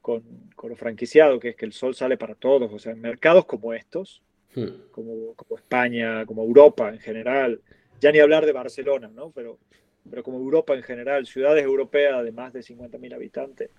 [0.00, 0.22] con,
[0.54, 2.72] con lo franquiciado, que es que el sol sale para todos.
[2.72, 4.22] O sea, en mercados como estos,
[4.54, 4.90] hmm.
[4.90, 7.60] como, como, España, como Europa en general,
[8.06, 9.30] ya ni hablar de Barcelona, ¿no?
[9.30, 9.58] Pero,
[10.08, 13.70] pero como Europa en general, ciudades europeas de más de 50.000 habitantes,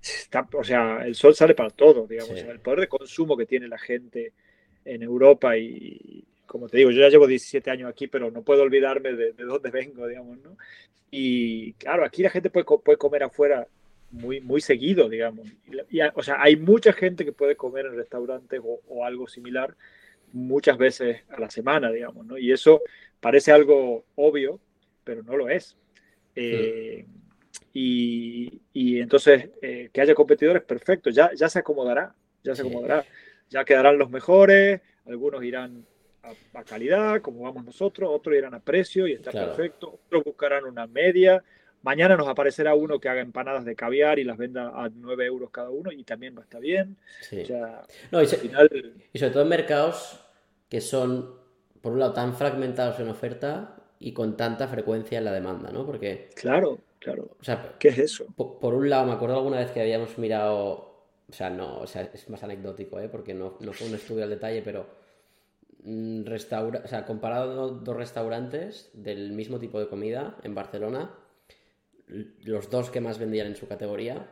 [0.00, 2.36] está, o sea, el sol sale para todos, digamos.
[2.36, 4.32] el poder de consumo que tiene la gente
[4.84, 8.62] en Europa y, como te digo, yo ya llevo 17 años aquí, pero no puedo
[8.62, 10.56] olvidarme de, de dónde vengo, digamos, ¿no?
[11.10, 13.68] Y claro, aquí la gente puede, puede comer afuera
[14.12, 15.48] muy, muy seguido, digamos.
[16.14, 19.74] o sea, hay mucha gente que puede comer en restaurantes o, algo similar
[20.32, 22.38] muchas veces a la semana, digamos, ¿no?
[22.38, 22.82] Y eso
[23.20, 24.60] parece algo obvio,
[25.04, 25.76] pero no lo es.
[26.34, 27.06] Eh,
[27.72, 33.04] y, y, entonces, eh, que haya competidores, perfecto, ya, ya se acomodará, ya se acomodará.
[33.48, 35.84] Ya quedarán los mejores, algunos irán
[36.54, 40.86] a, calidad, como vamos nosotros, otros irán a precio y está perfecto, otros buscarán una
[40.86, 41.42] media,
[41.82, 45.50] Mañana nos aparecerá uno que haga empanadas de caviar y las venda a 9 euros
[45.50, 46.96] cada uno y también va a estar bien.
[47.32, 47.44] y,
[49.18, 50.20] sobre todo en mercados
[50.68, 51.34] que son,
[51.80, 55.84] por un lado, tan fragmentados en oferta y con tanta frecuencia en la demanda, ¿no?
[55.84, 56.30] Porque...
[56.34, 57.36] Claro, claro.
[57.40, 58.26] O sea, ¿Qué es eso?
[58.36, 62.02] Por, un lado, me acuerdo alguna vez que habíamos mirado, o sea, no, o sea,
[62.02, 63.08] es más anecdótico, ¿eh?
[63.08, 64.86] Porque no, no fue un estudio al detalle, pero
[65.82, 71.10] mm, restaura, o sea, comparado dos restaurantes del mismo tipo de comida en Barcelona,
[72.44, 74.30] los dos que más vendían en su categoría,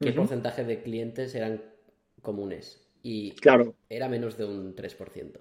[0.00, 1.62] qué porcentaje de clientes eran
[2.22, 2.84] comunes.
[3.02, 3.74] Y claro.
[3.88, 5.32] era menos de un 3%.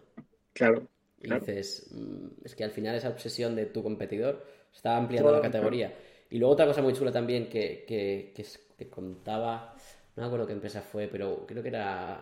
[0.54, 0.88] Claro.
[1.20, 5.42] Y dices, mm, es que al final esa obsesión de tu competidor está ampliando la
[5.42, 5.94] categoría.
[6.30, 9.76] Y luego otra cosa muy chula también que, que, contaba,
[10.16, 12.22] no me acuerdo qué empresa fue, pero creo que era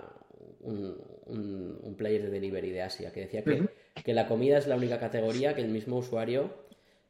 [0.61, 3.67] un, un, player de delivery de Asia, que decía que,
[4.03, 6.65] que la comida es la única categoría que el mismo usuario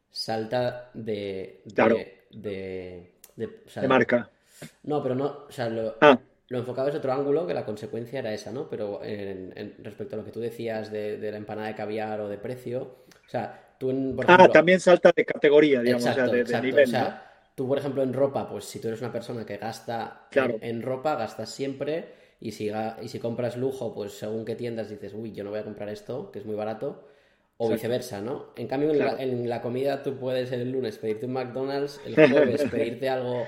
[0.09, 3.11] salta de, de, de,
[3.87, 4.29] marca.
[4.83, 6.17] No, pero no, o sea, lo, ah.
[6.49, 8.69] lo enfocaba desde otro ángulo, que la consecuencia era esa, ¿no?
[8.69, 9.01] Pero
[9.79, 13.29] respecto a lo que tú decías de, la empanada de caviar o de precio, o
[13.29, 16.89] sea, tú en, Ah, también salta de categoría, digamos, o sea, de, nivel.
[17.55, 21.15] tú, por ejemplo, en ropa, pues si tú eres una persona que gasta en, ropa,
[21.15, 22.71] gastas siempre, y si,
[23.01, 25.89] y si compras lujo, pues según qué tiendas dices, uy, yo no voy a comprar
[25.89, 27.07] esto, que es muy barato,
[27.57, 28.47] o viceversa, ¿no?
[28.55, 33.09] En cambio, en, la, comida tú puedes el lunes pedirte un McDonald's, el jueves pedirte
[33.09, 33.45] algo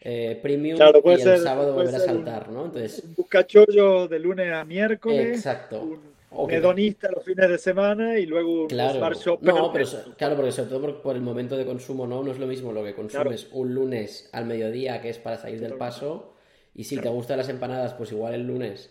[0.00, 2.66] eh, premium y el sábado volver a saltar, ¿no?
[2.66, 5.38] Entonces, un buscachollo de lunes a miércoles.
[5.38, 6.00] Exacto.
[6.30, 9.10] Un hedonista los fines de semana y luego un claro.
[9.40, 9.86] No, pero
[10.18, 12.22] claro, porque sobre todo por, el momento de consumo, ¿no?
[12.22, 15.60] No es lo mismo lo que consumes un lunes al mediodía, que es para salir
[15.60, 16.34] del paso.
[16.74, 18.90] Y si te gustan las empanadas, pues igual el lunes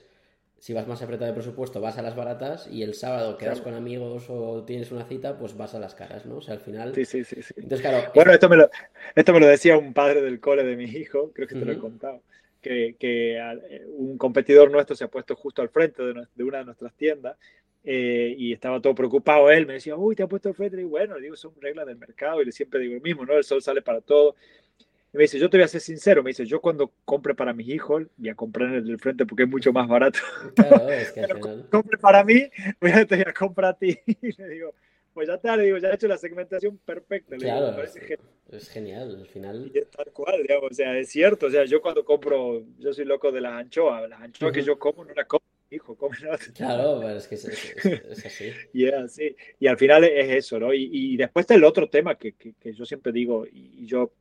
[0.65, 3.75] si vas más apretado de presupuesto, vas a las baratas y el sábado quedas con
[3.75, 6.37] amigos o tienes una cita, pues vas a las caras, ¿no?
[6.37, 6.95] O sea, al final.
[6.95, 7.35] Sí, sí, sí.
[7.55, 8.11] Entonces, claro.
[8.15, 8.71] Bueno, esto me, lo,
[9.13, 11.71] esto me lo decía un padre del cole de mi hijo, creo que te lo
[11.71, 12.23] he contado.
[12.63, 16.65] Que, que, eh, un competidor nuestro se ha puesto justo al frente de, una de
[16.65, 17.37] nuestras tiendas
[17.83, 20.83] eh, y estaba todo preocupado él, me decía, uy, te ha puesto el FED, y
[20.83, 23.33] bueno, digo, son reglas del mercado, y le siempre digo lo mismo, ¿no?
[23.33, 24.35] El sol sale para todo.
[25.15, 27.53] Y me dice, yo te voy a ser sincero, me dice, yo cuando compre para
[27.53, 30.19] mis hijos, voy a comprar en el del frente porque es mucho más barato.
[30.53, 31.21] Claro, es que
[31.71, 32.49] compre para mí,
[32.81, 33.97] voy a, te voy a comprar a ti.
[34.21, 34.73] Y le digo,
[35.13, 37.37] pues ya está, le digo, ya he hecho la segmentación perfecta.
[37.37, 39.15] Claro, es, genial.
[39.21, 39.71] al final.
[39.73, 42.91] Y es tal cual, digamos, o sea, es cierto, o sea, yo cuando compro, yo
[42.91, 46.17] soy loco de las anchoas, las anchoas que yo como no las como hijo, come
[46.53, 48.51] Claro, pero es que es, así.
[48.73, 49.33] yeah, sí.
[49.61, 50.73] Y al final es eso, ¿no?
[50.73, 54.11] Y, y después está el otro tema que, que, que, yo siempre digo, y yo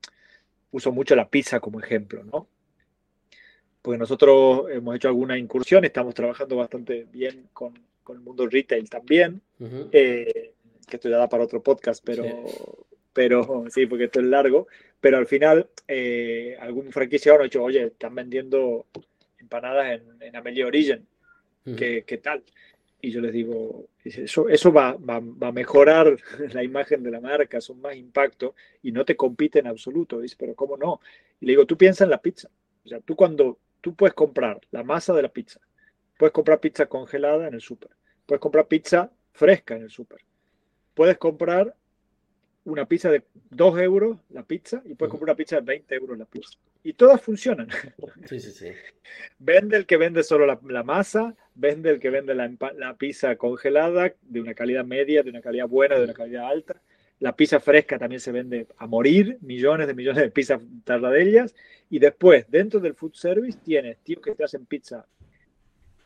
[0.75, 2.49] uso mucho la pizza como ejemplo, ¿no?
[3.81, 8.91] Porque nosotros hemos hecho alguna incursión, estamos trabajando bastante bien con, con el mundo retail
[8.91, 9.41] también.
[9.93, 10.53] eh,
[10.87, 12.57] que esto ya da para otro podcast, pero sí,
[13.13, 14.67] pero, sí porque esto es largo,
[15.01, 18.87] pero al final eh, algún franquiciado ha dicho, oye, están vendiendo
[19.39, 21.07] empanadas en, en Amelia Origin,
[21.65, 22.45] ¿Qué, ¿qué, tal?
[23.05, 26.17] Y yo les digo, eso, eso va, va, va, a mejorar
[26.55, 30.21] la imagen de la marca, son más impacto y no te compite en absoluto.
[30.21, 31.01] Dice, pero ¿cómo no?
[31.39, 32.49] Y le digo, tú piensa en la pizza.
[32.83, 35.61] O sea, tú cuando tú puedes comprar la masa de la pizza,
[36.17, 37.91] puedes comprar pizza congelada en el súper,
[38.25, 40.21] puedes comprar pizza fresca en el súper,
[40.95, 41.75] puedes comprar
[42.65, 46.19] una pizza de 2 euros la pizza y puedes comprar una pizza de 20 euros
[46.19, 46.59] la pizza.
[46.83, 47.69] Y todas funcionan.
[48.27, 48.69] Sí, sí, sí.
[49.39, 53.37] Vende el que vende solo la, la masa, vende el que vende la, la, pizza
[53.37, 56.81] congelada de una calidad media, de una calidad buena, de una calidad alta.
[57.21, 61.55] La pizza fresca también se vende a morir, millones de millones de pizzas tardadellas.
[61.91, 65.07] Y después, dentro del food service, tienes tíos que te hacen pizza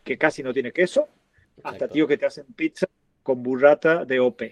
[0.02, 1.08] que casi no tiene queso,
[1.56, 1.68] Exacto.
[1.68, 2.86] hasta tíos que te hacen pizza
[3.22, 4.42] con burrata de OP.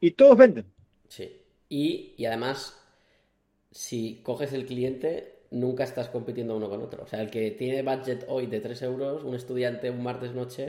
[0.00, 0.73] Y todos venden.
[1.16, 1.40] Sí.
[1.68, 2.76] Y, y además,
[3.70, 7.04] si coges el cliente, nunca estás compitiendo uno con otro.
[7.04, 10.68] O sea, el que tiene budget hoy de 3 euros, un estudiante un martes noche,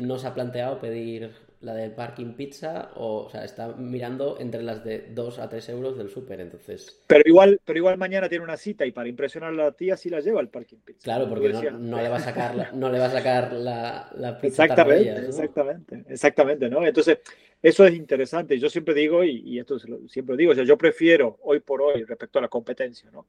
[0.00, 1.30] no se ha planteado pedir
[1.60, 5.68] la del parking pizza o, o sea, está mirando entre las de 2 a 3
[5.68, 7.02] euros del súper, entonces...
[7.06, 10.10] Pero igual, pero igual mañana tiene una cita y para impresionar a la tía sí
[10.10, 11.04] la lleva al parking pizza.
[11.04, 14.10] Claro, porque no, no, le va a sacar la, no le va a sacar la,
[14.16, 15.28] la pizza Exactamente, ¿no?
[15.28, 16.84] exactamente, exactamente, ¿no?
[16.84, 17.18] Entonces,
[17.62, 18.58] eso es interesante.
[18.58, 19.78] Yo siempre digo, y, y esto
[20.08, 23.26] siempre digo, o sea, yo prefiero hoy por hoy respecto a la competencia, ¿no?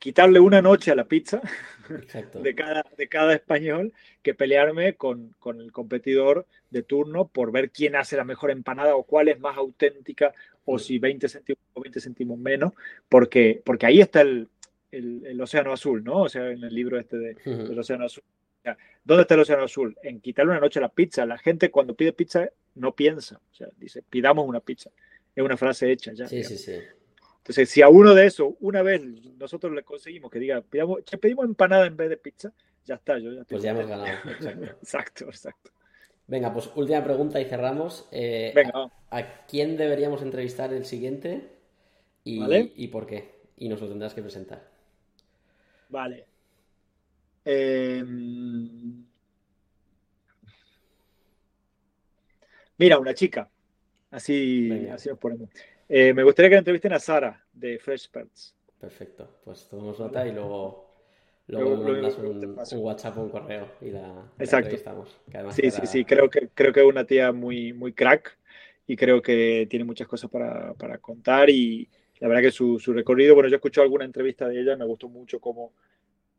[0.00, 1.40] Quitarle una noche a la pizza
[2.42, 7.70] de cada, de cada español que pelearme con, con, el competidor de turno por ver
[7.70, 10.32] quién hace la mejor empanada o cuál es más auténtica
[10.64, 12.72] o si 20 céntimos o 20 céntimos menos,
[13.08, 14.48] porque, porque ahí está el,
[14.90, 16.22] el, el, océano azul, ¿no?
[16.22, 17.68] O sea, en el libro este de, uh -huh.
[17.68, 18.24] del océano azul.
[19.04, 19.96] ¿Dónde está el océano azul?
[20.02, 21.26] En quitarle una noche a la pizza.
[21.26, 24.90] La gente cuando pide pizza no piensa, o sea, dice, pidamos una pizza.
[25.34, 26.26] Es una frase hecha ya.
[26.26, 26.60] Sí, digamos.
[26.60, 26.80] sí, sí.
[27.40, 29.02] Entonces, si a uno de esos, una vez
[29.38, 32.52] nosotros le conseguimos que diga, pidamos, che, pedimos empanada en vez de pizza,
[32.84, 33.18] ya está.
[33.18, 34.08] Yo ya pues ya hemos ganado.
[34.30, 34.64] Exacto.
[34.64, 35.70] exacto, exacto.
[36.26, 38.06] Venga, pues última pregunta y cerramos.
[38.12, 38.72] Eh, Venga,
[39.10, 41.48] ¿a, ¿a, quién deberíamos entrevistar el siguiente
[42.22, 42.72] y, ¿Vale?
[42.76, 43.40] y por qué?
[43.56, 44.68] Y nos lo tendrás que presentar.
[45.88, 46.26] Vale.
[47.44, 48.04] Eh...
[52.78, 53.50] Mira, una chica.
[54.10, 55.50] Así, así nos ponemos.
[55.92, 58.54] Eh, me gustaría que entrevisten a Sara de Fresh Experts.
[58.78, 60.88] Perfecto, pues tomamos nota y luego,
[61.48, 64.06] luego, luego mandas un, un, WhatsApp o un correo y la,
[64.38, 65.20] la entrevistamos.
[65.50, 68.38] sí, sí, sí, creo que, creo que es una tía muy, muy crack
[68.86, 71.88] y creo que tiene muchas cosas para, para contar y
[72.20, 75.08] la verdad que su, su, recorrido, bueno, yo escuché alguna entrevista de ella, me gustó
[75.08, 75.72] mucho cómo,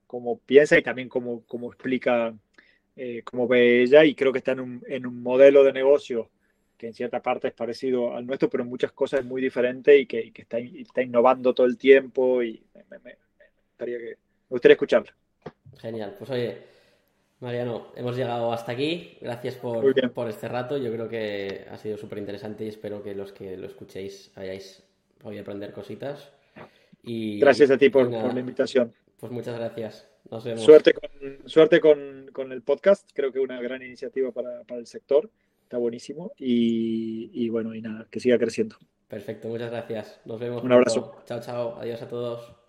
[0.08, 2.34] cómo piensa y también cómo, cómo explica
[2.96, 6.30] eh, cómo ve ella y creo que está en un, en un modelo de negocio
[6.82, 10.00] que en cierta parte es parecido al nuestro, pero en muchas cosas es muy diferente
[10.00, 13.18] y que, y que está, está, innovando todo el tiempo y me, me, me,
[13.68, 15.16] gustaría que, me gustaría escucharla.
[15.78, 16.58] Genial, pues oye,
[17.40, 19.16] Mariano, hemos llegado hasta aquí.
[19.22, 20.80] Gracias por, por este rato.
[20.80, 24.82] Yo creo que ha sido súper interesante y espero que los que lo escuchéis hayáis
[25.20, 26.32] podido aprender cositas.
[27.04, 28.92] Y, gracias a ti por, por la invitación.
[29.20, 30.10] Pues muchas gracias.
[30.32, 30.64] Nos vemos.
[30.64, 33.08] Suerte con, suerte con, con el podcast.
[33.14, 35.30] Creo que una gran iniciativa para, para el sector
[35.72, 38.76] está buenísimo y, y, bueno, y nada, que siga creciendo.
[39.08, 40.20] Perfecto, muchas gracias.
[40.26, 40.64] Nos vemos.
[40.64, 41.16] Un abrazo.
[41.26, 41.78] Chao, chao.
[41.80, 42.61] Adiós a todos.